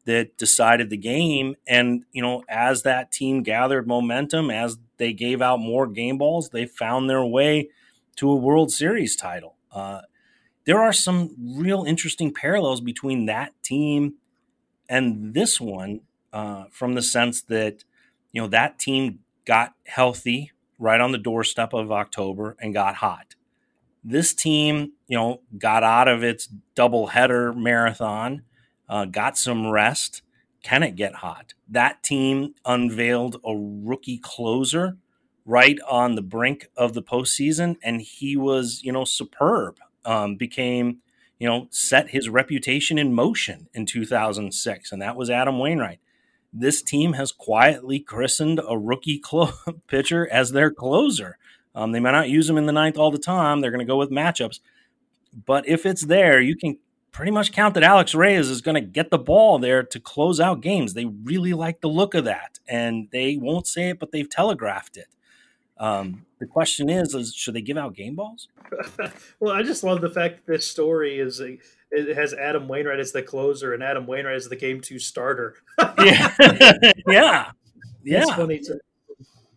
that 0.07 0.39
decided 0.39 0.89
the 0.89 0.97
game. 0.97 1.57
And, 1.69 2.05
you 2.11 2.23
know, 2.23 2.43
as 2.49 2.83
that 2.83 3.13
team 3.13 3.43
gathered 3.43 3.87
momentum, 3.87 4.51
as 4.51 4.79
they 4.97 5.13
gave 5.13 5.43
out 5.43 5.61
more 5.61 5.87
game 5.87 6.17
balls, 6.17 6.49
they 6.49 6.65
found 6.65 7.11
their 7.11 7.25
way 7.25 7.69
to 8.17 8.31
a 8.31 8.37
World 8.37 8.73
Series 8.73 9.15
title. 9.15 9.57
Uh, 9.71 10.01
there 10.65 10.81
are 10.81 10.93
some 10.93 11.37
real 11.39 11.85
interesting 11.85 12.33
parallels 12.33 12.81
between 12.81 13.27
that 13.27 13.53
team 13.63 14.15
and 14.89 15.35
this 15.35 15.61
one 15.61 16.01
uh, 16.33 16.65
from 16.71 16.95
the 16.95 17.03
sense 17.03 17.43
that, 17.43 17.85
you 18.33 18.41
know, 18.41 18.49
that 18.49 18.79
team 18.79 19.21
got 19.51 19.75
healthy 19.85 20.53
right 20.79 21.01
on 21.01 21.11
the 21.11 21.19
doorstep 21.19 21.73
of 21.73 21.91
October 21.91 22.57
and 22.61 22.73
got 22.73 22.95
hot. 22.95 23.35
This 24.05 24.33
team, 24.33 24.93
you 25.09 25.17
know, 25.17 25.41
got 25.59 25.83
out 25.83 26.07
of 26.07 26.23
its 26.23 26.49
doubleheader 26.77 27.57
marathon 27.57 28.43
uh, 28.89 29.07
got 29.07 29.37
some 29.37 29.69
rest. 29.69 30.23
Can 30.63 30.85
it 30.85 30.95
get 30.95 31.17
hot? 31.17 31.55
That 31.69 32.05
team 32.05 32.55
unveiled 32.65 33.41
a 33.45 33.53
rookie 33.57 34.21
closer 34.23 34.99
right 35.45 35.81
on 35.89 36.15
the 36.15 36.23
brink 36.23 36.69
of 36.77 36.95
the 36.95 37.03
postseason, 37.03 37.75
and 37.83 38.01
he 38.01 38.37
was, 38.37 38.83
you 38.85 38.93
know, 38.93 39.05
superb. 39.05 39.79
Um, 40.05 40.37
became, 40.37 40.99
you 41.41 41.49
know, 41.49 41.67
set 41.71 42.11
his 42.11 42.29
reputation 42.29 42.99
in 42.99 43.13
motion 43.15 43.69
in 43.75 43.85
2006, 43.85 44.93
and 44.93 45.03
that 45.03 45.17
was 45.17 45.29
Adam 45.29 45.59
Wainwright. 45.59 45.99
This 46.53 46.83
team 46.83 47.15
has 47.15 47.33
quietly 47.33 48.01
christened 48.01 48.61
a 48.67 48.79
rookie 48.79 49.19
clo- 49.23 49.53
pitcher 49.87 50.29
as 50.31 50.53
their 50.53 50.71
closer. 50.71 51.39
Um, 51.75 51.93
they 51.93 52.01
might 52.01 52.11
not 52.13 52.29
use 52.29 52.51
him 52.51 52.59
in 52.59 52.67
the 52.67 52.73
ninth 52.73 52.99
all 52.99 53.11
the 53.11 53.19
time. 53.19 53.61
They're 53.61 53.71
going 53.71 53.87
to 53.87 53.91
go 53.91 53.99
with 53.99 54.11
matchups, 54.11 54.59
but 55.47 55.69
if 55.69 55.87
it's 55.87 56.07
there, 56.07 56.41
you 56.41 56.57
can 56.57 56.79
pretty 57.13 57.31
much 57.31 57.53
count 57.53 57.75
that 57.75 57.83
Alex 57.83 58.15
Reyes 58.15 58.49
is 58.49 58.61
going 58.61 58.75
to 58.77 58.81
get 58.81 59.11
the 59.11 59.19
ball 59.19 59.59
there 59.59 59.83
to 59.83 60.01
close 60.01 60.41
out 60.41 60.61
games. 60.61 60.95
They 60.95 61.05
really 61.05 61.53
like 61.53 61.81
the 61.81 61.89
look 61.89 62.15
of 62.15 62.25
that, 62.25 62.59
and 62.69 63.09
they 63.13 63.37
won't 63.37 63.67
say 63.67 63.91
it, 63.91 63.99
but 63.99 64.13
they've 64.13 64.29
telegraphed 64.29 64.97
it. 64.97 65.09
Um, 65.79 66.27
the 66.39 66.47
question 66.47 66.89
is, 66.91 67.15
is 67.15 67.35
should 67.35 67.55
they 67.55 67.63
give 67.63 67.79
out 67.79 67.95
game 67.95 68.15
balls? 68.15 68.49
well, 69.41 69.55
I 69.55 69.63
just 69.63 69.83
love 69.83 70.01
the 70.01 70.11
fact 70.11 70.37
that 70.37 70.53
this 70.53 70.71
story 70.71 71.19
is 71.19 71.41
a, 71.41 71.59
it 71.91 72.17
has 72.17 72.35
Adam 72.35 72.69
Wainwright 72.69 73.01
as 73.01 73.13
the 73.13 73.23
closer 73.23 73.75
and 73.75 73.83
Adam 73.83 74.07
Wainwright 74.07 74.37
as 74.37 74.49
the 74.49 74.57
game 74.57 74.81
two 74.81 74.99
starter. 74.99 75.57
yeah, 75.99 76.35
yeah, 76.39 76.95
yeah. 78.05 78.23
It's 78.23 78.31
funny. 78.33 78.61
To, 78.61 78.79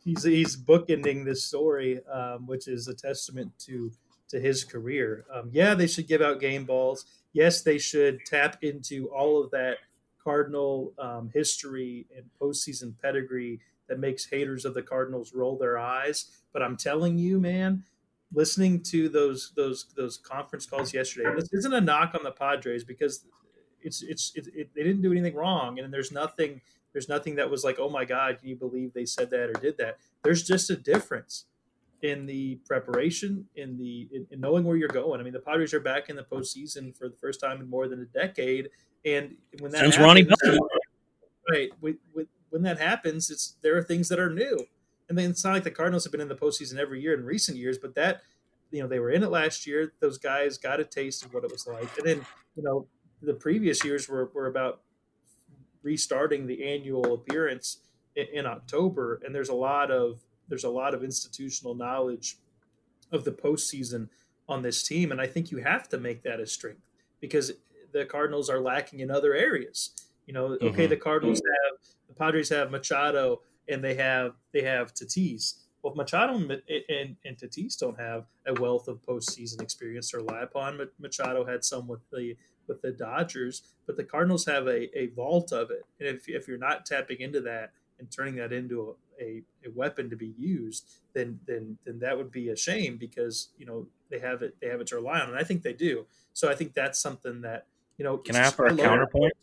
he's 0.04 0.24
he's 0.24 0.58
bookending 0.58 1.26
this 1.26 1.44
story, 1.44 2.06
um, 2.08 2.48
which 2.48 2.68
is 2.68 2.88
a 2.88 2.94
testament 2.94 3.52
to 3.60 3.92
to 4.30 4.40
his 4.40 4.64
career. 4.64 5.26
Um, 5.34 5.50
yeah, 5.52 5.76
they 5.76 5.88
should 5.88 6.08
give 6.08 6.22
out 6.22 6.40
game 6.40 6.66
balls 6.66 7.06
yes, 7.34 7.62
they 7.62 7.78
should 7.78 8.26
tap 8.26 8.64
into 8.64 9.08
all 9.10 9.44
of 9.44 9.52
that 9.52 9.80
Cardinal 10.24 10.94
um, 10.98 11.30
history 11.34 12.06
and 12.16 12.26
postseason 12.42 12.94
pedigree 13.02 13.60
that 13.90 14.00
makes 14.00 14.26
haters 14.26 14.64
of 14.64 14.74
the 14.74 14.82
Cardinals 14.82 15.34
roll 15.34 15.58
their 15.58 15.78
eyes. 15.78 16.28
But 16.54 16.62
I'm 16.62 16.78
telling 16.78 17.18
you, 17.18 17.40
man, 17.40 17.84
listening 18.34 18.82
to 18.82 19.10
those 19.10 19.52
those 19.56 19.88
those 19.96 20.18
conference 20.18 20.66
calls 20.66 20.94
yesterday, 20.94 21.30
this 21.36 21.50
isn't 21.54 21.74
a 21.74 21.82
knock 21.82 22.16
on 22.16 22.24
the 22.24 22.32
Padres 22.32 22.84
because 22.84 23.26
it's 23.82 24.02
it's 24.02 24.32
it, 24.36 24.48
it, 24.56 24.70
they 24.76 24.84
didn't 24.84 25.02
do 25.02 25.12
anything 25.12 25.36
wrong, 25.36 25.80
and 25.80 25.94
there's 25.94 26.12
nothing 26.12 26.62
there's 26.94 27.10
nothing 27.10 27.36
that 27.36 27.50
was 27.50 27.64
like, 27.64 27.78
oh 27.80 27.90
my 27.90 28.06
God, 28.06 28.38
can 28.40 28.50
you 28.50 28.56
believe 28.56 28.94
they 28.94 29.06
said 29.06 29.30
that 29.32 29.50
or 29.50 29.54
did 29.54 29.78
that? 29.78 29.98
There's 30.24 30.44
just 30.44 30.70
a 30.70 30.76
difference 30.76 31.46
in 32.02 32.26
the 32.26 32.56
preparation, 32.68 33.46
in 33.56 33.78
the 33.78 34.10
in, 34.12 34.28
in, 34.30 34.40
knowing 34.40 34.64
where 34.64 34.78
you're 34.78 34.90
going. 34.90 35.20
I 35.20 35.24
mean, 35.24 35.34
the 35.34 35.40
Padres 35.40 35.74
are 35.74 35.80
back 35.80 36.10
in 36.10 36.16
the 36.16 36.24
postseason 36.24 36.96
for 36.96 37.10
the 37.10 37.16
first 37.16 37.40
time 37.40 37.62
in 37.62 37.70
more 37.70 37.88
than 37.88 38.02
a 38.02 38.06
decade, 38.06 38.70
and 39.06 39.36
when 39.60 39.72
that 39.72 39.80
since 39.80 39.96
happens, 39.96 40.28
Ronnie 40.50 40.60
right? 41.50 41.70
With, 41.82 41.98
when 42.50 42.62
that 42.64 42.80
happens, 42.80 43.30
it's 43.30 43.56
there 43.62 43.76
are 43.78 43.84
things 43.84 44.10
that 44.10 44.20
are 44.20 44.30
new, 44.30 44.66
and 45.10 45.18
then 45.18 45.30
it's 45.30 45.44
not 45.44 45.54
like 45.54 45.64
the 45.64 45.72
Cardinals 45.72 46.04
have 46.06 46.12
been 46.12 46.22
in 46.22 46.28
the 46.28 46.36
postseason 46.36 46.78
every 46.78 47.02
year 47.02 47.14
in 47.14 47.26
recent 47.26 47.58
years, 47.58 47.78
but 47.78 47.96
that 47.96 48.22
you 48.72 48.82
know 48.82 48.88
they 48.88 49.00
were 49.00 49.12
in 49.12 49.24
it 49.24 49.30
last 49.30 49.68
year. 49.68 49.94
Those 50.00 50.18
guys 50.18 50.58
got 50.58 50.80
a 50.80 50.86
taste 50.86 51.24
of 51.26 51.34
what 51.34 51.44
it 51.44 51.52
was 51.52 51.68
like, 51.68 51.98
and 51.98 52.06
then 52.06 52.26
you 52.56 52.64
know 52.64 52.88
the 53.22 53.34
previous 53.34 53.84
years 53.84 54.10
were 54.10 54.32
were 54.34 54.48
about 54.48 54.82
restarting 55.82 56.48
the 56.48 56.64
annual 56.64 57.14
appearance 57.14 57.80
in, 58.16 58.28
in 58.34 58.46
October, 58.46 59.22
and 59.26 59.34
there's 59.34 59.50
a 59.50 59.56
lot 59.56 59.92
of 59.92 60.22
there's 60.50 60.64
a 60.64 60.70
lot 60.70 60.94
of 60.94 61.04
institutional 61.04 61.76
knowledge 61.76 62.38
of 63.12 63.24
the 63.24 63.32
postseason 63.32 64.10
on 64.50 64.62
this 64.62 64.84
team, 64.84 65.12
and 65.12 65.22
I 65.22 65.28
think 65.28 65.52
you 65.52 65.58
have 65.60 65.88
to 65.90 65.98
make 65.98 66.24
that 66.24 66.40
a 66.40 66.46
strength 66.46 66.82
because 67.22 67.52
the 67.92 68.06
Cardinals 68.06 68.50
are 68.50 68.60
lacking 68.60 69.00
in 69.00 69.12
other 69.12 69.34
areas. 69.34 69.92
You 70.26 70.34
know, 70.34 70.46
okay, 70.46 70.68
mm-hmm. 70.68 70.90
the 70.90 70.98
Cardinals 70.98 71.40
have 71.40 71.80
the 72.08 72.14
Padres 72.14 72.50
have 72.50 72.72
Machado 72.72 73.42
and 73.70 73.84
they 73.84 73.96
have 73.96 74.34
they 74.54 74.64
have 74.64 74.94
Tatis. 74.94 75.60
Well, 75.82 75.96
Machado 75.96 76.36
and, 76.36 76.52
and, 76.52 77.18
and 77.26 77.38
Tatis 77.38 77.78
don't 77.78 78.00
have 78.00 78.26
a 78.48 78.54
wealth 78.54 78.88
of 78.88 79.02
postseason 79.02 79.62
experience 79.62 80.12
to 80.12 80.18
rely 80.18 80.42
upon. 80.42 80.78
But 80.78 80.94
Machado 80.98 81.46
had 81.46 81.66
some 81.66 81.88
with 81.88 82.10
the 82.10 82.36
with 82.68 82.82
the 82.82 82.92
Dodgers, 82.92 83.64
but 83.86 83.98
the 83.98 84.04
Cardinals 84.04 84.46
have 84.46 84.68
a, 84.68 84.98
a 84.98 85.08
vault 85.08 85.52
of 85.52 85.72
it. 85.72 85.84
And 86.00 86.08
if, 86.08 86.30
if 86.30 86.48
you're 86.48 86.58
not 86.58 86.86
tapping 86.86 87.20
into 87.20 87.42
that 87.42 87.74
and 88.00 88.10
turning 88.10 88.36
that 88.36 88.54
into 88.54 88.96
a, 89.20 89.44
a 89.66 89.72
weapon 89.76 90.10
to 90.10 90.16
be 90.16 90.34
used, 90.38 90.90
then 91.14 91.40
then 91.46 91.78
then 91.86 92.00
that 92.00 92.18
would 92.18 92.32
be 92.32 92.50
a 92.50 92.56
shame 92.56 92.98
because 92.98 93.50
you 93.58 93.66
know 93.66 93.88
they 94.10 94.20
have 94.20 94.42
it 94.42 94.56
they 94.62 94.68
have 94.68 94.82
it 94.82 94.88
to 94.88 94.96
rely 94.96 95.20
on, 95.20 95.30
and 95.30 95.38
I 95.38 95.44
think 95.44 95.64
they 95.64 95.74
do. 95.74 96.06
So 96.34 96.50
I 96.50 96.56
think 96.56 96.74
that's 96.74 97.00
something 97.00 97.42
that 97.42 97.68
you 97.98 98.06
know. 98.06 98.18
Can 98.18 98.36
I 98.36 98.48
offer 98.48 98.66
a 98.66 98.76
counterpoint? 98.76 99.34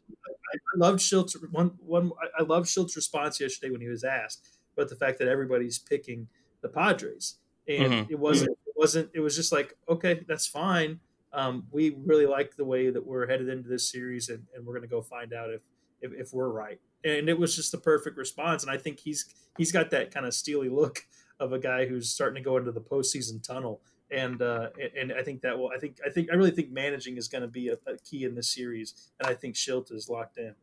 I, 0.74 0.78
loved 0.78 1.00
Shildt's 1.00 1.36
one 1.50 1.72
one. 1.84 2.10
I 2.38 2.42
loved 2.42 2.68
Shildt's 2.68 2.96
response 2.96 3.40
yesterday 3.40 3.70
when 3.70 3.80
he 3.80 3.88
was 3.88 4.04
asked 4.04 4.48
about 4.76 4.88
the 4.88 4.96
fact 4.96 5.18
that 5.18 5.28
everybody's 5.28 5.78
picking 5.78 6.28
the 6.62 6.68
Padres, 6.68 7.36
and 7.68 7.92
mm-hmm. 7.92 8.12
it 8.12 8.18
wasn't 8.18 8.50
it 8.50 8.74
wasn't 8.76 9.10
it 9.14 9.20
was 9.20 9.36
just 9.36 9.52
like 9.52 9.76
okay, 9.88 10.24
that's 10.28 10.46
fine. 10.46 11.00
Um, 11.32 11.64
we 11.70 11.96
really 12.04 12.26
like 12.26 12.56
the 12.56 12.64
way 12.64 12.90
that 12.90 13.06
we're 13.06 13.26
headed 13.28 13.48
into 13.48 13.68
this 13.68 13.88
series, 13.88 14.28
and, 14.28 14.44
and 14.54 14.66
we're 14.66 14.74
going 14.74 14.82
to 14.82 14.88
go 14.88 15.00
find 15.00 15.32
out 15.32 15.50
if, 15.50 15.60
if, 16.02 16.12
if 16.12 16.32
we're 16.32 16.48
right 16.48 16.80
and 17.04 17.28
it 17.28 17.38
was 17.38 17.56
just 17.56 17.72
the 17.72 17.78
perfect 17.78 18.16
response. 18.16 18.62
And 18.62 18.70
I 18.70 18.76
think 18.76 19.00
he's 19.00 19.26
he's 19.56 19.72
got 19.72 19.90
that 19.90 20.12
kind 20.12 20.26
of 20.26 20.34
steely 20.34 20.68
look 20.68 21.04
of 21.38 21.52
a 21.52 21.58
guy 21.58 21.86
who's 21.86 22.10
starting 22.10 22.42
to 22.42 22.48
go 22.48 22.56
into 22.56 22.72
the 22.72 22.80
postseason 22.80 23.42
tunnel. 23.42 23.80
And 24.12 24.42
uh, 24.42 24.70
and 24.98 25.12
I 25.12 25.22
think 25.22 25.42
that 25.42 25.58
will 25.58 25.70
I 25.74 25.78
think 25.78 25.98
I 26.04 26.10
think 26.10 26.30
I 26.32 26.34
really 26.34 26.50
think 26.50 26.70
managing 26.70 27.16
is 27.16 27.28
going 27.28 27.42
to 27.42 27.48
be 27.48 27.68
a, 27.68 27.74
a, 27.86 27.96
key 27.98 28.24
in 28.24 28.34
this 28.34 28.52
series, 28.52 29.10
and 29.18 29.28
I 29.28 29.34
think 29.34 29.54
Shildt 29.54 29.92
is 29.92 30.08
locked 30.08 30.38
in. 30.38 30.54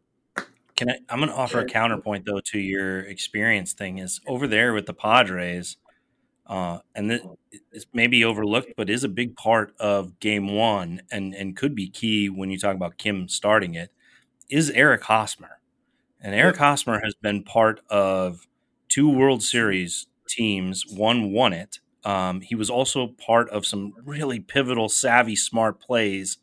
Can 0.76 0.90
I? 0.90 1.00
I'm 1.10 1.20
going 1.20 1.30
to 1.30 1.36
offer 1.36 1.60
a 1.60 1.66
counterpoint 1.66 2.26
though 2.26 2.42
to 2.52 2.60
your 2.60 3.00
experience 3.00 3.74
thing. 3.74 4.00
Is 4.00 4.20
over 4.28 4.48
there 4.48 4.74
with 4.74 4.86
the 4.86 4.94
Padres, 4.94 5.78
uh, 6.46 6.80
and 6.94 7.10
this 7.10 7.22
it's 7.72 7.86
maybe 7.94 8.24
overlooked, 8.24 8.74
but 8.76 8.90
is 8.90 9.04
a 9.04 9.10
big 9.10 9.36
part 9.36 9.74
of 9.80 10.20
Game 10.20 10.54
One, 10.54 11.02
and 11.10 11.34
and 11.34 11.56
could 11.56 11.74
be 11.74 11.90
key 11.90 12.30
when 12.30 12.52
you 12.52 12.60
talk 12.60 12.76
about 12.76 12.98
Kim 12.98 13.30
starting 13.30 13.76
it. 13.76 13.92
Is 14.50 14.70
Eric 14.72 15.04
Hosmer? 15.04 15.60
And 16.20 16.34
Eric 16.34 16.58
Hosmer 16.58 17.02
has 17.04 17.14
been 17.14 17.44
part 17.44 17.82
of 17.90 18.48
two 18.90 19.10
World 19.10 19.44
Series 19.44 20.08
teams. 20.28 20.84
One 20.88 21.32
won 21.32 21.54
it. 21.54 21.80
Um, 22.08 22.40
he 22.40 22.56
was 22.56 22.70
also 22.70 23.08
part 23.08 23.50
of 23.50 23.66
some 23.66 23.94
really 24.06 24.40
pivotal, 24.40 24.88
savvy, 24.88 25.36
smart 25.36 25.82
plays 25.82 26.38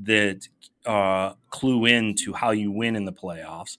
that 0.00 0.46
uh, 0.86 1.32
clue 1.50 1.86
into 1.86 2.34
how 2.34 2.52
you 2.52 2.70
win 2.70 2.94
in 2.94 3.04
the 3.04 3.12
playoffs. 3.12 3.78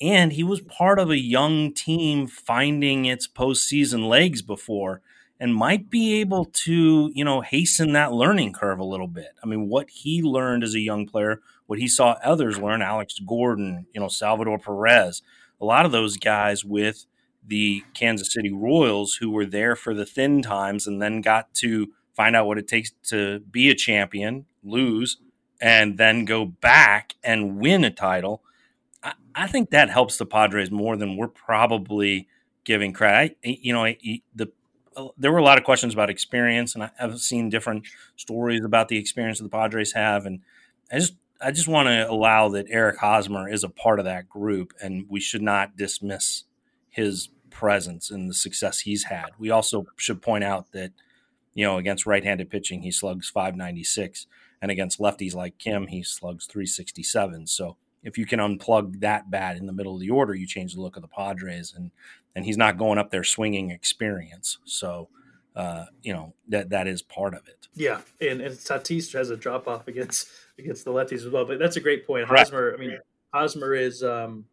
And 0.00 0.32
he 0.32 0.42
was 0.42 0.60
part 0.60 0.98
of 0.98 1.10
a 1.10 1.18
young 1.18 1.72
team 1.72 2.26
finding 2.26 3.04
its 3.04 3.28
postseason 3.28 4.08
legs 4.08 4.42
before 4.42 5.00
and 5.38 5.54
might 5.54 5.90
be 5.90 6.14
able 6.14 6.46
to, 6.46 7.12
you 7.14 7.24
know, 7.24 7.40
hasten 7.40 7.92
that 7.92 8.12
learning 8.12 8.52
curve 8.52 8.80
a 8.80 8.84
little 8.84 9.06
bit. 9.06 9.28
I 9.44 9.46
mean, 9.46 9.68
what 9.68 9.88
he 9.90 10.22
learned 10.22 10.64
as 10.64 10.74
a 10.74 10.80
young 10.80 11.06
player, 11.06 11.40
what 11.66 11.78
he 11.78 11.86
saw 11.86 12.16
others 12.24 12.58
learn, 12.58 12.82
Alex 12.82 13.20
Gordon, 13.24 13.86
you 13.94 14.00
know, 14.00 14.08
Salvador 14.08 14.58
Perez, 14.58 15.22
a 15.60 15.64
lot 15.64 15.86
of 15.86 15.92
those 15.92 16.16
guys 16.16 16.64
with 16.64 17.06
the 17.46 17.84
Kansas 17.94 18.32
City 18.32 18.52
Royals 18.52 19.14
who 19.16 19.30
were 19.30 19.46
there 19.46 19.76
for 19.76 19.94
the 19.94 20.06
thin 20.06 20.42
times 20.42 20.86
and 20.86 21.00
then 21.00 21.20
got 21.20 21.52
to 21.54 21.88
find 22.14 22.36
out 22.36 22.46
what 22.46 22.58
it 22.58 22.68
takes 22.68 22.92
to 23.08 23.40
be 23.40 23.70
a 23.70 23.74
champion, 23.74 24.46
lose, 24.62 25.18
and 25.60 25.98
then 25.98 26.24
go 26.24 26.44
back 26.44 27.14
and 27.22 27.58
win 27.58 27.84
a 27.84 27.90
title. 27.90 28.42
I, 29.02 29.14
I 29.34 29.46
think 29.46 29.70
that 29.70 29.90
helps 29.90 30.16
the 30.16 30.26
Padres 30.26 30.70
more 30.70 30.96
than 30.96 31.16
we're 31.16 31.28
probably 31.28 32.28
giving 32.64 32.92
credit. 32.92 33.36
I, 33.44 33.58
you 33.60 33.72
know, 33.72 33.92
the 34.34 34.50
there 35.18 35.32
were 35.32 35.38
a 35.38 35.44
lot 35.44 35.58
of 35.58 35.64
questions 35.64 35.92
about 35.92 36.08
experience, 36.08 36.74
and 36.74 36.84
I 36.84 36.90
have 36.98 37.18
seen 37.18 37.50
different 37.50 37.86
stories 38.16 38.64
about 38.64 38.88
the 38.88 38.96
experience 38.96 39.38
that 39.38 39.44
the 39.44 39.50
Padres 39.50 39.92
have, 39.92 40.24
and 40.24 40.40
I 40.90 40.98
just 40.98 41.14
I 41.40 41.50
just 41.50 41.68
want 41.68 41.88
to 41.88 42.08
allow 42.08 42.48
that 42.50 42.66
Eric 42.70 42.98
Hosmer 42.98 43.48
is 43.48 43.64
a 43.64 43.68
part 43.68 43.98
of 43.98 44.04
that 44.04 44.28
group, 44.28 44.72
and 44.80 45.06
we 45.08 45.20
should 45.20 45.42
not 45.42 45.76
dismiss 45.76 46.44
his 46.94 47.28
presence 47.50 48.10
and 48.10 48.30
the 48.30 48.34
success 48.34 48.80
he's 48.80 49.04
had. 49.04 49.30
We 49.38 49.50
also 49.50 49.86
should 49.96 50.22
point 50.22 50.44
out 50.44 50.72
that 50.72 50.92
you 51.54 51.64
know 51.64 51.78
against 51.78 52.06
right-handed 52.06 52.50
pitching 52.50 52.82
he 52.82 52.90
slugs 52.90 53.28
596, 53.28 54.26
and 54.62 54.70
against 54.70 55.00
lefties 55.00 55.34
like 55.34 55.58
Kim 55.58 55.88
he 55.88 56.02
slugs 56.02 56.46
367. 56.46 57.48
So 57.48 57.76
if 58.04 58.16
you 58.16 58.26
can 58.26 58.38
unplug 58.38 59.00
that 59.00 59.30
bat 59.30 59.56
in 59.56 59.66
the 59.66 59.72
middle 59.72 59.94
of 59.94 60.00
the 60.00 60.10
order, 60.10 60.34
you 60.34 60.46
change 60.46 60.74
the 60.74 60.80
look 60.80 60.96
of 60.96 61.02
the 61.02 61.08
Padres, 61.08 61.74
and 61.76 61.90
and 62.36 62.44
he's 62.44 62.56
not 62.56 62.78
going 62.78 62.98
up 62.98 63.10
there 63.10 63.24
swinging 63.24 63.70
experience. 63.70 64.58
So, 64.64 65.08
uh, 65.56 65.86
you 66.02 66.12
know 66.12 66.34
that 66.48 66.70
that 66.70 66.86
is 66.86 67.02
part 67.02 67.34
of 67.34 67.48
it. 67.48 67.68
Yeah, 67.74 68.02
and, 68.20 68.40
and 68.40 68.54
Tatis 68.54 69.12
has 69.14 69.30
a 69.30 69.36
drop 69.36 69.66
off 69.66 69.88
against 69.88 70.28
against 70.58 70.84
the 70.84 70.92
lefties 70.92 71.26
as 71.26 71.28
well. 71.28 71.44
But 71.44 71.58
that's 71.58 71.76
a 71.76 71.80
great 71.80 72.06
point. 72.06 72.28
Hosmer, 72.28 72.74
I 72.74 72.76
mean, 72.76 72.98
Hosmer 73.32 73.74
is 73.74 74.04
um, 74.04 74.44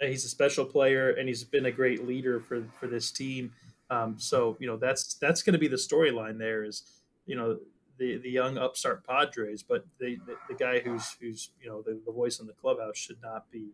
he's 0.00 0.24
a 0.24 0.28
special 0.28 0.64
player 0.64 1.10
and 1.10 1.28
he's 1.28 1.44
been 1.44 1.66
a 1.66 1.72
great 1.72 2.06
leader 2.06 2.40
for 2.40 2.64
for 2.78 2.86
this 2.86 3.10
team. 3.10 3.52
Um, 3.90 4.16
so 4.18 4.56
you 4.60 4.66
know 4.66 4.76
that's 4.76 5.14
that's 5.14 5.42
going 5.42 5.54
to 5.54 5.58
be 5.58 5.68
the 5.68 5.76
storyline. 5.76 6.38
There 6.38 6.64
is 6.64 6.82
you 7.26 7.36
know 7.36 7.58
the 7.98 8.18
the 8.18 8.30
young 8.30 8.58
upstart 8.58 9.06
Padres, 9.06 9.62
but 9.62 9.84
the 9.98 10.18
the, 10.26 10.36
the 10.48 10.54
guy 10.54 10.80
who's 10.80 11.16
who's 11.20 11.50
you 11.60 11.68
know 11.68 11.82
the, 11.82 12.00
the 12.04 12.12
voice 12.12 12.40
in 12.40 12.46
the 12.46 12.52
clubhouse 12.54 12.96
should 12.96 13.20
not 13.22 13.50
be 13.50 13.70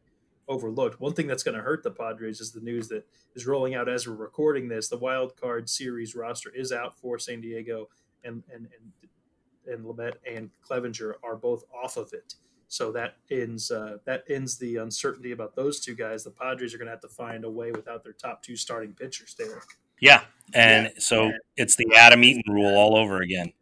overlooked. 0.49 1.01
One 1.01 1.13
thing 1.13 1.27
that's 1.27 1.43
going 1.43 1.57
to 1.57 1.63
hurt 1.63 1.83
the 1.83 1.91
Padres 1.91 2.41
is 2.41 2.53
the 2.53 2.61
news 2.61 2.89
that 2.89 3.07
is 3.35 3.47
rolling 3.47 3.75
out 3.75 3.89
as 3.89 4.07
we're 4.07 4.15
recording 4.15 4.69
this. 4.69 4.89
The 4.89 4.97
wild 4.97 5.37
card 5.37 5.69
series 5.69 6.15
roster 6.15 6.51
is 6.55 6.73
out 6.73 6.99
for 6.99 7.19
San 7.19 7.41
Diego, 7.41 7.89
and 8.25 8.43
and 8.53 8.69
and, 8.75 9.75
and 9.75 9.85
Lamet 9.85 10.15
and 10.31 10.51
Clevinger 10.69 11.15
are 11.23 11.37
both 11.37 11.65
off 11.73 11.97
of 11.97 12.13
it. 12.13 12.35
So 12.69 12.91
that 12.93 13.17
ends 13.31 13.71
uh, 13.71 13.99
that 14.07 14.25
ends 14.29 14.59
the 14.59 14.77
uncertainty 14.77 15.33
about 15.33 15.55
those 15.55 15.81
two 15.81 15.95
guys. 15.95 16.25
The 16.25 16.31
Padres 16.31 16.75
are 16.75 16.79
going 16.79 16.87
to 16.87 16.93
have 16.93 17.01
to 17.03 17.09
find 17.09 17.45
a 17.45 17.51
way 17.51 17.71
without 17.71 18.03
their 18.03 18.13
top 18.13 18.43
two 18.43 18.57
starting 18.57 18.93
pitchers 18.93 19.35
there. 19.39 19.63
Yeah, 20.01 20.23
and 20.53 20.87
yeah. 20.87 20.93
so 20.99 21.33
it's 21.57 21.77
the 21.77 21.87
Adam 21.97 22.25
Eaton 22.25 22.53
rule 22.53 22.77
all 22.77 22.97
over 22.97 23.21
again. 23.23 23.53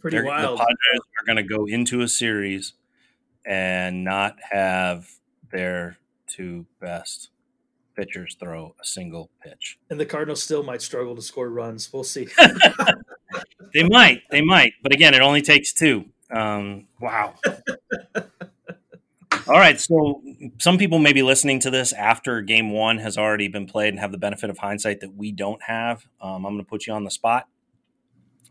Pretty 0.00 0.16
They're, 0.16 0.26
wild. 0.26 0.58
The 0.58 0.64
Padres 0.64 1.00
are 1.20 1.26
going 1.26 1.36
to 1.36 1.42
go 1.42 1.66
into 1.66 2.00
a 2.00 2.08
series 2.08 2.74
and 3.44 4.04
not 4.04 4.36
have 4.50 5.08
their 5.50 5.96
two 6.26 6.66
best 6.80 7.30
pitchers 7.96 8.36
throw 8.38 8.74
a 8.80 8.84
single 8.84 9.30
pitch. 9.42 9.78
And 9.90 9.98
the 9.98 10.06
Cardinals 10.06 10.42
still 10.42 10.62
might 10.62 10.82
struggle 10.82 11.14
to 11.16 11.22
score 11.22 11.48
runs. 11.48 11.92
We'll 11.92 12.04
see. 12.04 12.28
they 13.74 13.82
might, 13.82 14.22
they 14.30 14.40
might, 14.40 14.74
but 14.82 14.92
again, 14.94 15.14
it 15.14 15.20
only 15.20 15.42
takes 15.42 15.72
two. 15.72 16.06
Um, 16.30 16.86
wow. 17.00 17.34
All 19.46 19.58
right, 19.58 19.80
so 19.80 20.22
some 20.58 20.78
people 20.78 20.98
may 20.98 21.12
be 21.12 21.22
listening 21.22 21.60
to 21.60 21.70
this 21.70 21.92
after 21.92 22.40
game 22.40 22.70
one 22.70 22.98
has 22.98 23.18
already 23.18 23.48
been 23.48 23.66
played 23.66 23.88
and 23.88 23.98
have 23.98 24.12
the 24.12 24.18
benefit 24.18 24.50
of 24.50 24.58
hindsight 24.58 25.00
that 25.00 25.14
we 25.14 25.32
don't 25.32 25.62
have. 25.62 26.06
Um, 26.20 26.46
I'm 26.46 26.54
going 26.54 26.64
to 26.64 26.68
put 26.68 26.86
you 26.86 26.92
on 26.92 27.04
the 27.04 27.10
spot 27.10 27.48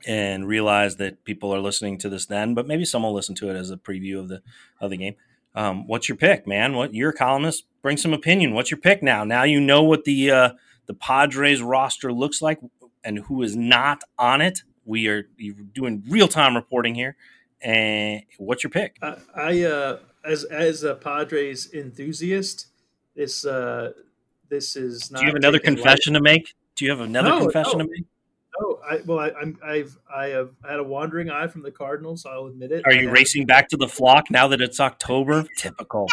and 0.05 0.47
realize 0.47 0.97
that 0.97 1.23
people 1.23 1.53
are 1.53 1.59
listening 1.59 1.97
to 1.99 2.09
this 2.09 2.25
then, 2.25 2.53
but 2.53 2.67
maybe 2.67 2.85
some 2.85 3.03
will 3.03 3.13
listen 3.13 3.35
to 3.35 3.49
it 3.49 3.55
as 3.55 3.69
a 3.69 3.77
preview 3.77 4.19
of 4.19 4.29
the 4.29 4.41
of 4.81 4.89
the 4.89 4.97
game. 4.97 5.15
Um, 5.55 5.87
what's 5.87 6.09
your 6.09 6.17
pick, 6.17 6.47
man? 6.47 6.73
What 6.75 6.93
you're 6.93 7.09
a 7.11 7.13
columnist? 7.13 7.65
Bring 7.81 7.97
some 7.97 8.13
opinion. 8.13 8.53
What's 8.53 8.71
your 8.71 8.79
pick 8.79 9.03
now? 9.03 9.23
Now 9.23 9.43
you 9.43 9.59
know 9.59 9.83
what 9.83 10.03
the 10.03 10.31
uh, 10.31 10.49
the 10.85 10.93
Padres 10.93 11.61
roster 11.61 12.11
looks 12.11 12.41
like 12.41 12.59
and 13.03 13.19
who 13.19 13.41
is 13.41 13.55
not 13.55 14.03
on 14.17 14.41
it. 14.41 14.63
We 14.85 15.07
are 15.07 15.29
doing 15.73 16.03
real 16.07 16.27
time 16.27 16.55
reporting 16.55 16.95
here. 16.95 17.15
And 17.61 18.23
what's 18.37 18.63
your 18.63 18.71
pick? 18.71 18.97
I, 19.01 19.15
I 19.35 19.63
uh, 19.63 19.99
as 20.23 20.43
as 20.45 20.83
a 20.83 20.95
Padres 20.95 21.73
enthusiast, 21.73 22.67
this 23.15 23.45
uh, 23.45 23.91
this 24.49 24.75
is. 24.75 25.09
Do 25.09 25.21
you 25.21 25.27
have 25.27 25.35
another 25.35 25.59
confession 25.59 26.13
to 26.13 26.21
make? 26.21 26.53
Do 26.75 26.85
you 26.85 26.91
have 26.91 27.01
another 27.01 27.29
no, 27.29 27.39
confession 27.41 27.79
no. 27.79 27.85
to 27.85 27.91
make? 27.91 28.05
Oh, 28.61 28.79
I, 28.89 29.01
well, 29.05 29.19
I, 29.19 29.29
am 29.41 29.57
I've 29.63 29.97
I 30.13 30.27
have 30.27 30.51
had 30.67 30.79
a 30.79 30.83
wandering 30.83 31.29
eye 31.29 31.47
from 31.47 31.61
the 31.61 31.71
Cardinals. 31.71 32.25
I'll 32.25 32.47
admit 32.47 32.71
it. 32.71 32.83
Are 32.85 32.93
you 32.93 33.09
racing 33.09 33.45
back 33.45 33.69
to 33.69 33.77
the 33.77 33.87
flock 33.87 34.29
now 34.29 34.47
that 34.47 34.61
it's 34.61 34.79
October? 34.79 35.45
Typical. 35.57 36.07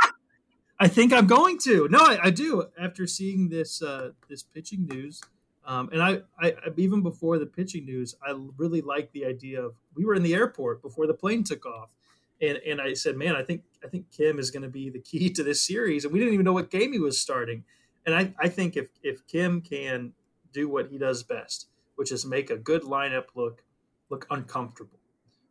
I 0.79 0.89
think 0.89 1.13
I'm 1.13 1.27
going 1.27 1.59
to. 1.61 1.89
No, 1.89 1.99
I, 1.99 2.19
I 2.25 2.31
do. 2.31 2.67
After 2.79 3.07
seeing 3.07 3.49
this 3.49 3.83
uh, 3.83 4.11
this 4.29 4.43
pitching 4.43 4.87
news, 4.87 5.21
um, 5.67 5.89
and 5.93 6.03
I, 6.03 6.21
I 6.41 6.55
even 6.77 7.03
before 7.03 7.39
the 7.39 7.47
pitching 7.47 7.85
news, 7.85 8.15
I 8.27 8.37
really 8.57 8.81
liked 8.81 9.13
the 9.13 9.27
idea 9.27 9.63
of 9.63 9.75
we 9.95 10.05
were 10.05 10.15
in 10.15 10.23
the 10.23 10.35
airport 10.35 10.83
before 10.83 11.07
the 11.07 11.15
plane 11.15 11.45
took 11.45 11.67
off, 11.67 11.95
and 12.41 12.59
and 12.59 12.81
I 12.81 12.95
said, 12.95 13.17
man, 13.17 13.37
I 13.37 13.43
think 13.43 13.63
I 13.85 13.89
think 13.89 14.11
Kim 14.11 14.39
is 14.39 14.51
going 14.51 14.63
to 14.63 14.69
be 14.69 14.91
the 14.91 15.01
key 15.01 15.31
to 15.35 15.43
this 15.43 15.63
series, 15.67 16.05
and 16.05 16.13
we 16.13 16.19
didn't 16.19 16.35
even 16.35 16.45
know 16.45 16.53
what 16.53 16.71
game 16.71 16.93
he 16.93 16.99
was 16.99 17.21
starting, 17.21 17.65
and 18.07 18.15
I 18.15 18.35
I 18.39 18.49
think 18.49 18.77
if 18.77 18.89
if 19.03 19.27
Kim 19.27 19.61
can 19.61 20.13
do 20.53 20.69
what 20.69 20.89
he 20.89 20.97
does 20.97 21.23
best 21.23 21.69
which 21.97 22.13
is 22.13 22.25
make 22.25 22.51
a 22.51 22.57
good 22.57 22.83
lineup 22.83 23.25
look 23.35 23.65
look 24.09 24.27
uncomfortable. 24.31 25.01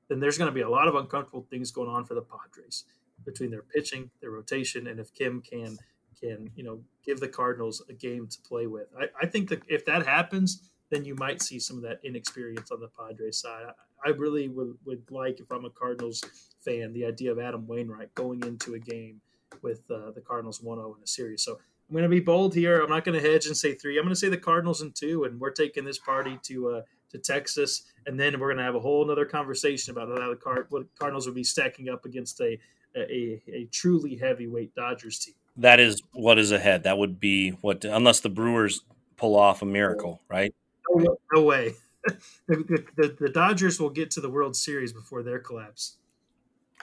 Then 0.07 0.19
there's 0.21 0.37
going 0.37 0.49
to 0.49 0.53
be 0.53 0.61
a 0.61 0.69
lot 0.69 0.87
of 0.87 0.95
uncomfortable 0.95 1.45
things 1.49 1.71
going 1.71 1.89
on 1.89 2.05
for 2.05 2.13
the 2.13 2.21
Padres 2.21 2.85
between 3.25 3.51
their 3.51 3.63
pitching, 3.63 4.11
their 4.21 4.29
rotation, 4.29 4.87
and 4.87 4.99
if 4.99 5.13
Kim 5.13 5.41
can 5.41 5.77
can 6.19 6.49
you 6.55 6.63
know 6.63 6.79
give 7.05 7.19
the 7.19 7.27
Cardinals 7.27 7.83
a 7.89 7.93
game 7.93 8.27
to 8.27 8.41
play 8.41 8.67
with. 8.67 8.87
I, 8.99 9.07
I 9.21 9.25
think 9.25 9.49
that 9.49 9.61
if 9.67 9.85
that 9.85 10.05
happens, 10.05 10.69
then 10.89 11.05
you 11.05 11.15
might 11.15 11.41
see 11.41 11.59
some 11.59 11.77
of 11.77 11.83
that 11.83 11.99
inexperience 12.03 12.71
on 12.71 12.79
the 12.79 12.87
Padres 12.87 13.37
side. 13.37 13.65
I, 13.67 14.09
I 14.09 14.11
really 14.11 14.49
would, 14.49 14.77
would 14.85 15.03
like, 15.09 15.39
if 15.39 15.51
I'm 15.51 15.65
a 15.65 15.69
Cardinals 15.69 16.23
fan, 16.63 16.93
the 16.93 17.05
idea 17.05 17.31
of 17.31 17.39
Adam 17.39 17.67
Wainwright 17.67 18.13
going 18.15 18.43
into 18.43 18.75
a 18.75 18.79
game 18.79 19.21
with 19.61 19.89
uh, 19.89 20.11
the 20.11 20.21
Cardinals 20.21 20.61
1 20.61 20.77
0 20.77 20.95
in 20.97 21.03
a 21.03 21.07
series. 21.07 21.43
So 21.43 21.53
I'm 21.53 21.93
going 21.93 22.03
to 22.03 22.09
be 22.09 22.19
bold 22.19 22.53
here. 22.53 22.81
I'm 22.81 22.89
not 22.89 23.03
going 23.03 23.19
to 23.19 23.31
hedge 23.31 23.45
and 23.45 23.55
say 23.55 23.73
three. 23.73 23.97
I'm 23.97 24.03
going 24.03 24.13
to 24.13 24.19
say 24.19 24.29
the 24.29 24.37
Cardinals 24.37 24.81
in 24.81 24.91
two, 24.91 25.23
and 25.23 25.39
we're 25.39 25.51
taking 25.51 25.85
this 25.85 25.99
party 25.99 26.39
to 26.43 26.69
uh, 26.69 26.81
to 27.11 27.19
Texas, 27.19 27.83
and 28.07 28.19
then 28.19 28.39
we're 28.39 28.47
going 28.47 28.57
to 28.57 28.63
have 28.63 28.75
a 28.75 28.79
whole 28.79 29.09
other 29.09 29.25
conversation 29.25 29.91
about 29.91 30.09
how 30.19 30.29
the 30.29 30.35
Card- 30.35 30.67
Cardinals 30.99 31.27
would 31.27 31.35
be 31.35 31.43
stacking 31.43 31.89
up 31.89 32.05
against 32.05 32.41
a, 32.41 32.57
a 32.95 33.41
a 33.47 33.67
truly 33.71 34.15
heavyweight 34.15 34.73
Dodgers 34.73 35.19
team. 35.19 35.35
That 35.57 35.79
is 35.79 36.01
what 36.13 36.37
is 36.37 36.51
ahead. 36.51 36.83
That 36.83 36.97
would 36.97 37.19
be 37.19 37.51
what, 37.61 37.85
unless 37.85 38.19
the 38.19 38.29
Brewers 38.29 38.81
pull 39.17 39.35
off 39.35 39.61
a 39.61 39.65
miracle, 39.65 40.19
oh. 40.21 40.25
right? 40.29 40.53
No, 40.89 41.17
no 41.33 41.41
way. 41.43 41.75
the, 42.47 42.85
the, 42.95 43.15
the 43.19 43.29
Dodgers 43.29 43.79
will 43.79 43.89
get 43.89 44.11
to 44.11 44.21
the 44.21 44.29
World 44.29 44.55
Series 44.55 44.93
before 44.93 45.23
their 45.23 45.39
collapse. 45.39 45.97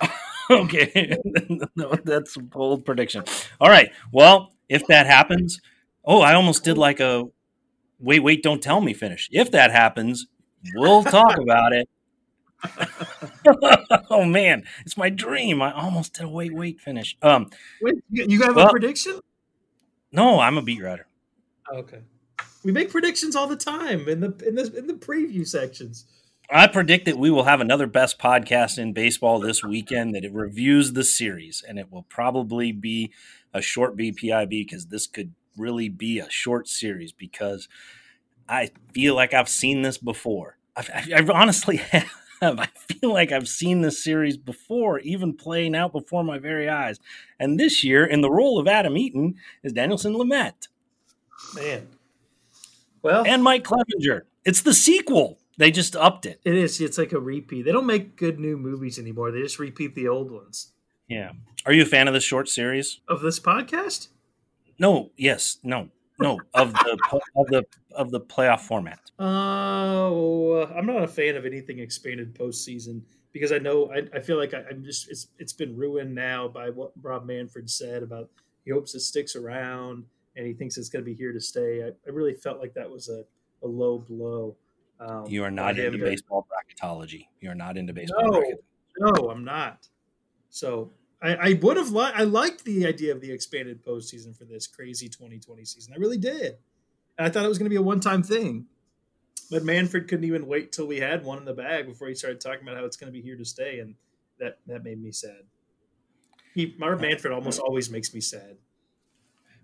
okay, 0.51 1.17
no, 1.77 1.95
that's 2.05 2.37
a 2.37 2.41
bold 2.41 2.85
prediction. 2.85 3.25
All 3.61 3.69
right, 3.69 3.91
well, 4.13 4.53
if 4.69 4.87
that 4.89 5.07
happens, 5.07 5.61
oh, 6.05 6.21
I 6.21 6.35
almost 6.35 6.65
did 6.65 6.79
like 6.79 6.99
a 6.99 7.25
wait, 8.01 8.21
wait, 8.21 8.43
don't 8.43 8.63
tell 8.63 8.81
me 8.81 8.95
finish. 8.95 9.29
If 9.31 9.51
that 9.53 9.71
happens, 9.71 10.27
we'll 10.75 11.05
talk 11.05 11.39
about 11.39 11.73
it. 11.73 11.89
oh 14.11 14.25
man, 14.25 14.65
it's 14.81 14.97
my 14.97 15.11
dream. 15.11 15.63
I 15.63 15.73
almost 15.73 16.15
did 16.15 16.25
a 16.25 16.29
wait, 16.29 16.55
wait 16.55 16.81
finish. 16.81 17.17
Um, 17.23 17.51
wait, 17.81 17.97
you 18.11 18.43
have 18.43 18.57
well, 18.57 18.69
a 18.69 18.71
prediction? 18.71 19.21
No, 20.13 20.41
I'm 20.41 20.59
a 20.59 20.63
beat 20.63 20.83
writer. 20.83 21.07
Okay, 21.73 22.01
we 22.65 22.73
make 22.73 22.91
predictions 22.91 23.35
all 23.35 23.47
the 23.47 23.57
time 23.57 24.09
in 24.09 24.21
the 24.21 24.35
in 24.47 24.55
the 24.55 24.73
in 24.77 24.87
the 24.87 24.95
preview 24.95 25.47
sections. 25.47 26.07
I 26.51 26.67
predict 26.67 27.07
that 27.07 27.19
we 27.19 27.31
will 27.31 27.45
have 27.45 27.61
another 27.61 27.87
best 27.87 28.19
podcast 28.19 28.79
in 28.79 28.93
baseball 28.93 29.41
this 29.41 29.65
weekend 29.65 30.15
that 30.15 30.25
it 30.25 30.35
reviews 30.35 30.93
the 30.93 31.05
series, 31.05 31.65
and 31.67 31.79
it 31.79 31.91
will 31.91 32.03
probably 32.03 32.73
be 32.73 33.11
a 33.55 33.63
short 33.63 33.97
BPIB 33.97 34.51
because 34.51 34.87
this 34.87 35.07
could 35.07 35.33
really 35.57 35.89
be 35.89 36.19
a 36.19 36.31
short 36.31 36.69
series 36.69 37.13
because 37.13 37.69
I 38.49 38.71
feel 38.93 39.15
like 39.15 39.33
I've 39.33 39.49
seen 39.49 39.83
this 39.83 39.99
before. 39.99 40.59
I've, 40.77 40.91
I've 41.15 41.31
honestly 41.31 41.77
have. 41.91 42.11
I 42.59 42.67
feel 42.67 43.13
like 43.13 43.31
I've 43.31 43.49
seen 43.49 43.83
this 43.83 44.03
series 44.03 44.37
before, 44.37 44.99
even 45.01 45.35
playing 45.35 45.77
out 45.77 45.93
before 45.93 46.25
my 46.25 46.39
very 46.39 46.69
eyes. 46.69 46.99
And 47.39 47.59
this 47.59 47.85
year, 47.85 48.05
in 48.05 48.21
the 48.21 48.31
role 48.31 48.59
of 48.59 48.67
Adam 48.67 48.97
Eaton, 48.97 49.37
is 49.63 49.73
Dinelson 49.73 50.17
Lamet. 50.17 50.67
Man. 51.55 51.87
Well, 53.01 53.25
and 53.27 53.45
Mike 53.45 53.65
Clevinger. 53.65 54.23
It's 54.45 54.63
the 54.63 54.75
sequel. 54.75 55.39
They 55.57 55.71
just 55.71 55.95
upped 55.95 56.27
it. 56.27 56.41
It 56.45 56.55
is. 56.55 56.81
It's 56.81 56.99
like 56.99 57.13
a 57.13 57.21
repeat. 57.21 57.65
They 57.65 57.73
don't 57.73 57.87
make 57.87 58.17
good 58.17 58.41
new 58.41 58.57
movies 58.57 58.99
anymore. 58.99 59.31
They 59.31 59.43
just 59.43 59.61
repeat 59.61 59.95
the 59.95 60.09
old 60.09 60.33
ones. 60.33 60.73
Yeah. 61.09 61.33
Are 61.65 61.73
you 61.73 61.83
a 61.83 61.87
fan 61.87 62.09
of 62.09 62.15
this 62.15 62.25
short 62.25 62.49
series 62.49 63.01
of 63.07 63.21
this 63.21 63.39
podcast? 63.39 64.09
No. 64.81 65.11
Yes. 65.17 65.59
No. 65.63 65.91
No. 66.23 66.41
Of 66.55 66.73
the 66.73 66.99
of 67.37 67.47
the 67.49 67.65
of 67.93 68.11
the 68.11 68.21
playoff 68.21 68.61
format. 68.61 69.01
Oh, 69.19 70.65
I'm 70.75 70.87
not 70.87 71.03
a 71.03 71.09
fan 71.09 71.37
of 71.37 71.45
anything 71.45 71.79
expanded 71.79 72.35
postseason 72.35 73.03
because 73.33 73.53
I 73.53 73.59
know 73.59 73.93
I, 73.93 74.17
I 74.17 74.21
feel 74.21 74.37
like 74.37 74.55
I, 74.55 74.63
am 74.71 74.85
just 74.85 75.11
it's 75.11 75.29
it's 75.39 75.53
been 75.53 75.77
ruined 75.77 76.15
now 76.15 76.49
by 76.49 76.71
what 76.71 76.93
Rob 77.01 77.27
Manfred 77.27 77.69
said 77.69 78.03
about 78.03 78.31
he 78.65 78.71
hopes 78.71 78.95
it 78.95 79.01
sticks 79.01 79.37
around 79.37 80.05
and 80.37 80.47
he 80.47 80.53
thinks 80.53 80.77
it's 80.77 80.89
going 80.89 81.05
to 81.05 81.11
be 81.11 81.15
here 81.15 81.33
to 81.33 81.41
stay. 81.41 81.83
I, 81.83 81.89
I 81.89 82.11
really 82.11 82.35
felt 82.35 82.59
like 82.59 82.75
that 82.75 82.91
was 82.91 83.09
a, 83.09 83.25
a 83.65 83.67
low 83.67 83.99
blow. 83.99 84.57
Um, 85.01 85.27
you 85.27 85.45
are 85.45 85.51
not 85.51 85.79
into 85.79 85.99
baseball 85.99 86.47
bracketology. 86.47 87.27
You 87.41 87.51
are 87.51 87.55
not 87.55 87.77
into 87.77 87.93
baseball. 87.93 88.43
No, 88.99 89.13
no, 89.13 89.31
I'm 89.31 89.45
not. 89.45 89.89
So 90.51 90.93
I, 91.23 91.35
I 91.35 91.53
would 91.63 91.77
have 91.77 91.91
liked. 91.91 92.19
I 92.19 92.25
liked 92.25 92.65
the 92.65 92.87
idea 92.87 93.13
of 93.13 93.21
the 93.21 93.31
expanded 93.31 93.85
postseason 93.85 94.37
for 94.37 94.45
this 94.45 94.67
crazy 94.67 95.09
2020 95.09 95.65
season. 95.65 95.95
I 95.95 95.99
really 95.99 96.19
did. 96.19 96.57
And 97.17 97.27
I 97.27 97.31
thought 97.31 97.45
it 97.45 97.49
was 97.49 97.59
going 97.59 97.67
to 97.67 97.71
be 97.71 97.77
a 97.77 97.83
one-time 97.83 98.23
thing. 98.23 98.67
But 99.51 99.65
Manfred 99.65 100.09
couldn't 100.09 100.25
even 100.25 100.47
wait 100.47 100.73
till 100.73 100.87
we 100.87 100.99
had 100.99 101.25
one 101.25 101.39
in 101.39 101.45
the 101.45 101.53
bag 101.53 101.87
before 101.87 102.09
he 102.09 102.15
started 102.15 102.41
talking 102.41 102.63
about 102.63 102.77
how 102.77 102.85
it's 102.85 102.97
going 102.97 103.13
to 103.13 103.17
be 103.17 103.23
here 103.23 103.37
to 103.37 103.45
stay, 103.45 103.81
and 103.81 103.95
that 104.39 104.59
that 104.67 104.83
made 104.83 105.01
me 105.01 105.13
sad. 105.13 105.43
He, 106.55 106.75
Mark 106.79 107.01
Manfred 107.01 107.33
almost 107.33 107.61
always 107.61 107.91
makes 107.91 108.13
me 108.13 108.21
sad. 108.21 108.57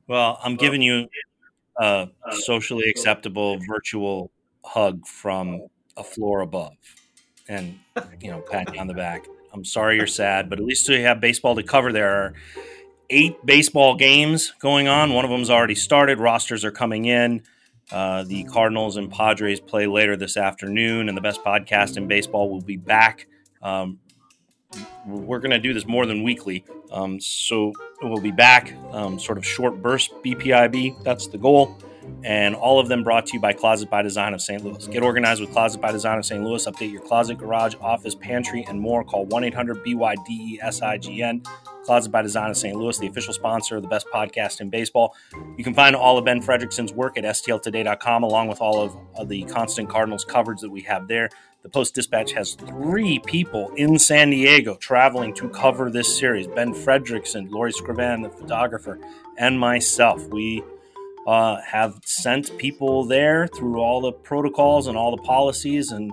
Well, 0.07 0.39
I'm 0.43 0.57
giving 0.57 0.81
you 0.81 1.09
uh, 1.79 2.07
a 2.25 2.37
socially 2.37 2.89
acceptable 2.89 3.59
virtual 3.67 4.31
hug 4.65 5.07
from 5.07 5.67
a 5.97 6.05
floor 6.05 6.41
above 6.41 6.77
and, 7.49 7.79
you 8.21 8.31
know, 8.31 8.41
pat 8.41 8.77
on 8.79 8.87
the 8.87 8.95
back. 8.95 9.27
I'm 9.59 9.65
sorry 9.65 9.97
you're 9.97 10.07
sad, 10.07 10.49
but 10.49 10.61
at 10.61 10.65
least 10.65 10.89
we 10.89 11.03
have 11.03 11.21
baseball 11.21 11.57
to 11.57 11.65
cover. 11.65 11.93
There 11.93 12.09
are 12.09 12.35
eight 13.11 13.45
baseball 13.45 13.97
games 13.97 14.55
going 14.61 14.87
on. 14.87 15.13
One 15.13 15.25
of 15.25 15.33
them's 15.33 15.51
already 15.51 15.75
started. 15.75 16.21
Rosters 16.21 16.65
are 16.65 16.71
coming 16.71 17.07
in. 17.07 17.43
Uh, 17.91 18.23
the 18.23 18.45
Cardinals 18.45 18.97
and 18.97 19.11
Padres 19.11 19.59
play 19.59 19.89
later 19.89 20.17
this 20.17 20.37
afternoon, 20.37 21.09
and 21.09 21.19
the 21.19 21.21
best 21.21 21.43
podcast 21.43 21.97
in 21.97 22.07
baseball 22.07 22.49
will 22.49 22.61
be 22.61 22.77
back. 22.77 23.27
Um, 23.61 23.99
we're 25.05 25.41
going 25.41 25.51
to 25.51 25.59
do 25.59 25.75
this 25.75 25.87
more 25.87 26.07
than 26.07 26.23
weekly. 26.23 26.65
Um, 26.93 27.19
so 27.21 27.73
we'll 28.01 28.21
be 28.21 28.31
back, 28.31 28.73
um, 28.93 29.19
sort 29.19 29.39
of 29.39 29.45
short 29.45 29.83
burst 29.83 30.13
BPIB. 30.23 31.03
That's 31.03 31.27
the 31.27 31.39
goal 31.39 31.77
and 32.25 32.55
all 32.55 32.81
of 32.81 32.89
them 32.89 33.05
brought 33.05 33.27
to 33.27 33.35
you 33.35 33.41
by 33.41 33.53
Closet 33.53 33.91
by 33.91 34.03
Design 34.03 34.35
of 34.35 34.41
St. 34.41 34.65
Louis. 34.65 34.87
Get 34.89 35.03
organized 35.03 35.41
with 35.41 35.53
Closet 35.53 35.81
by 35.81 35.93
Design 35.93 36.19
of 36.19 36.27
St. 36.27 36.43
Louis. 36.43 36.67
Update 36.67 36.93
your 36.93 37.03
closet, 37.03 37.39
garage, 37.39 37.75
office, 37.81 38.15
pantry, 38.15 38.65
and 38.69 38.81
more. 38.81 39.05
Call 39.05 39.27
1 39.27 39.45
800 39.45 39.85
BYDESIGN. 39.85 41.47
Closet 41.85 42.11
by 42.11 42.21
Design 42.21 42.51
of 42.51 42.57
St. 42.57 42.77
Louis, 42.77 42.99
the 42.99 43.07
official 43.07 43.33
sponsor 43.33 43.77
of 43.77 43.83
the 43.83 43.89
best 43.89 44.07
podcast 44.13 44.61
in 44.61 44.69
baseball. 44.69 45.15
You 45.57 45.65
can 45.65 45.73
find 45.73 45.97
all 45.97 46.19
of 46.19 46.25
Ben 46.25 46.43
Frederickson's 46.43 46.93
work 46.93 47.17
at 47.17 47.25
stltoday.com, 47.25 48.23
along 48.23 48.49
with 48.49 48.61
all 48.61 48.83
of, 48.83 48.97
of 49.15 49.29
the 49.29 49.45
constant 49.45 49.89
Cardinals 49.89 50.25
coverage 50.25 50.61
that 50.61 50.71
we 50.71 50.83
have 50.83 51.09
there. 51.09 51.31
The 51.63 51.71
Post 51.71 51.95
Dispatch 51.95 52.33
has 52.33 52.55
three 52.55 53.19
people 53.21 53.73
in 53.77 53.99
San 53.99 54.31
Diego 54.31 54.77
traveling 54.77 55.35
to 55.35 55.49
cover 55.49 55.91
this 55.91 56.19
series 56.19 56.47
Ben 56.47 56.73
Frederickson, 56.73 57.51
Laurie 57.51 57.73
Skrivan, 57.73 58.23
the 58.23 58.31
photographer, 58.31 59.01
and 59.39 59.59
myself. 59.59 60.27
We 60.29 60.63
uh, 61.29 61.61
have 61.61 62.01
sent 62.07 62.57
people 62.57 63.05
there 63.05 63.47
through 63.49 63.79
all 63.79 64.01
the 64.01 64.13
protocols 64.13 64.87
and 64.87 64.97
all 64.97 65.15
the 65.15 65.23
policies 65.23 65.93
and 65.93 66.11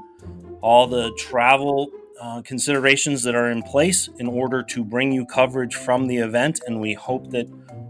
all 0.60 0.88
the 0.88 1.10
travel 1.18 1.90
uh, 2.22 2.42
considerations 2.42 3.24
that 3.24 3.34
are 3.34 3.50
in 3.50 3.64
place 3.64 4.10
in 4.20 4.28
order 4.28 4.62
to 4.62 4.84
bring 4.84 5.14
you 5.14 5.26
coverage 5.26 5.74
from 5.74 6.08
the 6.08 6.18
event. 6.18 6.60
And 6.68 6.82
we 6.82 6.96
hope 6.96 7.32
that 7.32 7.48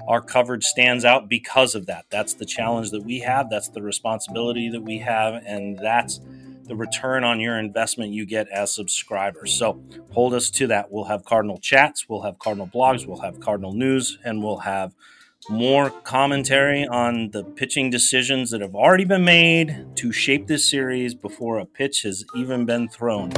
our 0.07 0.21
coverage 0.21 0.65
stands 0.65 1.03
out 1.03 1.27
because 1.27 1.73
of 1.73 1.87
that. 1.87 2.05
That's 2.11 2.35
the 2.35 2.45
challenge 2.45 2.91
that 2.91 3.03
we 3.03 3.17
have, 3.21 3.49
that's 3.49 3.69
the 3.69 3.81
responsibility 3.81 4.69
that 4.69 4.83
we 4.83 4.99
have, 4.99 5.41
and 5.47 5.79
that's 5.79 6.21
the 6.65 6.75
return 6.75 7.23
on 7.23 7.39
your 7.39 7.57
investment 7.57 8.11
you 8.11 8.27
get 8.27 8.47
as 8.49 8.71
subscribers. 8.71 9.51
So 9.51 9.83
hold 10.11 10.35
us 10.35 10.51
to 10.51 10.67
that. 10.67 10.91
We'll 10.91 11.05
have 11.05 11.25
Cardinal 11.25 11.57
chats, 11.57 12.07
we'll 12.07 12.21
have 12.21 12.37
Cardinal 12.37 12.67
blogs, 12.67 13.07
we'll 13.07 13.21
have 13.21 13.39
Cardinal 13.39 13.73
news, 13.73 14.19
and 14.23 14.43
we'll 14.43 14.57
have 14.57 14.93
more 15.49 15.89
commentary 15.89 16.87
on 16.87 17.29
the 17.31 17.43
pitching 17.43 17.89
decisions 17.89 18.51
that 18.51 18.61
have 18.61 18.75
already 18.75 19.05
been 19.05 19.25
made 19.25 19.85
to 19.95 20.11
shape 20.11 20.47
this 20.47 20.69
series 20.69 21.13
before 21.13 21.59
a 21.59 21.65
pitch 21.65 22.03
has 22.03 22.25
even 22.35 22.65
been 22.65 22.87
thrown. 22.87 23.29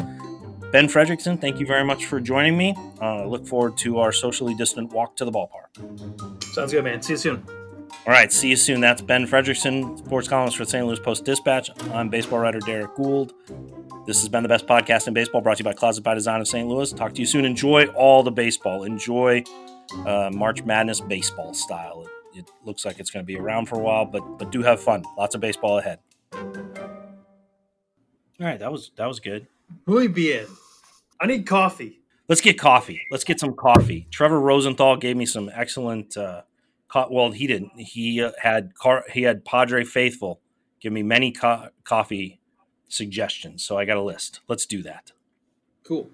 Ben 0.71 0.87
Frederickson, 0.87 1.39
thank 1.39 1.59
you 1.59 1.65
very 1.65 1.85
much 1.85 2.05
for 2.05 2.19
joining 2.19 2.57
me. 2.57 2.75
Uh, 3.01 3.25
look 3.25 3.47
forward 3.47 3.77
to 3.77 3.99
our 3.99 4.11
socially 4.11 4.53
distant 4.55 4.91
walk 4.91 5.15
to 5.15 5.25
the 5.25 5.31
ballpark. 5.31 6.43
Sounds 6.53 6.71
good, 6.71 6.83
man. 6.83 7.01
See 7.01 7.13
you 7.13 7.17
soon. 7.17 7.43
All 8.05 8.13
right, 8.13 8.31
see 8.31 8.49
you 8.49 8.55
soon. 8.55 8.81
That's 8.81 9.01
Ben 9.01 9.27
Frederickson, 9.27 9.97
sports 9.97 10.27
columnist 10.27 10.57
for 10.57 10.65
the 10.65 10.69
St. 10.69 10.85
Louis 10.85 10.99
Post 10.99 11.25
Dispatch. 11.25 11.69
I'm 11.91 12.09
baseball 12.09 12.39
writer 12.39 12.59
Derrick 12.59 12.95
Goold. 12.95 13.33
This 14.05 14.19
has 14.19 14.29
been 14.29 14.43
the 14.43 14.49
best 14.49 14.65
podcast 14.65 15.07
in 15.07 15.13
baseball 15.13 15.41
brought 15.41 15.57
to 15.57 15.63
you 15.63 15.65
by 15.65 15.73
Closet 15.73 16.03
by 16.03 16.13
Design 16.13 16.39
of 16.39 16.47
St. 16.47 16.67
Louis. 16.67 16.91
Talk 16.93 17.13
to 17.15 17.19
you 17.19 17.25
soon. 17.25 17.43
Enjoy 17.43 17.87
all 17.87 18.23
the 18.23 18.31
baseball. 18.31 18.83
Enjoy 18.83 19.43
uh, 20.05 20.29
March 20.33 20.63
Madness 20.63 21.01
baseball 21.01 21.53
style. 21.53 22.05
It, 22.33 22.39
it 22.39 22.51
looks 22.65 22.85
like 22.85 22.99
it's 22.99 23.09
going 23.09 23.23
to 23.23 23.27
be 23.27 23.37
around 23.37 23.67
for 23.67 23.75
a 23.75 23.79
while, 23.79 24.05
but 24.05 24.21
but 24.37 24.51
do 24.51 24.61
have 24.61 24.81
fun. 24.81 25.03
Lots 25.17 25.35
of 25.35 25.41
baseball 25.41 25.79
ahead. 25.79 25.99
All 26.33 26.43
right, 28.39 28.59
that 28.59 28.71
was 28.71 28.91
that 28.97 29.07
was 29.07 29.19
good. 29.19 29.47
Who 29.85 29.95
Muy 29.95 30.07
bien. 30.07 30.45
I 31.19 31.27
need 31.27 31.47
coffee. 31.47 32.01
Let's 32.29 32.41
get 32.41 32.59
coffee. 32.59 33.01
Let's 33.09 33.23
get 33.23 33.39
some 33.39 33.55
coffee. 33.55 34.07
Trevor 34.11 34.39
Rosenthal 34.39 34.97
gave 34.97 35.17
me 35.17 35.25
some 35.25 35.49
excellent. 35.53 36.15
Uh, 36.15 36.43
co- 36.87 37.07
well, 37.09 37.31
he 37.31 37.47
didn't. 37.47 37.71
He 37.77 38.21
uh, 38.21 38.31
had 38.41 38.75
car. 38.75 39.03
He 39.11 39.23
had 39.23 39.45
Padre 39.45 39.83
Faithful 39.83 40.41
give 40.79 40.93
me 40.93 41.03
many 41.03 41.31
co- 41.31 41.69
coffee 41.83 42.39
suggestions. 42.89 43.63
So 43.63 43.77
I 43.77 43.85
got 43.85 43.97
a 43.97 44.01
list. 44.01 44.41
Let's 44.47 44.65
do 44.65 44.81
that. 44.83 45.11
Cool. 45.83 46.09